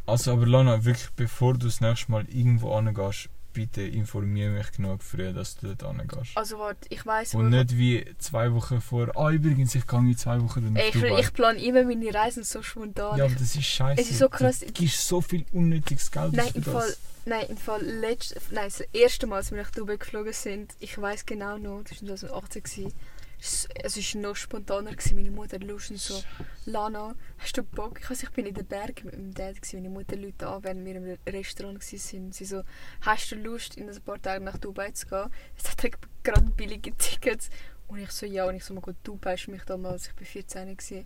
[0.08, 5.04] Also aber Lana, wirklich bevor du das nächste Mal irgendwo angehst, bitte informiere mich genug
[5.04, 6.32] früh, dass du dort angehst.
[6.36, 10.16] Also warte, ich weiß Und nicht wie zwei Wochen vor, ah übrigens, ich gehe in
[10.18, 11.20] zwei Wochen dann nach Ey, ich, Dubai.
[11.20, 13.18] ich plane immer meine Reisen so spontan.
[13.18, 14.02] ja, aber das ist scheiße.
[14.02, 14.60] Es ist so krass.
[14.62, 16.74] Du gibst so viel unnötiges Geld Nein, im das.
[16.74, 16.96] Fall,
[17.26, 20.98] nein, im Fall letzt, nein, das erste Mal, als wir nach Dubai geflogen sind, ich
[21.02, 22.94] weiß genau noch, das war 2018, gewesen,
[23.40, 25.16] es war noch spontaner, gewesen.
[25.16, 26.22] meine Mutter Lust und so,
[26.66, 28.00] Lana, hast du Bock?
[28.02, 29.78] Ich, weiss, ich bin in den Bergen mit meinem Dad, gewesen.
[29.78, 32.32] meine Mutter Leute an, während wir im Restaurant waren.
[32.32, 32.64] Sie so,
[33.02, 35.30] hast du Lust, in ein paar Tagen nach Dubai zu gehen?
[35.56, 35.92] Es hat
[36.24, 37.50] gerade billige Tickets.
[37.88, 40.26] Und ich so, ja, und ich so, mal gut, Dubai ist mich damals, ich war
[40.26, 41.06] 14 gewesen.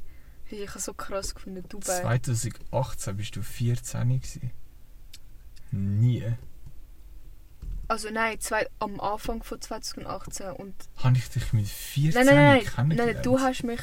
[0.50, 2.02] Ich habe so krass gefunden, Dubai.
[2.02, 4.52] 2018 bist du 14 gewesen.
[5.72, 6.34] Nie.
[7.92, 10.74] Also nein, zwei, am Anfang von 2018 und
[11.04, 13.14] Habe ich dich mit 14 Nein, nein, nein, nein, kennengelernt?
[13.16, 13.82] nein, du hast mich,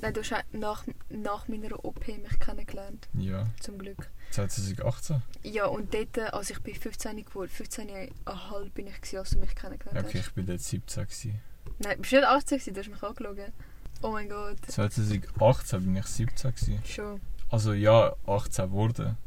[0.00, 4.08] nein, du hast nach, nach meiner OP mich kennengelernt, Ja, zum Glück.
[4.30, 5.20] 2018?
[5.42, 9.54] Ja, und dort, als ich bei 15 geworden, 15,5 bin ich gewesen, als du mich
[9.54, 10.28] kennengelernt Okay, hast.
[10.28, 11.40] ich bin dort 17 gewesen.
[11.78, 12.72] Nein, bist du nicht 18 gewesen?
[12.74, 13.52] Du hast mich angeschaut.
[14.00, 16.80] Oh mein Gott, 2018 bin ich 17 gewesen.
[16.86, 17.20] schon.
[17.50, 19.18] Also ja, 18 geworden.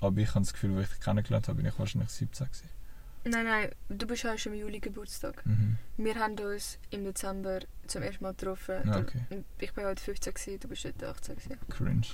[0.00, 2.68] Aber ich habe das Gefühl, als ich dich kennengelernt habe, bin ich wahrscheinlich 17 gewesen.
[3.24, 5.44] Nein, nein, du bist hast im Juli Geburtstag.
[5.44, 5.76] Mhm.
[5.96, 8.76] Wir haben uns im Dezember zum ersten Mal getroffen.
[8.86, 9.22] Ja, okay.
[9.58, 11.58] Ich war heute 15 gewesen, du bist heute 18 gewesen.
[11.68, 12.06] Cringe.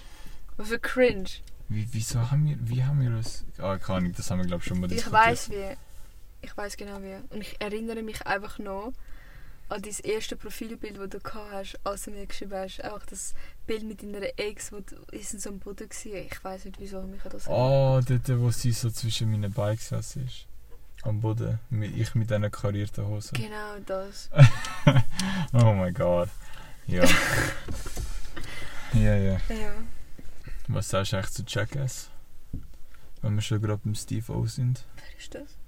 [0.56, 1.28] Was für cringe.
[1.68, 3.44] Wie, wieso haben wir, wie haben wir das...
[3.58, 5.26] Ah, keine Ahnung, das haben wir glaube ich schon mal Ich diskutiert.
[5.26, 5.76] weiß wie.
[6.42, 7.14] Ich weiß genau wie.
[7.34, 8.92] Und ich erinnere mich einfach noch
[9.70, 12.80] an dein erste Profilbild, das du gehabt hast, als du mir geschrieben hast.
[12.82, 13.34] Einfach das
[13.66, 16.14] Bild mit deiner Ex, wo du ist in so einem Boden war.
[16.14, 20.46] Ich weiß nicht, wieso mich das Ah, dort, wo sie so zwischen meinen gesessen ist.
[21.04, 21.60] Am Boden.
[21.94, 23.34] Ich mit diesen karierten Hosen.
[23.36, 24.30] Genau das.
[25.52, 26.30] oh mein Gott.
[26.86, 27.04] Ja.
[28.94, 29.32] ja, ja.
[29.48, 29.72] Ja.
[30.66, 32.08] Was sagst du eigentlich zu Jackass?
[33.20, 34.86] Wenn wir schon gerade beim Steve O sind.
[34.96, 35.58] Wer ist das?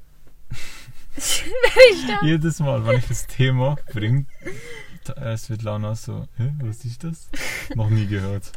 [1.15, 2.23] Wer ist das?
[2.23, 4.25] Jedes Mal, wenn ich ein Thema bringe,
[5.17, 7.29] äh, Svetlana so, Hä, was ist das?
[7.75, 8.53] Noch nie gehört.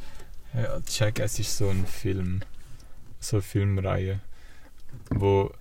[0.53, 2.39] Ja, Jackass ist so ein Film,
[3.19, 4.21] so eine Filmreihe,
[5.09, 5.53] wo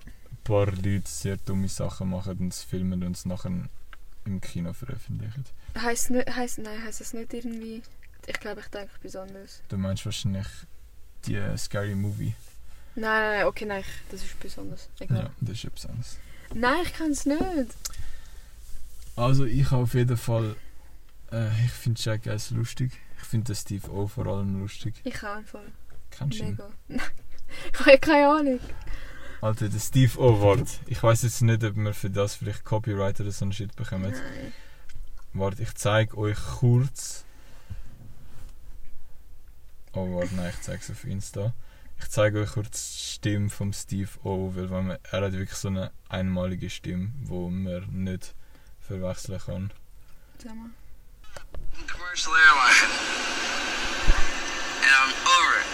[0.49, 3.53] paar Leute sehr dumme Sachen machen und es filmen und es nachher
[4.25, 5.45] im Kino veröffentlichen.
[5.79, 7.83] Heißt nicht, heißt, nein, heißt es nicht irgendwie.
[8.27, 9.63] Ich glaube, ich denke besonders.
[9.69, 10.47] Du meinst wahrscheinlich
[11.27, 12.35] die äh, Scary Movie.
[12.95, 14.89] Nein, nein, nein, okay, nein, ich- das ist besonders.
[14.99, 15.19] Egal.
[15.25, 16.17] Ja, das ist etwas anderes.
[16.55, 17.41] Nein, ich kann es nicht.
[19.17, 20.57] Also ich habe auf jeden Fall,
[21.33, 22.93] äh, ich finde Jackass lustig.
[23.21, 24.95] Ich finde Steve O vor allem lustig.
[25.05, 25.61] Ich auch einfach.
[26.11, 26.59] Kennst du ihn?
[26.89, 27.03] Mega.
[27.73, 28.61] Ich habe keine Ahnung.
[29.41, 30.69] Alter, der Steve O Wort.
[30.87, 34.11] Ich weiß jetzt nicht, ob wir für das vielleicht Copyright oder so einen Shit bekommen.
[34.11, 34.53] Nein.
[35.33, 37.25] Warte, ich zeige euch kurz.
[39.93, 41.55] Oh, warte, nein, ich zeige es auf Insta.
[42.01, 45.69] Ich zeige euch kurz die Stimme vom Steve O, weil man, er hat wirklich so
[45.69, 48.35] eine einmalige Stimme, wo man nicht
[48.81, 49.73] verwechseln kann.
[50.43, 50.71] Sag mal.
[51.87, 52.91] commercial airline.
[54.83, 55.67] And I'm over it.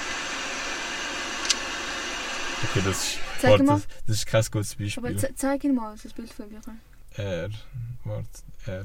[2.64, 3.74] Okay, das ist, Zeig warte, mal.
[3.76, 5.16] das, das ist kein gutes Aber Beispiel.
[5.18, 6.60] ze zeig ihn mal, das Bild von mir.
[7.16, 7.50] Er,
[8.04, 8.28] warte,
[8.66, 8.84] er.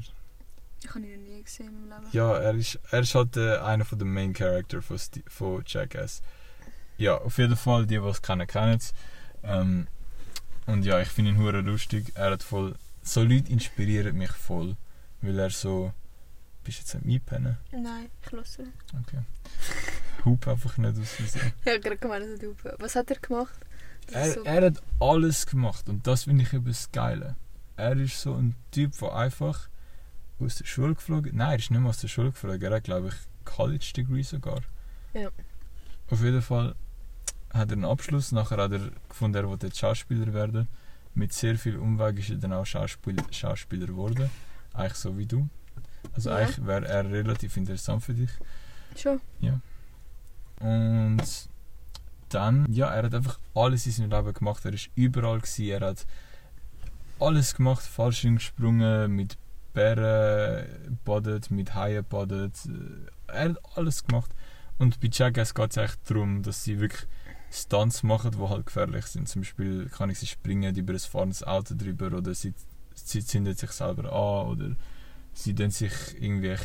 [0.82, 2.12] Ich habe ihn noch nie gesehen meinem Leben.
[2.12, 5.62] Ja, er ist, er ist halt äh, einer von den Main Character von, Sti- von
[5.66, 6.22] Jackass.
[6.96, 8.92] Ja, auf jeden Fall, die, die es kennen, kennen es.
[9.42, 9.86] Ähm,
[10.66, 12.12] und ja, ich finde ihn hure lustig.
[12.14, 12.74] Er hat voll...
[13.02, 14.76] So Leute inspirieren mich voll.
[15.22, 15.92] Weil er so...
[16.64, 17.56] Bist du jetzt am Einpennen?
[17.72, 18.64] Nein, ich lasse.
[19.02, 19.20] Okay.
[20.26, 21.52] Hup einfach nicht aus Versehen.
[21.64, 22.76] Ich habe gerade gemeint, dass er dupe.
[22.78, 23.58] Was hat er gemacht?
[24.12, 27.36] Er, so- er hat alles gemacht und das finde ich eben das Geile.
[27.76, 29.68] Er ist so ein Typ, der einfach
[30.38, 32.62] aus der Schule geflogen Nein, er ist nicht mal aus der Schule geflogen.
[32.62, 34.60] Er hat, glaube ich, College Degree sogar.
[35.14, 35.28] Ja.
[36.10, 36.74] Auf jeden Fall
[37.52, 38.32] hat er einen Abschluss.
[38.32, 40.68] Nachher hat er gefunden, er wollte Schauspieler werden.
[41.14, 44.30] Mit sehr viel Umweg ist er dann auch Schauspiel Schauspieler geworden.
[44.72, 45.48] Eigentlich so wie du.
[46.14, 46.36] Also Ja.
[46.36, 48.30] eigentlich wäre er relativ interessant für dich.
[48.96, 49.20] Schon.
[50.60, 51.48] Und
[52.34, 54.64] dann, ja, er hat einfach alles in seinem Leben gemacht.
[54.64, 55.66] Er ist überall gewesen.
[55.66, 56.06] Er hat
[57.18, 59.36] alles gemacht, Fallschirm gesprungen, mit
[59.72, 62.54] Bären badet, mit Haien badet.
[63.26, 64.30] Er hat alles gemacht.
[64.78, 67.06] Und bei Jackass geht es echt darum, dass sie wirklich
[67.52, 69.28] Stunts machen, die halt gefährlich sind.
[69.28, 72.54] Zum Beispiel kann ich sie springen über ein fahrendes Auto drüber oder sie,
[72.94, 74.76] sie zündet sich selber an oder
[75.32, 76.56] sie tun sich irgendwie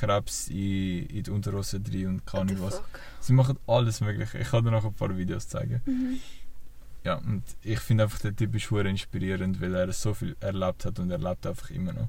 [0.00, 2.82] Krebs in, in die Unterhose drin und kann the nicht was.
[3.20, 4.38] Sie machen alles mögliche.
[4.38, 5.80] Ich kann dir noch ein paar Videos zeigen.
[5.86, 6.18] Mhm.
[7.04, 10.84] Ja, und ich finde einfach, der Typ ist schwer inspirierend, weil er so viel erlebt
[10.84, 12.08] hat und er lebt einfach immer noch.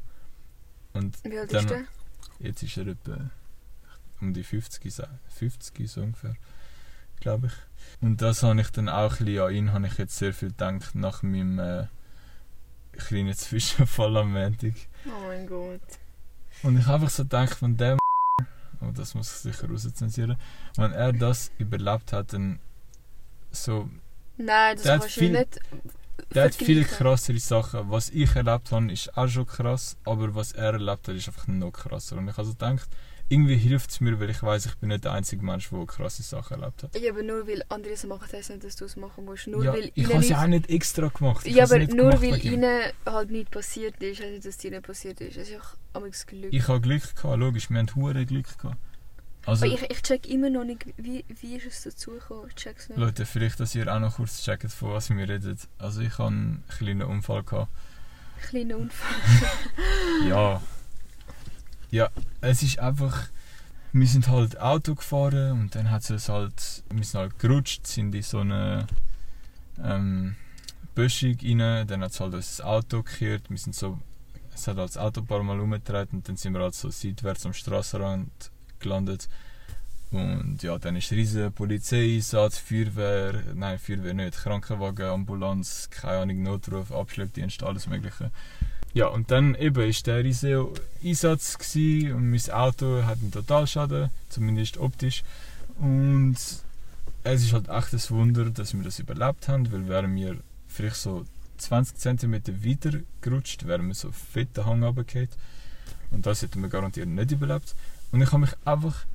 [0.93, 1.84] Und Wie alt Dann- ist der?
[2.39, 3.32] jetzt ist er etwa
[4.22, 6.36] um die 50, so- 50 so ungefähr,
[7.20, 7.54] glaube ich.
[8.01, 10.49] Und das habe ich dann auch ein bisschen an ihn, habe ich jetzt sehr viel
[10.49, 11.88] gedacht nach meinem äh,
[12.98, 14.74] kleinen Zwischenfall am Montag.
[15.06, 15.82] Oh mein Gott.
[16.64, 17.98] Und ich habe einfach so gedacht, von dem
[18.82, 20.38] oh, das muss ich sicher rauszensieren,
[20.78, 22.60] wenn er das überlebt hat, dann
[23.52, 23.89] so
[24.38, 25.60] Nein, das Der kannst du viel- nicht
[26.34, 27.89] Der hat viel krassere Sachen.
[27.91, 31.48] Was ich erlebt habe, ist auch schon krass, aber was er erlebt hat, ist einfach
[31.48, 32.18] noch krasser.
[32.18, 32.89] Und ich habe so gedacht,
[33.34, 36.24] irgendwie hilft es mir, weil ich weiß, ich bin nicht der einzige Mensch, der krasse
[36.24, 37.00] Sachen erlebt hat.
[37.00, 39.48] Ja, aber nur weil andere es machen, heisst nicht, dass du es machen musst.
[39.48, 41.46] Nur ja, weil ich habe es ja auch nicht extra gemacht.
[41.46, 44.46] Ich Ja, habe es aber nicht nur gemacht weil ihnen halt nichts passiert ist, nicht,
[44.46, 45.38] dass dir nicht passiert ist.
[45.38, 46.54] Es ist auch amigs Glück.
[46.54, 48.78] Ich habe Glück gehabt, logisch, wir haben hure Glück gehabt.
[49.46, 52.46] Also, aber ich, ich check immer noch nicht, wie, wie ist es dazu gekommen.
[52.48, 52.98] Ich check's nicht.
[52.98, 55.58] Leute, vielleicht, dass ihr auch noch kurz checkt, von was wir reden.
[55.78, 57.70] Also ich habe einen kleinen Unfall gehabt.
[58.50, 59.18] Kleiner Unfall.
[60.28, 60.62] Ja.
[61.94, 62.10] Ja,
[62.41, 63.30] es ist einfach.
[63.91, 66.84] Wir sind halt Auto gefahren und dann hat es halt.
[66.91, 68.88] Wir sind halt gerutscht, sind in so eine
[69.80, 70.36] ähm,
[70.96, 71.86] Böschung rein.
[71.86, 73.44] Dann hat es halt unser Auto gekehrt.
[73.48, 74.00] Wir sind so.
[74.56, 76.89] Es hat halt das Auto ein paar Mal umgedreht und dann sind wir halt so
[76.89, 78.32] seitwärts am Straßenrand
[78.80, 79.30] gelandet.
[80.10, 86.91] Und ja, dann ist riesen Polizeieinsatz, Feuerwehr, nein, Feuerwehr nicht, Krankenwagen, Ambulanz, keine Ahnung, Notruf,
[86.91, 88.32] Abschleppdienst, alles Mögliche.
[88.94, 90.72] Ja, und dann eben ist der riesige
[91.04, 95.24] Einsatz und mein Auto hat einen Totalschaden, zumindest optisch.
[95.80, 96.38] Und
[97.24, 100.38] es ist halt echt ein Wunder, dass wir das überlebt haben, weil wären wir
[100.68, 101.26] vielleicht so
[101.58, 102.34] 20 cm
[102.64, 105.30] weiter gerutscht, wären wir so fett den Hang runtergefallen.
[106.12, 107.74] Und das hätten wir garantiert nicht überlebt.
[108.12, 109.06] Und ich habe mich einfach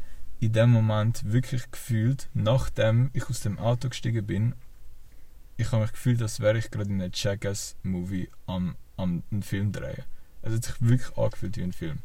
[0.41, 4.55] in dem Moment wirklich gefühlt, nachdem ich aus dem Auto gestiegen bin,
[5.57, 9.73] ich habe mich gefühlt, als wäre ich gerade in einem Jackass-Movie am, am einen Film
[9.73, 10.05] drehen.
[10.43, 11.99] Es hat sich wirklich angefühlt wie ein Film.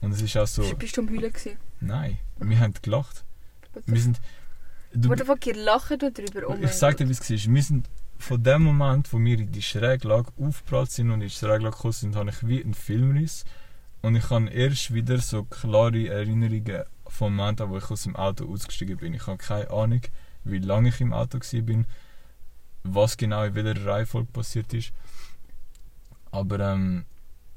[0.00, 1.56] Und es ist auch so, Bist du am Heulen gewesen?
[1.80, 3.24] nein, wir haben gelacht.
[3.86, 4.20] Wir sind,
[4.92, 6.48] du, the fuck, ihr lacht darüber?
[6.48, 7.54] Oh ich sag dir, wie es war.
[7.54, 7.88] Wir sind
[8.18, 11.92] von dem Moment, wo wir in die Schräglage aufgeprallt sind und in die Schräglage gekommen
[11.92, 13.44] sind, habe ich wie einen Filmriss.
[14.02, 18.16] Und ich habe erst wieder so klare Erinnerungen vom Moment an, wo ich aus dem
[18.16, 19.14] Auto ausgestiegen bin.
[19.14, 20.02] Ich habe keine Ahnung,
[20.44, 21.86] wie lange ich im Auto war, bin,
[22.84, 24.92] was genau in welcher Reihenfolge passiert ist.
[26.30, 27.04] Aber ähm,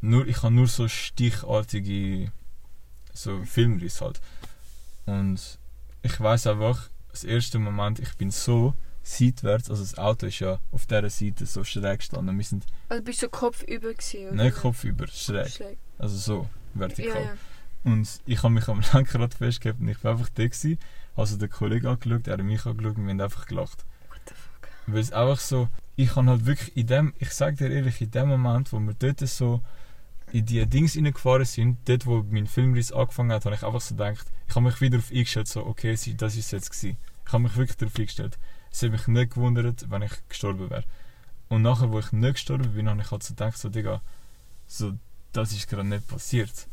[0.02, 2.32] nur, ich habe nur so stichartige
[3.14, 4.22] so Filmrisse halt.
[5.06, 5.60] Und
[6.02, 10.60] ich weiß einfach, das erste Moment, ich bin so seitwärts, also das Auto ist ja
[10.72, 12.38] auf dieser Seite so schräg gestanden.
[12.38, 14.28] Wir sind Also bist du kopfüber gewesen?
[14.30, 14.44] oder?
[14.44, 15.50] nicht kopfüber, schräg.
[15.50, 15.78] Schräg.
[15.98, 17.24] Also so, Ja, vertikal.
[17.24, 17.34] ja.
[17.84, 20.78] Und ich habe mich am Lenkrad festgehalten und ich war einfach da gewesen.
[21.16, 23.86] Also der Kollege angeschaut, er hat mich angeschaut und wir haben einfach gelacht.
[24.88, 28.12] Weil es einfach so, ich habe halt wirklich in dem, ich sag dir ehrlich, in
[28.12, 29.62] dem Moment, wo wir dort so
[30.32, 33.96] in die Dings reingefahren sind, dort wo mein Filmriss angefangen hat, habe ich einfach so
[33.96, 36.98] gedacht, ich habe mich wieder auf eingestellt, so, okay, das ist jetzt gewesen.
[37.26, 38.38] Ich habe mich wirklich darauf eingestellt.
[38.72, 40.86] Es hat mich nicht gewundert, wenn ich gestorben wäre.
[41.50, 44.02] Und nachher, wo ich nicht gestorben bin, habe ich halt so gedacht, so, Digga,
[44.68, 44.94] so,
[45.34, 46.68] das ist gerade nicht passiert.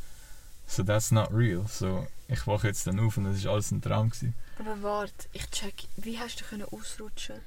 [0.67, 1.67] So, that's not real.
[1.67, 4.35] So, ich wache jetzt dann auf und das ist alles ein Traum gewesen.
[4.59, 5.89] Aber warte, ich check.
[5.97, 7.41] Wie hast du können ausrutschen?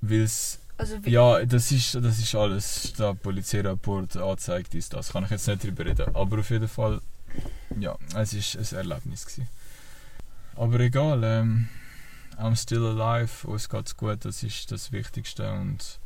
[0.00, 2.92] Weil's Also Ja, das ist, das ist alles.
[2.94, 5.12] Der Polizeirapport anzeigt ist das.
[5.12, 6.14] Kann ich jetzt nicht drüber reden.
[6.14, 7.00] Aber auf jeden Fall,
[7.78, 9.24] ja, es war ein Erlebnis.
[9.26, 9.48] Gewesen.
[10.56, 11.68] Aber egal, ähm,
[12.36, 15.50] I'm still alive, uns geht's gut, das ist das Wichtigste.
[15.52, 15.98] Und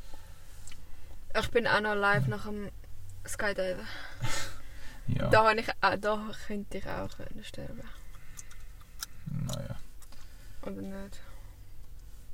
[1.39, 2.69] ich bin auch noch live nach dem
[3.27, 3.87] Skydiven.
[5.09, 5.67] ja, Da, ich,
[6.01, 7.11] da könnte ich auch
[7.43, 7.83] sterben.
[9.27, 9.77] naja.
[10.63, 11.21] Oder nicht?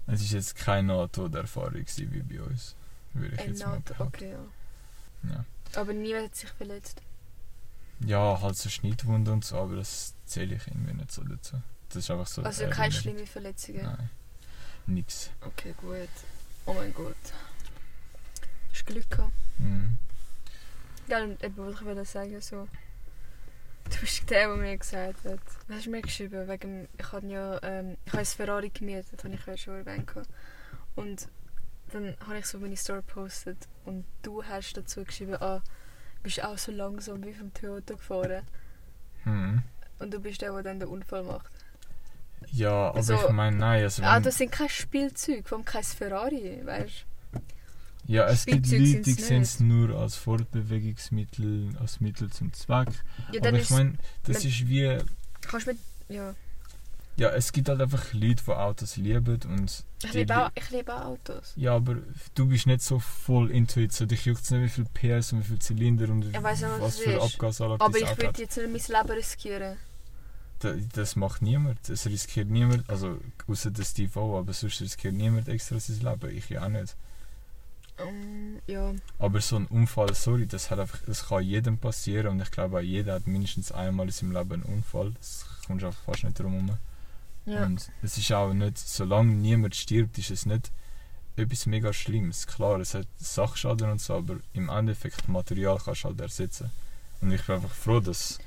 [0.06, 2.74] Es ist jetzt keine Nahtoderfahrung wie bei uns.
[3.14, 4.02] Würde ich Ein jetzt mal behaupten.
[4.24, 5.30] okay, ja.
[5.34, 5.44] Ja.
[5.80, 7.00] Aber niemand hat sich verletzt.
[8.00, 11.62] ja, halt so Schnittwunden und so, aber das zähle ich irgendwie nicht so dazu.
[11.88, 12.42] Das ist einfach so.
[12.42, 13.82] Also keine nicht- schlimmen Verletzungen.
[13.82, 14.10] Nein.
[14.86, 15.30] Nix.
[15.40, 16.08] Okay, gut.
[16.66, 17.14] Oh mein Gott.
[18.70, 19.32] Hast du Glück gehabt?
[19.58, 19.96] Mhm.
[21.06, 22.68] Ja, und eben, was ich wollte sagen, so...
[23.90, 25.40] Du bist der, der mir gesagt hat...
[25.68, 26.48] Was hast du mir geschrieben?
[26.48, 27.60] Wegen, ich habe ja...
[27.62, 30.10] Ähm, ich habe ein Ferrari gemietet, habe ich ja schon erwähnt.
[30.94, 31.28] Und
[31.92, 35.62] dann habe ich so meine Story gepostet und du hast dazu geschrieben, ah,
[36.16, 38.42] du bist auch so langsam wie vom Toyota gefahren.
[39.24, 39.62] Mhm.
[39.98, 41.52] Und du bist der, der dann den Unfall macht.
[42.50, 45.84] Ja, aber Also, ich meine, nein, also wenn, Autos sind kein Spielzeug, vor allem kein
[45.84, 47.06] Ferrari, weißt
[48.06, 52.88] ja, es gibt Leute, die sehen es nur als Fortbewegungsmittel, als Mittel zum Zweck.
[53.32, 53.94] Ja, aber ich meine,
[54.24, 54.98] das ist wie,
[55.42, 55.80] Kannst du mit...
[56.08, 56.34] Ja.
[57.16, 60.70] ja, es gibt halt einfach Leute, die Autos lieben und Ich liebe li- auch, ich
[60.70, 61.52] liebe auch Autos.
[61.56, 61.96] Ja, aber
[62.34, 65.40] du bist nicht so voll into it, so dich juckt nicht, wie viel PS und
[65.40, 67.22] wie viel Zylinder und nicht, was was es für ist.
[67.34, 69.76] Abgasanlage Aber das ich würde jetzt nicht mein Leben riskieren.
[70.60, 75.14] Da- Das macht niemand, das riskiert niemand, also außer der Steve O, aber sonst riskiert
[75.14, 76.96] niemand extra sein Leben, ich ja auch nicht.
[77.96, 78.92] Um, ja.
[79.18, 82.78] Aber so ein Unfall, sorry, das, hat einfach, das kann jedem passieren und ich glaube
[82.78, 85.12] auch jeder hat mindestens einmal in seinem Leben einen Unfall.
[85.12, 86.78] Das kommst du einfach fast nicht drum herum.
[87.46, 87.64] ja.
[87.64, 90.72] Und es ist auch nicht, solange niemand stirbt, ist es nicht
[91.36, 92.46] etwas mega Schlimmes.
[92.46, 96.70] Klar, es hat Sachschaden und so, aber im Endeffekt Material kannst du halt ersetzen.
[97.20, 98.38] Und ich bin einfach froh, dass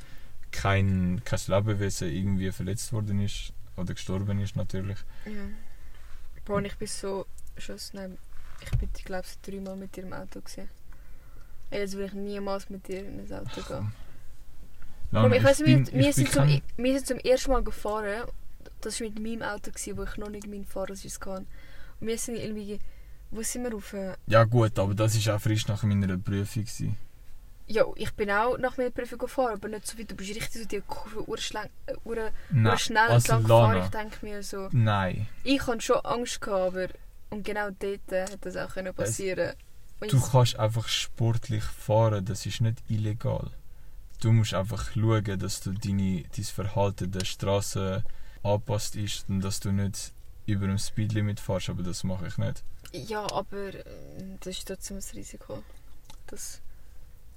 [0.52, 4.98] kein, kein Lebewesen irgendwie verletzt worden ist oder gestorben ist natürlich.
[5.26, 6.54] ja.
[6.54, 7.26] Und ich bin so...
[7.92, 8.18] Nein,
[8.62, 10.70] ich bin, ich glaube, dreimal mit dir im Auto gesehen.
[11.72, 13.92] Jetzt will ich niemals mit dir in ein Auto gehen.
[15.12, 18.24] Bro, ich bin- wir, wir, ich sind zum, kein- wir sind zum ersten Mal gefahren.
[18.82, 21.46] Das war mit meinem Auto, gewesen, wo ich noch nicht meinen Fahrersitz hatte.
[22.00, 22.80] Und wir sind irgendwie...
[23.32, 23.94] Wo sind wir rauf?
[24.28, 26.64] Ja gut, aber das war auch frisch nach meiner Prüfung.
[26.64, 26.98] Gewesen.
[27.70, 30.10] Ja, ich bin auch nach meiner Prüfung gefahren, aber nicht so weit.
[30.12, 33.42] Du bist richtig so die Kurve äh, ur- Nein, ur schnell also entlang
[33.72, 33.84] gefahren.
[33.84, 34.70] Ich denke mir so...
[34.72, 35.28] nein.
[35.44, 36.88] Ich hatte schon Angst, gehabt, aber...
[37.30, 39.54] Und genau dort äh, hat das auch können passieren
[40.00, 43.52] Und Du kannst einfach sportlich fahren, das ist nicht illegal.
[44.22, 48.04] Du musst einfach schauen, dass du deine, dein Verhalten der Straße
[48.44, 50.14] angepasst ist und dass du nicht
[50.46, 52.64] über dem Speedlimit fährst, aber das mache ich nicht.
[52.94, 53.84] Ja, aber äh,
[54.40, 55.62] das ist trotzdem ein Risiko.
[56.28, 56.62] Das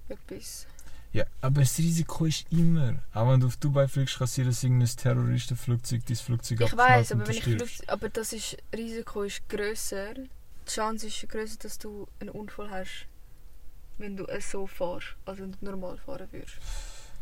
[0.09, 0.66] etwas.
[1.12, 2.94] Ja, aber das Risiko ist immer.
[3.12, 6.66] Auch wenn du auf Dubai fliegst, kann es sein, dass irgendein Terroristenflugzeug dein Flugzeug Ich
[6.66, 7.76] abknallt weiß, aber du wenn ich stirbst.
[7.78, 10.14] Flug, aber das ist Risiko ist größer.
[10.14, 10.30] Die
[10.70, 13.06] Chance ist größer, dass du einen Unfall hast,
[13.98, 16.54] wenn du es so fährst, als wenn du normal fahren würdest.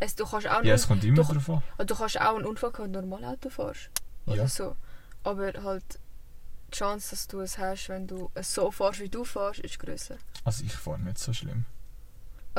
[0.01, 1.63] Es, du kannst auch Ja, es kommt immer doch- drauf an.
[1.79, 3.89] Also, du kannst auch einen Unfall haben, wenn du normal Auto fährst.
[4.27, 4.49] Oder Ja.
[4.49, 4.77] so.
[5.25, 5.99] Aber halt
[6.71, 9.79] die Chance, dass du es hast, wenn du es so fährst, wie du fährst, ist
[9.79, 10.19] größer.
[10.45, 11.65] Also ich fahre nicht so schlimm.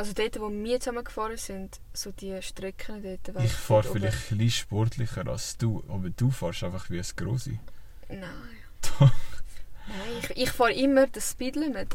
[0.00, 4.38] Also dort, wo wir zusammen gefahren sind, so die Strecken dort, Ich fahre vielleicht ein
[4.38, 7.58] bisschen sportlicher als du, aber du fährst einfach wie ein Grosse.
[8.08, 8.30] er- Nein.
[8.80, 9.00] Doch.
[9.00, 9.10] Nein,
[10.22, 11.88] ich, ich fahre immer das Speedlimit.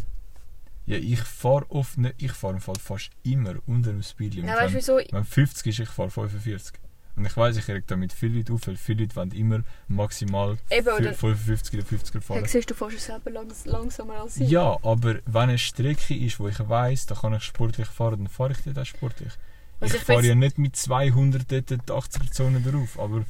[0.85, 4.51] Ja, ich fahre oft nicht, ich fahre im Fall fast immer unter dem Speedlimit.
[4.51, 5.13] Nein, weißt du wenn, wieso?
[5.15, 6.75] wenn 50 ist, ich fahre 45.
[7.15, 10.57] Und ich weiß, ich reg damit viele Leute auf, weil viele Leute wollen immer maximal
[10.69, 12.39] Eben, oder- 55 oder 50 fahren.
[12.39, 14.49] Hey, siehst du fährst ja selber langs langsamer als ich.
[14.49, 18.27] Ja, aber wenn eine Strecke ist, wo ich weiss, da kann ich sportlich fahren, dann
[18.27, 19.31] fahre ich dort auch sportlich.
[19.79, 23.23] Also ich ich fahre ja nicht mit 200 dort die 80er-Zone drauf, aber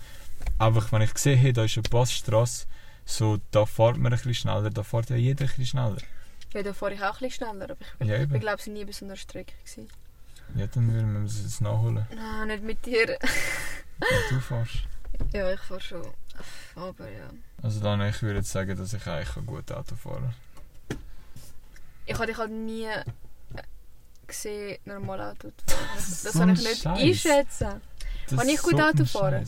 [0.60, 2.66] einfach, wenn ich sehe, hey, da ist eine Passstrasse,
[3.06, 5.98] so, da fährt man ein bisschen schneller, da fährt ja jeder ein bisschen schneller.
[6.54, 8.68] Ja, da fahre ich auch ein bisschen schneller, aber ich, Ja, ich bin glaube ich
[8.68, 9.88] nie bei so einer Strecke gewesen.
[10.56, 12.06] Ja, dann würden wir es jetzt nachholen.
[12.16, 13.08] Nein, nicht mit dir.
[13.98, 14.84] Wenn du fährst.
[15.34, 16.06] Ja, ich fahre schon.
[16.76, 17.30] Aber ja.
[17.64, 20.34] Also dann, ich würde jetzt sagen, dass ich eigentlich ein gutes Auto fahren
[22.06, 23.04] Ich habe dich halt nie äh,
[24.28, 25.88] gesehen, normal Auto zu fahren.
[25.96, 27.00] Das, So kann ich nicht Scheiß.
[27.00, 27.82] einschätzen.
[28.30, 29.46] Das Kann ich gut so Auto fahren?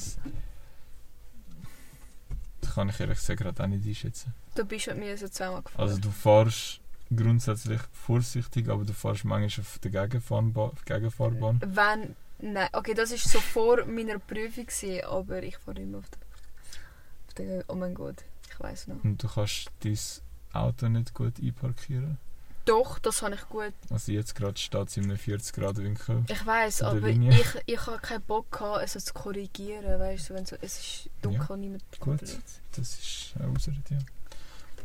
[2.62, 4.34] Das kann ich ehrlich gesagt gerade auch nicht einschätzen.
[4.56, 5.82] Du bist mit mir so zweimal gefahren.
[5.82, 6.80] Also du fährst
[7.16, 11.62] grundsätzlich vorsichtig, aber du fährst manchmal auf der Gegenfahrba- Gegenfahrbahn.
[11.66, 12.16] Wenn.
[12.40, 16.20] Nein, okay, das war so vor meiner Prüfung, gewesen, aber ich fahre immer auf der,
[17.28, 17.64] auf der.
[17.68, 19.04] Oh mein Gott, ich weiß noch.
[19.04, 19.98] Und du kannst dein
[20.54, 22.18] Auto nicht gut einparkieren.
[22.66, 23.74] Doch, das habe ich gut.
[23.90, 26.26] Also jetzt gerade steht es in einem 40 Grad Winkel.
[26.28, 27.32] Ich weiß, aber Linie.
[27.32, 30.00] ich, ich habe keinen Bock gehabt, es so zu korrigieren.
[30.00, 32.00] Weißt du, wenn so, es ist dunkel Ja, und niemand gut.
[32.02, 32.44] kontrolliert.
[32.76, 33.98] Das ist eine Ausrede, ja.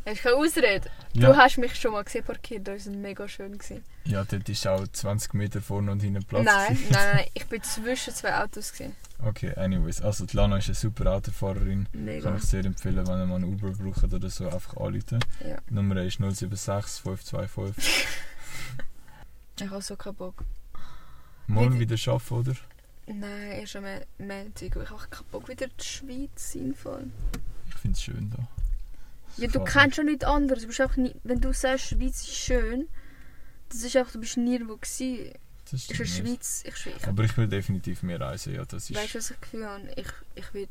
[0.05, 0.89] Hast du keine Ausrede?
[1.13, 3.57] Ja, Du hast mich schon mal gesehen parkiert, das war mega schön.
[3.57, 3.83] Gewesen.
[4.05, 6.43] ja dort ist auch 20 Meter vorne und hinten Platz.
[6.45, 8.73] Nein, nein, nein, ich bin zwischen zwei Autos.
[8.73, 8.95] Gewesen.
[9.23, 10.01] Okay, anyways.
[10.01, 11.87] Also die Lana ist eine super Autofahrerin.
[11.93, 12.23] Mega.
[12.29, 15.19] Kann ich sehr empfehlen, wenn ihr mal einen Uber braucht oder so, einfach anrufen.
[15.47, 15.57] Ja.
[15.69, 18.05] Die Nummer ist 076 525.
[19.61, 20.43] Ich habe so keinen Bock.
[21.47, 22.55] Morgen Wie- wieder arbeiten, oder?
[23.05, 23.83] Nein, erst am
[24.17, 24.61] Montag.
[24.61, 27.13] Ich habe keinen Bock, wieder in die Schweiz hinfahren.
[27.69, 28.47] Ich finde es schön da.
[29.37, 30.61] Ja, du kennst schon nichts anderes.
[30.61, 32.87] Du bist einfach nie, wenn du sagst, Schweiz ist schön,
[33.69, 35.33] das ist einfach, du bist nirgendwo gewesen.
[35.71, 36.07] Das Ist.
[36.07, 38.63] Schweiz, ich, ich Aber ich will definitiv mehr reisen, ja.
[38.65, 39.91] Das ist, Weißt du, was ich Gefühl habe?
[39.95, 40.67] Ich, ich will,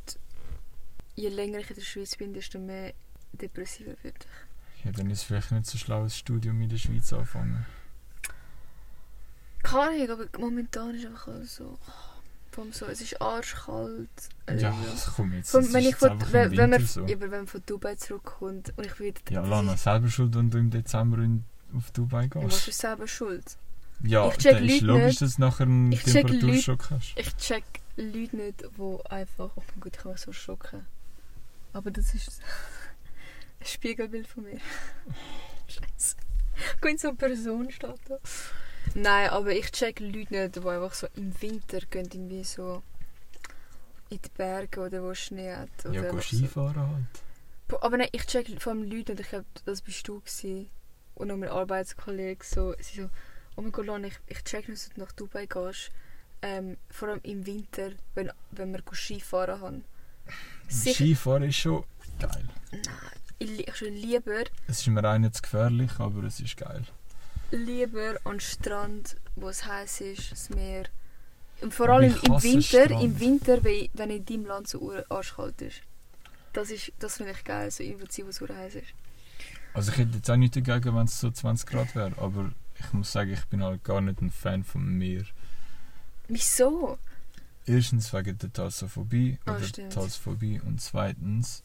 [1.16, 2.92] je länger ich in der Schweiz bin, desto mehr
[3.32, 4.84] depressiver werde ich.
[4.84, 7.66] ja, dann ist es vielleicht nicht so schlau, ein Studium in der Schweiz anfangen.
[9.62, 11.78] Keine Ahnung, aber momentan ist einfach alles so.
[11.84, 12.11] Vor
[12.58, 14.08] allem so, es ist arschkalt.
[14.46, 15.54] Also, Ja, das kommt jetzt.
[15.54, 17.04] Allem, wenn, ich von, wenn, wenn, man, so.
[17.06, 19.14] ja, wenn man von Dubai zurückkommt und ich will.
[19.30, 21.44] Ja, Lana, selber schuld, wenn du im Dezember in,
[21.76, 22.68] auf Dubai Ja, Was gehst.
[22.68, 23.56] ist selber schuld?
[24.04, 25.22] Ja, Ich check dann ist logisch, nicht.
[25.22, 27.12] dass du nachher einen Ich Temperaturschock hast.
[27.16, 27.64] Ich check
[27.96, 29.50] Leute nicht, die einfach.
[29.54, 30.86] Oh mein Gott, ich kann mich so schocken.
[31.72, 32.40] Aber das ist
[33.60, 34.58] ein Spiegelbild von mir.
[35.68, 36.16] Scheiße.
[36.86, 38.18] In so eine Person steht da.
[38.94, 42.82] Nein, aber ich check Leute nicht, die einfach so im Winter gehen, irgendwie so
[44.10, 45.70] in die Berge oder wo Schnee hat.
[45.84, 46.36] Oder Ja, einfach so.
[46.36, 47.82] Skifahren halt.
[47.82, 50.68] Aber nein, ich check vor allem Leute und ich glaube, das bist du gewesen.
[51.14, 53.08] Und noch mein Arbeitskollege so, sie so,
[53.56, 55.90] oh mein Gott, Lon, ich, ich check nicht, dass du nach Dubai gehst.
[56.42, 59.84] Ähm, vor allem im Winter, wenn, wenn wir Skifahren haben.
[60.68, 61.84] Sicher, Skifahren ist schon
[62.18, 62.44] geil.
[63.38, 66.56] ich, li- ich schon lieber, Es ist mir auch nicht zu gefährlich, aber es ist
[66.56, 66.84] geil.
[67.52, 70.84] Lieber an Strand, wo es heiß ist, das Meer.
[71.60, 73.02] Und vor allem im Winter, Strand.
[73.04, 75.82] im Winter, wenn, in deinem Land so arschkalt ist.
[76.52, 78.88] Das, ist, das finde ich geil, so irgendwo zu wo es ur heiß ist.
[79.74, 82.92] Also ich hätte jetzt auch nichts dagegen, wenn es so 20 Grad wäre, aber ich
[82.92, 85.24] muss sagen, ich bin halt gar nicht ein Fan vom Meer.
[86.28, 86.98] Wieso?
[87.64, 89.92] Erstens wegen der Thalassophobie Ah, oder stimmt.
[89.92, 91.62] Thalassophobie und zweitens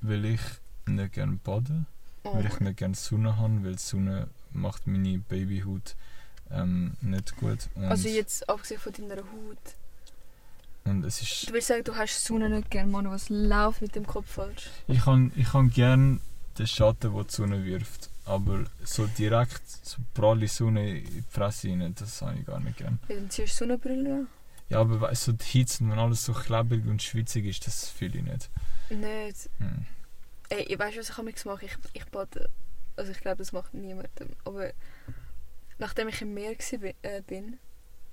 [0.00, 0.40] will ich
[0.86, 1.86] nicht gerne baden,
[2.22, 5.94] Oh, weil ich nicht gerne Sonne habe, weil Sonne macht meine Babyhaut
[6.50, 9.58] ähm, nicht gut und, Also jetzt abgesehen von deiner Haut.
[10.84, 13.94] und es ist Du willst sagen, du hast Sonne nicht gerne, Mann, was läuft mit
[13.94, 14.68] dem Kopf falsch?
[14.88, 16.20] ich kann ich kann gern
[16.58, 21.68] den Schatten, den die Sonne wirft, aber so direkt so pralle Sonne in die Fresse
[21.68, 22.98] rein, das habe ich gar nicht gern.
[23.08, 24.26] Ja, dann ziehst du Sonnenbrille an.
[24.68, 27.88] Ja, aber weißt du, so die Hitze, wenn alles so klebrig und schwitzig ist, das
[27.88, 28.50] fühle ich nicht.
[28.90, 29.50] Nicht.
[29.58, 29.86] Hm.
[30.48, 31.66] Ey, ich weiß, was ich manchmal mache.
[31.66, 32.48] Ich, ich bade.
[32.96, 34.08] Also ich glaube, das macht niemand.
[34.44, 34.70] Aber
[35.78, 37.58] nachdem ich im Meer bin, äh, bin,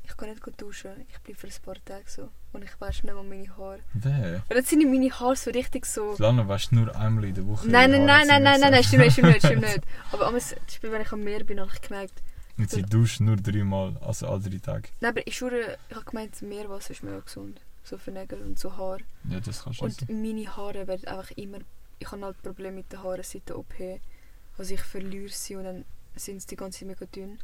[0.04, 0.92] ich kann nicht gut duschen.
[1.10, 2.30] Ich bleibe für ein paar Tage so.
[2.54, 3.80] Und ich wasche nicht mal meine Haare.
[3.94, 4.42] Wer?
[4.48, 6.16] Weil jetzt sind meine Haare so richtig so...
[6.18, 7.68] Lana wäschst nur einmal in der Woche.
[7.68, 9.82] Nein, nein, nein, nein, nein, mir nein, stimmt nicht, stimmt nicht, stimmt nicht.
[10.12, 12.22] Aber am zum Beispiel, wenn ich am Meer bin, habe ich gemerkt...
[12.58, 14.90] Und sie duscht nur dreimal, also alle drei Tage.
[15.00, 17.62] Nein, aber ich schwöre, ich habe gemeint, Meerwasser ist mega gesund.
[17.84, 18.98] So für Nägel und so Haar.
[19.30, 20.22] Ja, das kannst du Und sein.
[20.22, 21.60] meine Haare werden einfach immer.
[22.00, 23.74] Ich habe halt Probleme mit den Haaren seit der OP.
[24.58, 25.86] Also ich verliere sie und dann
[26.16, 27.38] sind sie die ganze Zeit mega dünn.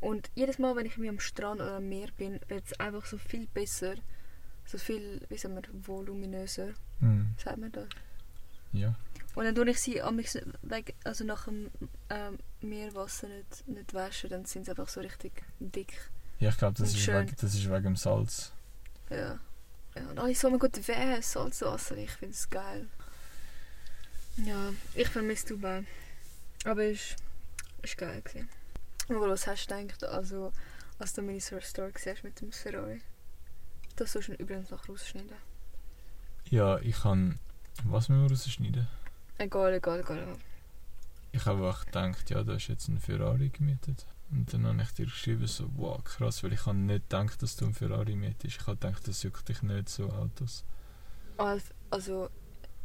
[0.00, 3.06] Und jedes Mal, wenn ich mich am Strand oder am Meer bin, wird es einfach
[3.06, 3.94] so viel besser.
[4.66, 6.68] So viel, wie sagen wir, voluminöser.
[7.00, 7.86] Hm, Sagt man das?
[8.72, 8.94] ja.
[9.34, 10.00] Und dann tue ich sie
[10.62, 11.70] weg, also nach dem
[12.08, 15.92] ähm, Meerwasser nicht, nicht waschen, dann sind sie einfach so richtig dick.
[16.40, 18.50] ja, ich glaube, das, ist wegen- das ist wegen dem Salz.
[19.10, 19.38] Ja.
[19.94, 21.98] Ja, und alle so, oh mein Gott, wer Salzwasser?
[21.98, 22.86] Ich finde es geil.
[24.38, 25.84] Ja, ich vermisse Dubai.
[26.66, 27.16] Aber es
[27.82, 28.48] ist geil gewesen.
[29.08, 30.52] Aber was hast du gedacht, also,
[30.98, 33.00] als du meine Story gesehen mit dem Ferrari?
[33.94, 35.36] Das sollst du übrigens noch rausschneiden.
[36.50, 37.38] Ja, ich kann.
[37.84, 38.88] Was müssen wir rausschneiden?
[39.38, 40.36] Egal, egal, egal.
[41.32, 44.06] Ich habe einfach gedacht, ja, da ist jetzt ein Ferrari gemietet.
[44.30, 47.54] Und dann habe ich dir geschrieben, so, wow, krass, weil ich habe nicht gedacht, dass
[47.56, 48.44] du ein Ferrari mietest.
[48.56, 50.64] Ich habe gedacht, das juckt dich nicht so Autos.
[51.36, 52.28] Al- Also,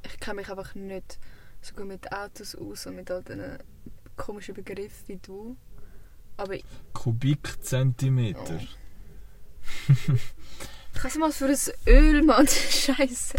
[0.03, 1.17] ich kenne mich einfach nicht
[1.61, 3.57] so gut mit Autos aus und mit all diesen
[4.17, 5.55] komischen Begriffen wie du.
[6.37, 8.59] Aber ich Kubikzentimeter.
[8.59, 10.13] Oh.
[10.95, 11.57] weiß nicht mal was für ein
[11.87, 12.47] Öl, Mann.
[12.47, 13.35] Scheiße.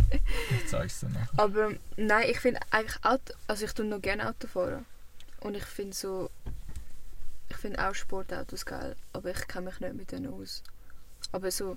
[0.51, 1.29] Ich zeig's dir nachher.
[1.39, 4.87] Aber nein, ich finde eigentlich Auto, also ich tue noch gerne Auto fahren.
[5.41, 6.31] Und ich finde so,
[7.49, 10.63] ich finde auch Sportautos geil, aber ich kenne mich nicht mit denen aus.
[11.33, 11.77] Aber so,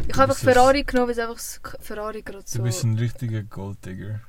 [0.00, 2.44] ich Du habe einfach bist ein- Ferrari genommen, weil es einfach das K- Ferrari gerade
[2.46, 2.58] so...
[2.58, 4.20] Du bist ein richtiger Golddigger.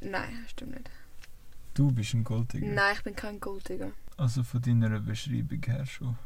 [0.00, 0.90] Nein, stimmt nicht.
[1.74, 2.66] Du bist ein Golddigger.
[2.66, 3.92] Nein, ich bin kein Golddigger.
[4.16, 6.16] Also von deiner Beschreibung her schon.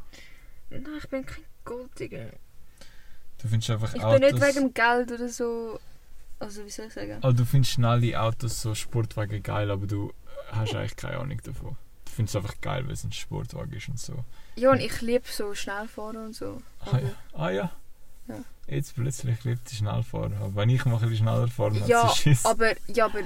[0.70, 2.30] Nein, ich bin kein Golddigger.
[3.38, 4.20] Du findest einfach Ich Autos...
[4.20, 5.78] bin nicht wegen Geld oder so...
[6.40, 7.18] Also, wie soll ich sagen?
[7.22, 10.12] Ah, du findest schnelle Autos so Sportwagen geil, aber du
[10.50, 11.76] hast eigentlich keine Ahnung davon.
[12.04, 14.24] Du findest es einfach geil, weil es ein Sportwagen ist und so.
[14.56, 16.60] Ja, und ich liebe so schnell fahren und so.
[16.80, 17.14] Ah ja.
[17.32, 17.72] Ah, ja.
[18.28, 18.36] Ja.
[18.66, 20.34] Jetzt plötzlich liebt sie schnell fahren.
[20.40, 22.44] Aber wenn ich mal ein bisschen schneller fahre, dann Ja, sie Schiss.
[22.44, 23.20] aber, ja, aber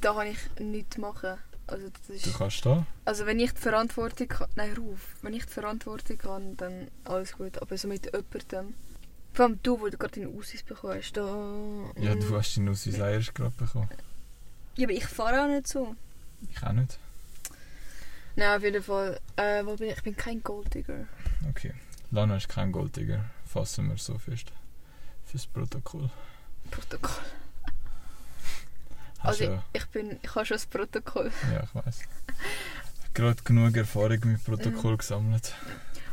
[0.00, 1.36] da kann ich nichts machen.
[1.66, 2.26] Also, das ist...
[2.26, 2.86] Du kannst da.
[3.04, 7.32] Also wenn ich die Verantwortung kann, nein ruf, wenn ich die Verantwortung habe, dann alles
[7.32, 7.60] gut.
[7.60, 8.74] Aber so mit jemandem,
[9.34, 11.26] vor allem du, wo du gerade deinen Ausweis bekommen hast, da...
[12.00, 12.20] Ja, mm.
[12.20, 13.88] du hast den aus deinem erst gerade bekommen.
[14.76, 15.94] Ja, aber ich fahre auch nicht so.
[16.50, 16.98] Ich auch nicht.
[18.36, 19.20] Nein, auf jeden Fall.
[19.36, 19.96] Äh, wo bin ich?
[19.96, 21.06] ich bin kein Golddigger.
[21.50, 21.74] Okay.
[22.12, 23.24] Lana ist kein Golddigger.
[23.48, 24.52] Fassen wir so fest.
[25.24, 26.10] Fürs Protokoll.
[26.70, 27.24] Protokoll.
[29.20, 31.32] Hast Also ja, ich, ich bin, ich habe schon das Protokoll.
[31.52, 32.00] ja, ich weiß.
[33.14, 34.98] Gerade genug Erfahrung mit Protokoll Mhm.
[34.98, 35.54] gesammelt.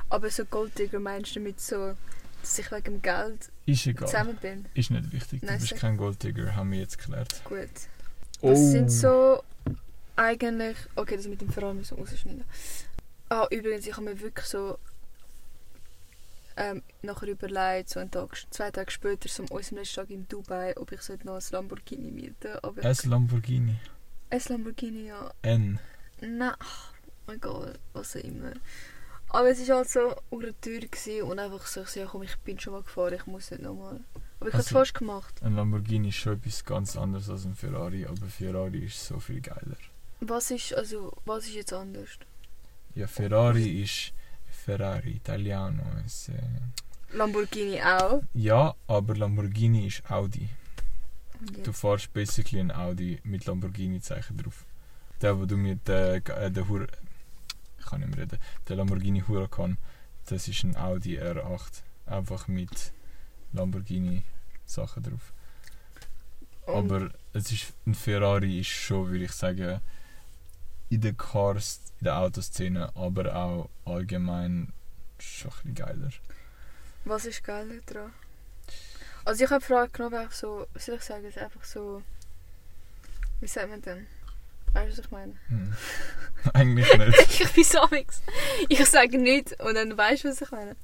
[0.09, 1.95] Aber so Golddigger meinst du damit so,
[2.41, 4.07] dass ich wegen dem Geld Ist egal.
[4.07, 4.65] zusammen bin?
[4.73, 5.41] Ist nicht wichtig.
[5.41, 7.41] Du Nein, bist kein Golddigger, haben wir jetzt geklärt.
[7.43, 7.69] Gut.
[8.41, 8.51] Oh.
[8.51, 9.43] Was sind so
[10.15, 10.77] eigentlich.
[10.95, 12.43] Okay, das mit dem Ferrari müssen wir rausschneiden.
[13.29, 14.77] Ah, übrigens, ich habe mir wirklich so
[16.57, 20.27] ähm, nachher überlegt, so einen Tag, zwei Tage später, so an unserem letzten Tag in
[20.27, 23.75] Dubai, ob ich sollte noch ein Lamborghini mieten aber S Lamborghini.
[24.29, 25.31] Ein Lamborghini, ja.
[25.41, 25.79] N.
[26.21, 26.53] Nein,
[27.27, 28.53] egal, was auch immer.
[29.29, 32.83] Aber es war halt so teuer und einfach so, ja komm, ich bin schon mal
[32.83, 33.99] gefahren, ich muss nicht nochmal.
[34.39, 35.41] Aber ich habe es Also- fast gemacht.
[35.43, 39.41] Ein Lamborghini ist schon etwas ganz anderes als ein Ferrari, aber Ferrari ist so viel
[39.41, 39.77] geiler.
[40.21, 42.09] Was ist, also, was ist jetzt anders?
[42.95, 44.13] Ja, Ferrari ist
[44.69, 45.83] Ferrari, Italiano.
[46.05, 46.41] Ist, äh,
[47.13, 48.21] Lamborghini auch.
[48.33, 50.49] ja, aber Lamborghini ist Audi.
[51.63, 54.65] Du fährst basically ein Audi mit Lamborghini-Zeichen drauf.
[55.21, 56.87] Der, wo du mit äh, äh, der Hur
[57.79, 59.77] ich kann nicht mehr reden, der Lamborghini Huracan,
[60.25, 62.91] das ist ein Audi R8, einfach mit
[63.53, 65.33] Lamborghini-Sachen drauf.
[66.65, 69.79] Und- Aber es ist, ein Ferrari ist schon, würde ich sagen,
[70.89, 74.71] in der Cars, der Autoszene, aber auch allgemein
[75.19, 76.09] schon ein bisschen geiler.
[77.03, 78.13] Was ist geiler dran?
[79.25, 82.03] Also ich habe die Frage genommen, so, soll ich sagen, es ist einfach so,
[83.41, 84.05] wie sagt man denn?
[84.73, 85.33] Weißt du, was ich meine?
[85.47, 85.75] Hm.
[86.53, 87.41] Eigentlich nicht.
[87.41, 88.21] ich bin so nix.
[88.69, 90.75] Ich sage nichts und dann weißt du, was ich meine.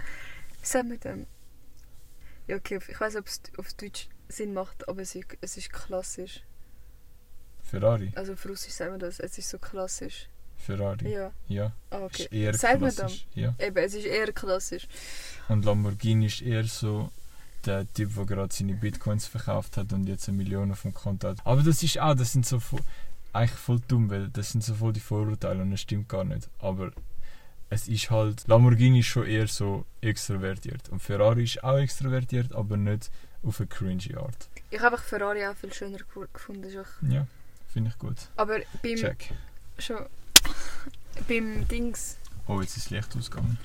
[0.59, 1.28] Wie sagt man denn?
[2.47, 5.57] Ja, okay, ich weiß nicht, ob es auf Deutsch Sinn macht, aber es ist, es
[5.57, 6.41] ist klassisch.
[7.63, 8.11] Ferrari.
[8.15, 10.28] Also auf Russisch sagt man das, es ist so klassisch.
[10.62, 11.12] Ferrari.
[11.12, 12.24] Ja, Ja, ah, okay.
[12.24, 12.80] ist eher dann?
[12.80, 13.26] klassisch.
[13.36, 13.55] Ja.
[13.59, 14.88] Eben, es ist eher klassisch.
[15.49, 17.09] Und Lamborghini ist eher so
[17.66, 21.28] der Typ, der gerade seine Bitcoins verkauft hat und jetzt eine Million auf dem Konto
[21.30, 21.38] hat.
[21.45, 22.80] Aber das ist auch, das sind so vo-
[23.34, 26.49] eigentlich voll dumm, weil das sind so voll die Vorurteile und das stimmt gar nicht.
[26.59, 26.91] Aber
[27.70, 32.78] es ist halt, Lamborghini ist schon eher so extrovertiert und Ferrari ist auch extrovertiert, aber
[32.78, 33.09] nicht
[33.43, 34.49] auf eine cringy Art.
[34.72, 36.68] Ich habe Ferrari auch viel schöner gefu- gefunden.
[37.09, 37.28] Ja,
[37.72, 38.18] finde ich gut.
[38.38, 39.32] Aber beim, Check.
[39.80, 39.97] schon,
[41.27, 42.17] beim Dings
[42.47, 43.57] Oh, jetzt ist das Licht ausgegangen.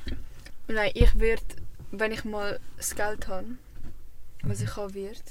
[0.68, 1.42] Nein, ich werde,
[1.90, 3.46] wenn ich mal das Geld habe,
[4.42, 4.64] was Mhm.
[4.64, 5.22] ich haben wird,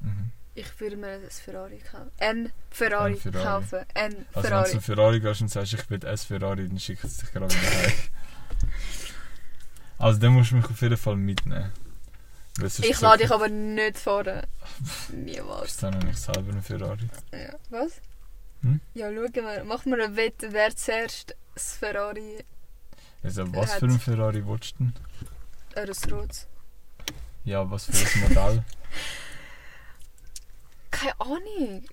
[0.00, 0.32] Mhm.
[0.54, 2.10] ich würde mir ein Ferrari kaufen.
[2.18, 3.44] Ein Ferrari, Ein Ferrari.
[3.44, 3.78] kaufen.
[3.94, 4.70] Ein Also wenn du Ferrari.
[4.70, 7.70] zum Ferrari gehst und sagst, ich will ein Ferrari, dann schickt es dich gerade wieder
[7.70, 7.92] heim.
[9.98, 11.72] Also dann musst du mich auf jeden Fall mitnehmen.
[12.82, 14.42] Ich lade dich aber nicht fahren.
[15.12, 15.70] Niemals.
[15.70, 17.08] Ist dann nicht selber ein Ferrari?
[17.32, 17.54] Ja.
[17.70, 17.92] Was?
[18.62, 18.80] Hm?
[18.94, 19.64] Ja, schauen wir.
[19.64, 22.44] Machen wir eine Wette, wer zuerst das Ferrari
[23.22, 24.94] Also was hat- für ein Ferrari willst du denn?
[25.74, 26.46] äh, das Rot.
[27.44, 28.64] Ja, was für ein Modell?
[30.90, 31.84] Keine Ahnung.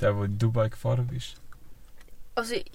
[0.00, 1.34] Der, wo in Dubai gefahren bist.
[2.34, 2.70] Also ich,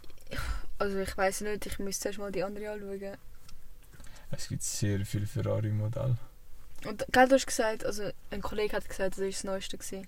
[0.77, 3.17] also ich weiß nicht, ich müsste erst mal die andere anschauen.
[4.31, 6.17] Es gibt sehr viele Ferrari-Modelle.
[6.85, 9.77] Und gell, du hast gesagt, also ein Kollege hat gesagt, das war das Neueste.
[9.77, 10.07] Gewesen.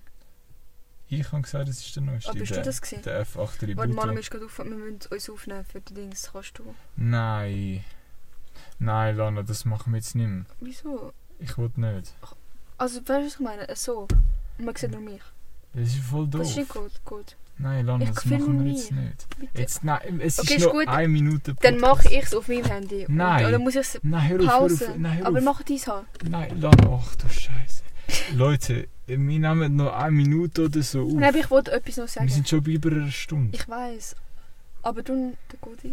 [1.08, 2.30] Ich habe gesagt, es ist der neueste.
[2.30, 3.02] Ah, bist du der, das gewesen?
[3.04, 3.88] Der F8 Warte, Tributo.
[3.88, 6.30] Gerade auf, wir müssen uns aufnehmen für die Dings.
[6.32, 6.74] Kannst du?
[6.96, 7.84] Nein.
[8.78, 10.44] Nein, Lana, das machen wir jetzt nicht mehr.
[10.60, 11.12] Wieso?
[11.38, 12.12] Ich will nicht.
[12.78, 13.66] Also weißt du, was ich meine?
[13.76, 14.08] So.
[14.58, 15.22] Man sieht nur mich.
[15.74, 16.50] Das ist voll Das doof.
[16.50, 16.90] ist nicht gut.
[17.04, 17.36] gut.
[17.58, 19.28] Nein, Lana, Ich das machen wir jetzt nicht.
[19.38, 19.58] Bitte.
[19.58, 20.88] Jetzt, nein, es Okay, ist ist noch gut.
[20.88, 22.04] eine Minute Dann Podcast.
[22.04, 23.06] mache ich es auf meinem Handy.
[23.08, 23.44] Nein.
[23.44, 24.96] Und, oder muss ich es Nein, hör auf, hör auf.
[24.98, 25.44] Nein, hör Aber auf.
[25.44, 26.06] mach dies halt.
[26.28, 27.82] Nein, Lana, ach du Scheiße.
[28.34, 31.12] Leute, wir nehmen noch eine Minute oder so auf.
[31.12, 32.28] Nein, aber ich wollte etwas noch wir sagen.
[32.28, 33.56] sind schon bei über einer Stunde.
[33.56, 34.16] Ich weiß.
[34.82, 35.88] Aber du, der Gute.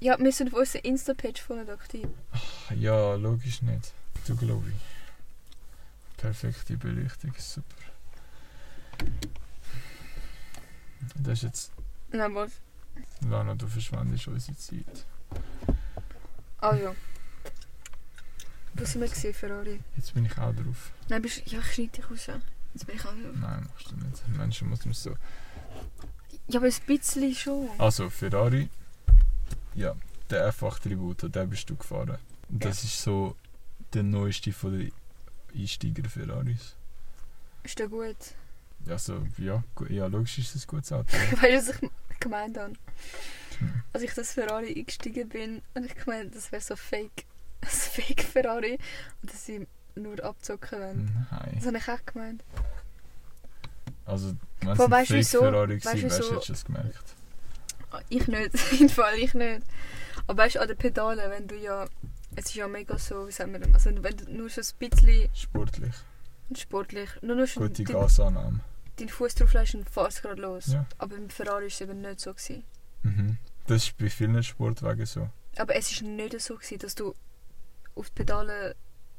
[0.00, 2.06] Ja, wir sind auf unserer Insta-Page voll aktiv.
[2.76, 3.92] Ja, logisch nicht.
[4.26, 6.16] Du glaube ich.
[6.20, 7.64] Perfekte Belichtung, super.
[11.16, 11.72] Das ist jetzt,
[12.12, 12.52] Nein, was?
[13.28, 15.06] Lana, du verschwendest unsere Zeit.
[16.58, 16.94] Also.
[18.74, 19.80] Wo sind wir gesehen, Ferrari?
[19.96, 20.92] Jetzt bin ich auch drauf.
[21.08, 22.26] Nein, bist, ja, ich schneide dich raus.
[22.74, 23.34] Jetzt bin ich auch drauf.
[23.34, 24.28] Nein, machst du nicht.
[24.38, 25.10] Menschen muss man so.
[26.48, 27.68] Ja, aber ein bisschen schon.
[27.78, 28.68] Also, Ferrari.
[29.74, 29.94] Ja,
[30.30, 32.18] der F8 Tributo, der bist du gefahren.
[32.48, 33.36] Und Das ist so
[33.92, 34.92] der neueste von den
[35.54, 36.74] Einsteiger Ferraris.
[37.62, 38.16] Ist der gut?
[38.88, 41.12] Also, ja, gu- ja logisch ist das ein gutes Auto.
[41.40, 42.72] Weißt du, was ich gemeint habe?
[43.58, 43.82] Hm.
[43.92, 47.24] Als ich das Ferrari eingestiegen bin, habe ich gemeint, das wäre so fake.
[47.62, 48.78] Ein fake Ferrari.
[49.22, 51.26] Und dass sie nur abzocken wollen.
[51.30, 51.52] Nein.
[51.56, 52.44] Das habe ich auch gemeint.
[54.04, 55.38] Also, wenn es ein weißt du Fake wieso?
[55.40, 56.32] Ferrari Weißt gewesen du wärst, wieso?
[56.34, 57.14] hättest du es gemerkt.
[58.08, 59.62] Ich nicht, auf jeden Fall, ich nicht.
[60.26, 61.86] Aber weißt du, an den Pedalen, wenn du ja.
[62.34, 63.74] Es ist ja mega so, wie sagen wir das?
[63.86, 65.94] Also, wenn du nur so ein bisschen Sportlich.
[66.56, 68.60] sportlich, nur, nur schon Gute Gasannahme.
[68.98, 70.68] deinen Fuß drauf lässt und fährst gerade los.
[70.68, 70.86] Ja.
[70.98, 72.32] Aber beim Ferrari war es eben nicht so.
[72.32, 72.64] Gewesen.
[73.02, 73.36] Mhm.
[73.66, 75.28] Das ist bei vielen Sportwagen so.
[75.56, 77.14] Aber es war nicht so, gewesen, dass du
[77.94, 78.76] auf die Pedale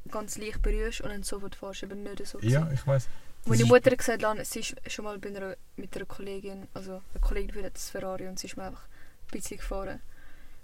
[0.09, 1.83] ganz leicht berührst und dann sofort fährst.
[1.83, 2.39] Eben nicht so.
[2.39, 2.73] Ja, gewesen.
[2.73, 3.07] ich weiß.
[3.45, 7.19] Meine Mutter hat gesagt, Lan, sie ist schon mal einer, mit einer Kollegin, also eine
[7.19, 9.99] Kollegin von hat das Ferrari und sie ist mir einfach ein bisschen gefahren.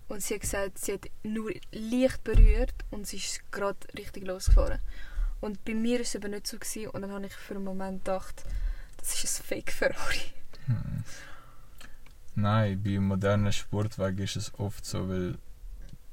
[0.08, 4.80] Und sie hat gesagt, sie hat nur leicht berührt und sie ist gerade richtig losgefahren.
[5.42, 7.64] Und bei mir war es eben nicht so gewesen, und dann habe ich für einen
[7.64, 8.44] Moment gedacht,
[8.98, 10.34] das ist ein Fake Ferrari.
[10.66, 11.04] Hm.
[12.36, 15.38] Nein, bei modernen Sportwagen ist es oft so, weil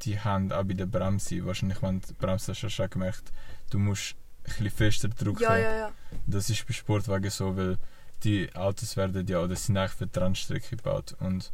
[0.02, 3.32] die haben auch bei der Bremse, wahrscheinlich wenn die Bremse hast, hast du gemerkt,
[3.70, 5.42] du musst ein bisschen fester drücken.
[5.42, 5.92] Ja, ja, ja.
[6.26, 7.78] Das ist bei Sportwagen so, weil
[8.22, 11.16] die Autos werden ja, oder sind eigentlich für die Rennstrecke gebaut.
[11.20, 11.50] Und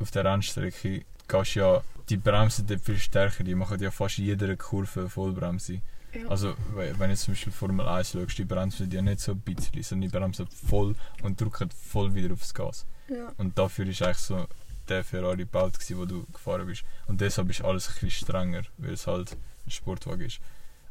[0.00, 4.24] auf der Rennstrecke gehst ja, die Bremsen dort viel stärker, die machen ja fast in
[4.24, 5.80] jeder Kurve Vollbremse.
[6.14, 6.26] ja.
[6.28, 9.40] Also, we- wenn du zum Beispiel Formel 1 schaust, die bremsen ja nicht so ein
[9.40, 12.84] bisschen, sondern die bremsen voll und drücken voll wieder aufs Gas.
[13.08, 13.32] ja.
[13.38, 14.46] Und dafür ist eigentlich so
[14.92, 16.84] der Ferrari gebaut, gewesen, wo du gefahren bist.
[17.06, 19.36] Und deshalb ist alles ein bisschen strenger, weil es halt
[19.66, 20.40] ein Sportwagen ist.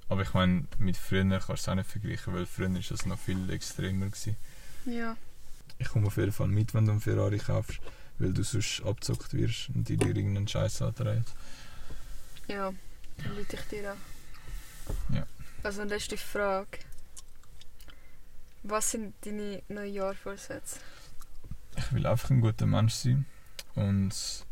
[0.10, 3.06] Aber ich meine, mit früher kannst du es auch nicht vergleichen, weil früher ist es
[3.06, 4.08] noch viel extremer.
[4.08, 4.36] Gewesen.
[4.86, 5.16] ja.
[5.78, 7.80] Ich komme auf jeden Fall mit, wenn du einen Ferrari kaufst,
[8.20, 11.34] weil du sonst abgezockt wirst und die dir irgendeinen Scheiß antreibt.
[12.47, 12.72] Ja,
[13.18, 13.97] dann leite ich dir an.
[15.12, 15.26] Ja.
[15.64, 16.78] Also letzte Frage.
[18.64, 20.80] Was sind deine Neujahrvorsätze?
[21.78, 23.26] Ich will einfach ein guter Mensch sein.
[23.76, 24.48] Und Also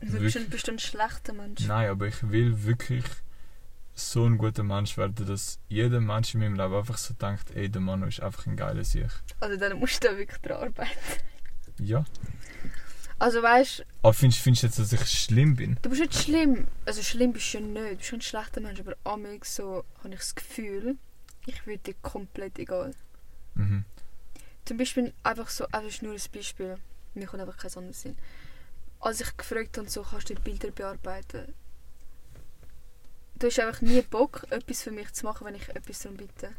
[0.00, 0.50] bist, du, Wirklich?
[0.50, 1.66] bist du ein schlechter Mensch?
[1.66, 3.04] Nein, aber ich will wirklich
[3.94, 7.68] so ein guter Mensch werden, dass jeder Mensch in meinem Leben einfach so denkt, ey,
[7.68, 9.10] der Manu ist einfach ein geiler Sieg.
[9.40, 10.90] Also dann musst du da wirklich dran arbeiten.
[11.78, 12.04] Ja.
[13.18, 15.78] Also weißt Aber findest findest du jetzt, dass ich schlimm bin?
[15.82, 16.66] du bist nicht schlimm.
[16.86, 17.76] Also schlimm bist du ja nicht.
[17.92, 18.80] Du bist schon ein schlechter Mensch.
[18.80, 20.96] Aber amig so habe ich das Gefühl,
[21.46, 22.92] ich würde dir komplett egal.
[23.54, 23.84] Mhm.
[24.64, 26.78] Zum Beispiel einfach so, einfach nur ein Beispiel.
[27.14, 28.16] Mir kommt einfach kein anderes Sinn.
[29.02, 31.52] Als ich gefragt habe, so, kannst du die Bilder bearbeiten?
[33.34, 36.52] Du hast einfach nie Bock, etwas für mich zu machen, wenn ich etwas darum bitte.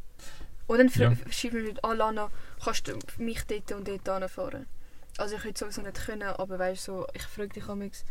[0.67, 1.15] Und dann Ja.
[1.31, 2.29] schreiben mir Leute, ah Lana,
[2.63, 4.67] kannst du mich dort und dort anfahren?
[5.17, 8.03] Also ich würde sowieso nicht können, aber weißt du, so, ich frage dich amigs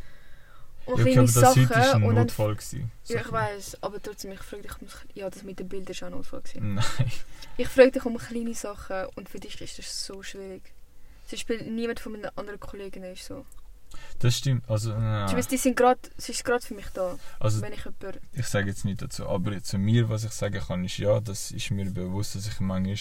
[0.86, 2.26] um Ja, kleine aber das Sachen war ein und dann...
[2.26, 2.54] Notfall.
[2.56, 2.90] Gewesen.
[3.04, 6.02] Ja, ich weiß, aber trotzdem, ich frage dich, um- ja, das mit den Bildern ist
[6.02, 6.74] auch ein Notfall gewesen.
[6.74, 7.12] Nein.
[7.56, 10.62] Ich frage dich um kleine Sachen und für dich ist das so schwierig.
[11.26, 13.44] Zum Beispiel niemand von meinen anderen Kollegen ist so.
[14.18, 14.68] Das stimmt.
[14.68, 15.26] Also, Zum nein.
[15.34, 18.20] Beispiel, die sind grad, sie ist gerade für mich da, also wenn ich jemand...
[18.32, 21.51] ich sage jetzt nicht dazu, aber zu mir, was ich sagen kann, ist ja, das
[21.51, 22.97] ist mir bewusst, dass ich manchmal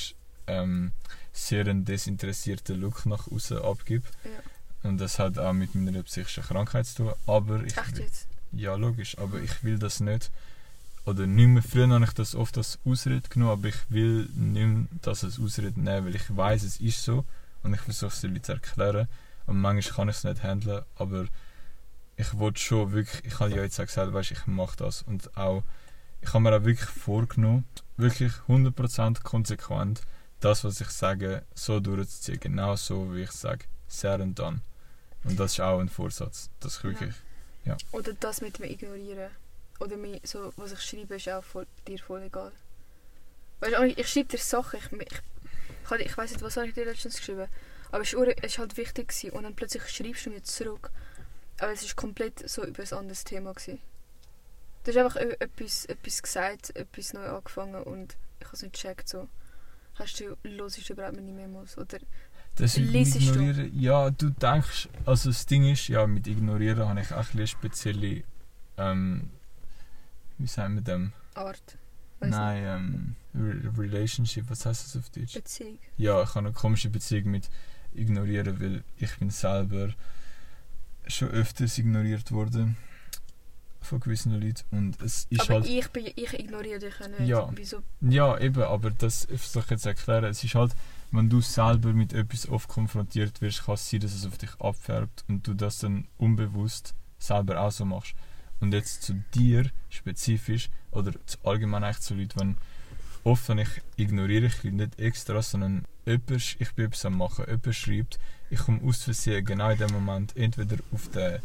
[0.47, 0.91] ähm,
[1.31, 4.07] sehr einen desinteressierten Look nach außen abgebe.
[4.23, 4.89] Ja.
[4.89, 7.13] Und das hat auch mit meiner psychischen Krankheit zu tun.
[7.27, 8.27] Aber ich Echt jetzt?
[8.51, 10.31] Ja, logisch, aber ich will das nicht
[11.05, 14.67] oder nicht mehr, früher habe ich das oft als Ausrede genommen, aber ich will nicht
[14.67, 17.25] mehr das als Ausrede nehmen, weil ich weiß, es ist so
[17.63, 19.07] und ich versuche es den Leuten zu erklären
[19.51, 21.27] und manchmal kann ich es nicht handeln, aber
[22.15, 25.35] ich wollte schon wirklich, ich habe ja jetzt auch gesagt, weißt, ich mache das und
[25.37, 25.63] auch,
[26.21, 27.65] ich habe mir auch wirklich vorgenommen,
[27.97, 30.01] wirklich 100% konsequent
[30.39, 34.61] das, was ich sage, so durchzuziehen, genau so, wie ich sage, sehr und dann.
[35.23, 37.13] Und das ist auch ein Vorsatz, dass ich wirklich,
[37.91, 39.29] Oder das mit dem Ignorieren.
[39.79, 42.51] Oder mir, so, was ich schreibe, ist auch voll, dir voll egal.
[43.59, 46.73] Weißt du, ich, schreibe dir Sachen, ich, ich, ich, ich weiß nicht, was habe ich
[46.73, 47.47] dir letztens geschrieben.
[47.91, 49.31] Aber es war halt wichtig gewesen.
[49.31, 50.91] und dann plötzlich schreibst du mir zurück.
[51.59, 53.53] Aber es war komplett so über ein anderes Thema.
[53.53, 53.79] Gewesen.
[54.83, 58.73] Du hast einfach e- etwas, etwas gesagt, etwas neu angefangen und ich habe es nicht
[58.73, 59.07] gecheckt.
[59.07, 59.27] So.
[59.95, 61.77] Hast du, hörst du überhaupt meine Memos?
[61.77, 61.99] Oder
[62.55, 63.39] Das Liesest du?
[63.39, 67.45] Ignorieren, ja, du denkst, also das Ding ist, ja, mit Ignorieren habe ich auch eine
[67.45, 68.23] spezielle,
[68.77, 69.29] ähm,
[70.37, 71.13] wie sagen wir dem?
[71.35, 71.77] Art?
[72.19, 75.33] Weiss Nein, ähm, Re Relationship, was heißt das auf Deutsch?
[75.33, 75.77] Beziehung.
[75.97, 77.49] Ja, ich habe eine komische Beziehung mit
[77.93, 79.89] Ignorieren, weil ich bin selber
[81.07, 82.77] schon öfters ignoriert worden
[83.81, 85.65] von gewissen Leuten und es ist Aber halt...
[85.65, 87.21] ich, bin, ich ignoriere dich ja nicht.
[87.21, 87.49] Ja.
[87.55, 87.81] Wieso?
[88.01, 90.25] Ja, eben, aber das versuche ich jetzt erklären.
[90.25, 90.75] Es ist halt,
[91.11, 94.51] wenn du selber mit etwas oft konfrontiert wirst, kann es sein, dass es auf dich
[94.59, 98.13] abfärbt und du das dann unbewusst selber auch so machst.
[98.59, 102.57] Und jetzt zu dir spezifisch oder zu allgemein eigentlich zu Leuten, wenn
[103.23, 107.75] oft wenn ich ignoriere ich nicht extra, sondern jemand, ich bin etwas am machen, jemand
[107.75, 108.19] schreibt,
[108.49, 111.39] ich komme aus Versehen genau in dem Moment entweder auf den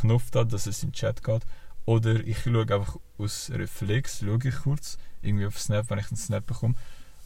[0.00, 1.42] Knopf da, dass es in den Chat geht,
[1.86, 6.16] oder ich schaue einfach aus Reflex, schaue ich kurz, irgendwie auf Snap, wenn ich einen
[6.16, 6.74] Snap bekomme.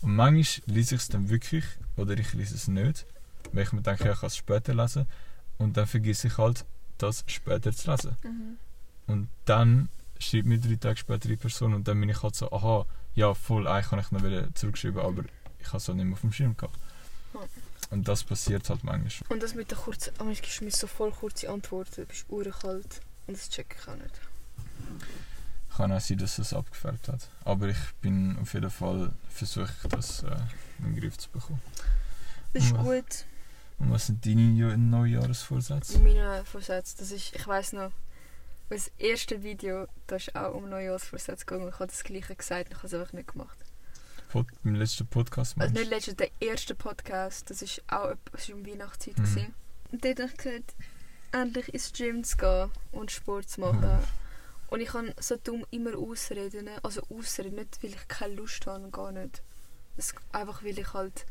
[0.01, 1.65] Und manchmal lese ich es dann wirklich,
[1.97, 3.07] oder ich lese es nicht,
[3.53, 5.07] weil ich mir denke, ja, ich kann es später lesen.
[5.59, 6.65] Und dann vergesse ich halt,
[6.99, 8.17] das später zu lesen.
[8.23, 8.59] Mhm.
[9.07, 9.89] Und dann
[10.19, 12.87] schreibt mir drei Tage später die Person und dann bin ich halt so, aha,
[13.19, 15.25] ja, voll, eigentlich kann ich noch wieder zurückschreiben, aber
[15.59, 16.79] ich habe es halt nicht mehr auf dem Schirm gehabt.
[17.35, 17.41] Ja.
[17.91, 19.33] Und das passiert halt manchmal.
[19.33, 22.27] Und das mit der kurzen, aber ich gibst mir so voll kurze Antworten, du bist
[22.29, 24.21] urenkalt und das check ich auch nicht.
[25.77, 27.29] Kann auch sein, dass es abgefärbt hat.
[27.45, 30.37] Aber ich bin auf jeden Fall, versuche das äh,
[30.79, 31.61] in den Griff zu bekommen.
[32.53, 32.83] Das ist Ja.
[32.83, 33.25] gut.
[33.79, 35.99] Und was sind deine Neujahresvorsätze?
[36.01, 37.93] Meine Vorsätze, das ist, ich weiß noch,
[38.77, 41.69] das erste Video, da ist auch um Neujahrsvorsätze gegangen.
[41.69, 43.59] Ich habe das gleiche gesagt ich habe es einfach nicht gemacht.
[44.29, 48.49] Pod Im letzten Podcast Also meinst nicht letztens, der erste Podcast, das ist auch das
[48.49, 49.19] ist um Weihnachtszeit.
[49.19, 49.23] Mhm.
[49.23, 49.55] gewesen.
[49.91, 50.75] Und dort habe ich gesagt,
[51.33, 53.81] endlich ins Gym zu gehen und Sport zu machen.
[53.81, 54.05] Mhm.
[54.69, 56.69] Und ich kann so dumm immer ausreden.
[56.83, 59.43] Also ausreden, nicht weil ich keine Lust habe, gar nicht.
[59.97, 61.25] Es, einfach weil ich halt...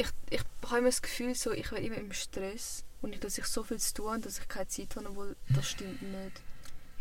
[0.00, 3.36] Ich, ich habe immer das Gefühl, so, ich werde immer im Stress und ich, dass
[3.36, 6.40] ich so viel zu tun habe, dass ich keine Zeit habe, obwohl das stimmt nicht.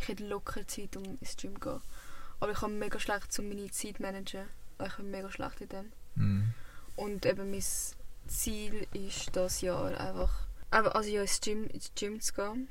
[0.01, 1.81] Ich hätte locker Zeit, um ins Gym zu gehen.
[2.41, 4.47] Aber ich habe mega schlecht um meine Zeit zu managen.
[4.85, 5.91] Ich bin mega schlecht in dem.
[6.15, 6.53] Mhm.
[6.97, 7.63] Und eben mein
[8.27, 12.67] Ziel ist das Jahr einfach, einfach also ja, ins Gym, ins Gym zu gehen.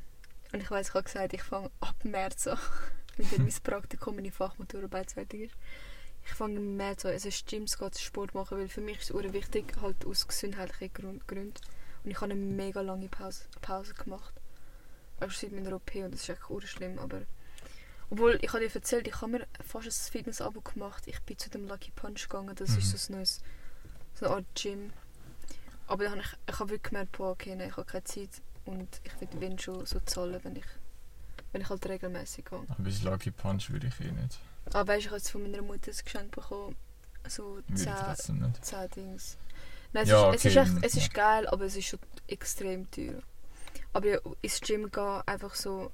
[0.52, 2.58] Und ich weiß, ich habe gesagt, ich fange ab März an,
[3.16, 5.54] weil dann mein Praktikum meine Fachmaturarbeit fertig ist.
[6.30, 9.10] Ich fange im März an, also ins Gym zu Sport machen, weil für mich ist
[9.10, 11.54] es wichtig, halt aus gesundheitlichen Grund- Gründen.
[12.04, 14.34] Und ich habe eine mega lange Pause, Pause gemacht.
[15.20, 17.22] Also seit meiner OP und das ist echt schlimm, aber...
[18.10, 21.02] Obwohl, ich habe dir erzählt, ich habe mir fast ein Fitness-Abo gemacht.
[21.06, 22.78] Ich bin zu dem Lucky Punch gegangen, das Mhm.
[22.78, 23.40] ist so ein neues
[24.14, 24.92] so eine Art Gym.
[25.86, 28.30] Aber dann habe ich, ich habe wirklich gemerkt, boah, okay, nein, ich habe keine Zeit
[28.66, 30.64] und ich werde wenn schon so zahlen, wenn ich,
[31.52, 32.58] wenn ich halt regelmäßig gehe.
[32.68, 34.38] Aber bis Lucky Punch würde ich eh nicht.
[34.72, 36.76] Aber weißt du, ich habe jetzt von meiner Mutter ein Geschenk bekommen,
[37.28, 38.64] so Würde ich 10, trotzdem nicht.
[38.64, 39.36] 10 Dings.
[39.92, 41.98] Nein, es, Ja, ist, es, ist okay, echt, es ist geil, aber es ist schon
[42.26, 43.22] extrem teuer.
[43.92, 45.90] Aber ja, ins Gym gehen, einfach so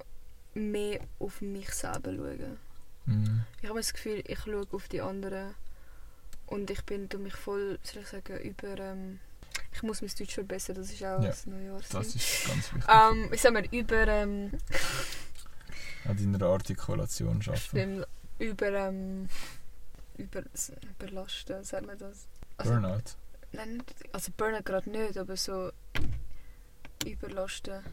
[0.53, 2.57] mehr auf mich selber schauen.
[3.05, 3.43] Mhm.
[3.61, 5.53] Ich habe das Gefühl, ich schaue auf die anderen
[6.47, 8.77] und ich bin tu mich voll, soll ich sagen, über...
[8.77, 9.19] Ähm,
[9.71, 11.99] ich muss mein Deutsch verbessern, das ist auch Ja, das Neujahrsziel.
[11.99, 12.89] Das ist ganz wichtig.
[12.89, 14.07] Ähm, ich sag mal, über...
[14.07, 14.51] Ähm,
[16.05, 17.57] An deiner Artikulation arbeiten.
[17.57, 18.07] stimmt,
[18.39, 18.71] über...
[18.71, 19.29] Ähm,
[20.17, 20.43] über
[20.81, 22.27] überlasten, sagt man das?
[22.57, 23.03] Also, Burnout.
[23.51, 23.83] Nein,
[24.13, 25.71] also Burnout gerade nicht, aber so...
[27.05, 27.83] Überlasten.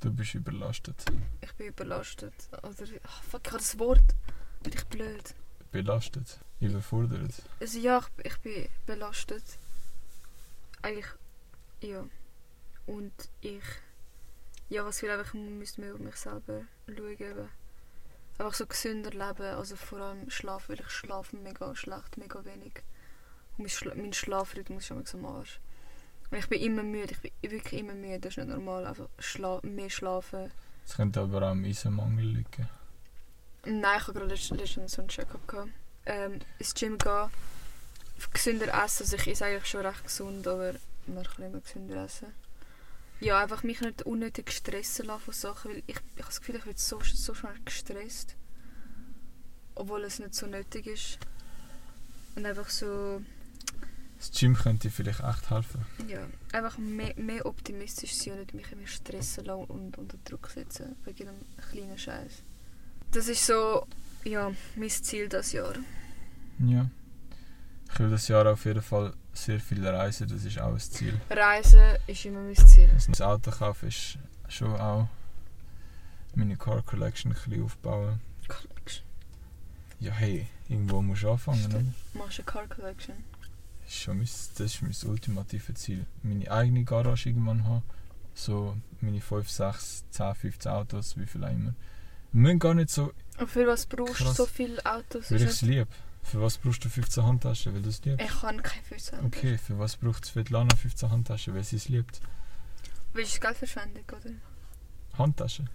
[0.00, 1.04] Du bist überlastet.
[1.40, 2.34] Ich bin überlastet.
[2.62, 2.86] Oder...
[3.04, 4.04] ach, fuck, ich habe das Wort.
[4.62, 5.34] Bin ich blöd.
[5.70, 6.38] Belastet.
[6.60, 7.42] Überfordert.
[7.60, 9.44] Also ja, ich, ich bin belastet.
[10.82, 11.06] Eigentlich,
[11.80, 12.04] ja.
[12.86, 13.62] Und ich,
[14.68, 17.18] ja, was will einfach, ich müsste mehr auf mich selber schauen.
[17.18, 17.48] Eben.
[18.38, 22.82] Einfach so gesünder leben, also vor allem Schlaf, weil ich schlafe mega schlecht, mega wenig.
[23.56, 25.60] Und mein, Schla mein Schlafrhythmus ist immer so am Arsch.
[26.30, 28.86] Und ich bin immer müde, ich bin wirklich immer müde, das ist nicht normal.
[28.86, 30.50] Einfach schla mehr schlafen.
[30.84, 32.68] Es könnte aber auch am Eisenmangel liegen.
[33.66, 35.70] Nein, ich habe gerade letzt- letztens so einen Check-up gehabt.
[36.06, 37.30] Ähm, ins Gym gehen,
[38.32, 39.04] gesünder essen.
[39.04, 40.74] Also ich esse eigentlich schon recht gesund, aber
[41.06, 42.34] man kann immer gesünder essen.
[43.24, 46.56] Ja, einfach mich nicht unnötig stressen lassen von Sachen, weil ich, ich habe das Gefühl,
[46.56, 48.36] ich werde so, so schnell gestresst.
[49.74, 51.18] Obwohl es nicht so nötig ist.
[52.36, 53.22] Und einfach so,
[54.18, 55.86] Das Gym könnte dir vielleicht echt helfen.
[56.06, 56.20] ja,
[56.52, 60.94] einfach mehr, mehr optimistisch sein und nicht mich immer stressen lassen und unter Druck setzen.
[61.04, 61.40] Wegen einem
[61.70, 62.42] kleinen Scheiß.
[63.10, 63.86] Das ist so,
[64.24, 65.74] ja, mein Ziel das Jahr.
[66.58, 66.90] Ja.
[67.90, 71.20] Ich will das Jahr auf jeden Fall sehr viel reisen, das ist auch ein Ziel.
[71.30, 72.88] Reisen ist immer mein Ziel.
[72.92, 75.08] Also ein Auto kaufen ist schon auch
[76.34, 78.20] meine Car Collection ein bisschen aufbauen.
[78.48, 79.04] Collection.
[80.00, 81.82] Ja, hey, irgendwo musst du anfangen, oder?
[82.14, 83.14] Machst du eine Car Collection?
[83.84, 86.06] Das ist, schon mein, das ist mein ultimative Ziel.
[86.22, 87.82] Meine eigene Garage irgendwann haben.
[88.34, 91.74] So meine 5, 6, 10, 15 Autos, wie viel auch immer.
[92.32, 95.30] Wir müssen gar nicht so, Und für was brauchst du so viele Autos?
[95.30, 95.86] weil ich es liebe.
[96.24, 98.24] Für was brauchst du 15 Handtaschen, weil du es liebst?
[98.24, 99.26] ich kann keine 15 Autos.
[99.28, 102.20] Okay, für was braucht Svetlana 15 Handtaschen, weil sie es liebt?
[103.12, 104.30] Willst du Geldverschwendung, oder?
[105.18, 105.68] Handtaschen?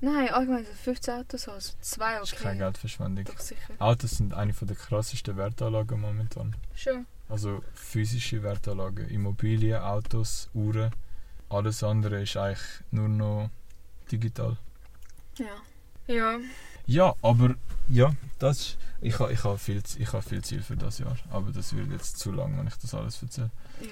[0.00, 1.48] Nein, allgemein so 15 Autos.
[1.48, 2.42] Also zwei, Das ist okay.
[2.42, 3.24] keine Geldverschwendung.
[3.24, 3.72] Doch sicher.
[3.78, 6.54] Autos sind eine der krassesten Wertanlagen momentan.
[6.74, 7.06] Schon.
[7.28, 9.08] Also physische Wertanlagen.
[9.08, 10.90] Immobilien, Autos, Uhren.
[11.48, 12.60] Alles andere ist eigentlich
[12.90, 13.50] nur noch
[14.10, 14.58] digital.
[15.38, 15.46] Ja.
[16.06, 16.38] Ja.
[16.86, 17.54] Ja, aber
[17.88, 21.16] ja, das ist, ich habe ich ha viel, ich ha viel Ziel für das Jahr.
[21.30, 23.50] Aber das wird jetzt zu lang, wenn ich das alles erzähle.
[23.80, 23.88] Ja,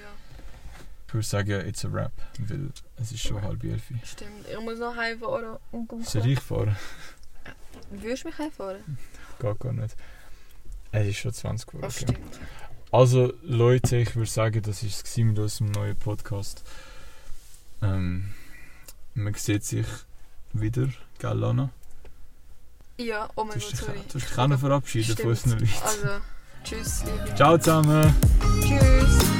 [1.07, 3.83] Ich würde sagen, it's a wrap, weil es ist schon halb elf.
[4.03, 4.47] stimmt.
[4.51, 6.75] Ich muss noch heimfahren und um Soll ich fahren?
[7.91, 8.97] Würdest du mich heimfahren?
[9.39, 9.95] Geht gar nicht.
[10.91, 11.81] Es ist schon 20 geworden.
[11.83, 12.13] Das okay.
[12.13, 12.39] stimmt.
[12.91, 16.63] Also Leute, ich würde sagen, das war es mit unserem neuen Podcast.
[17.81, 18.33] Ähm,
[19.15, 19.87] man sieht sich
[20.53, 20.87] wieder,
[21.19, 21.71] gell Lana?
[22.97, 23.99] Ja, oh mein Gott, sorry.
[24.07, 25.69] du hast dich auch noch verabschieden von unseren Leuten.
[25.83, 26.07] Also,
[26.63, 27.35] tschüss, liebe.
[27.35, 28.15] Ciao zusammen!
[28.61, 29.32] Tschüss.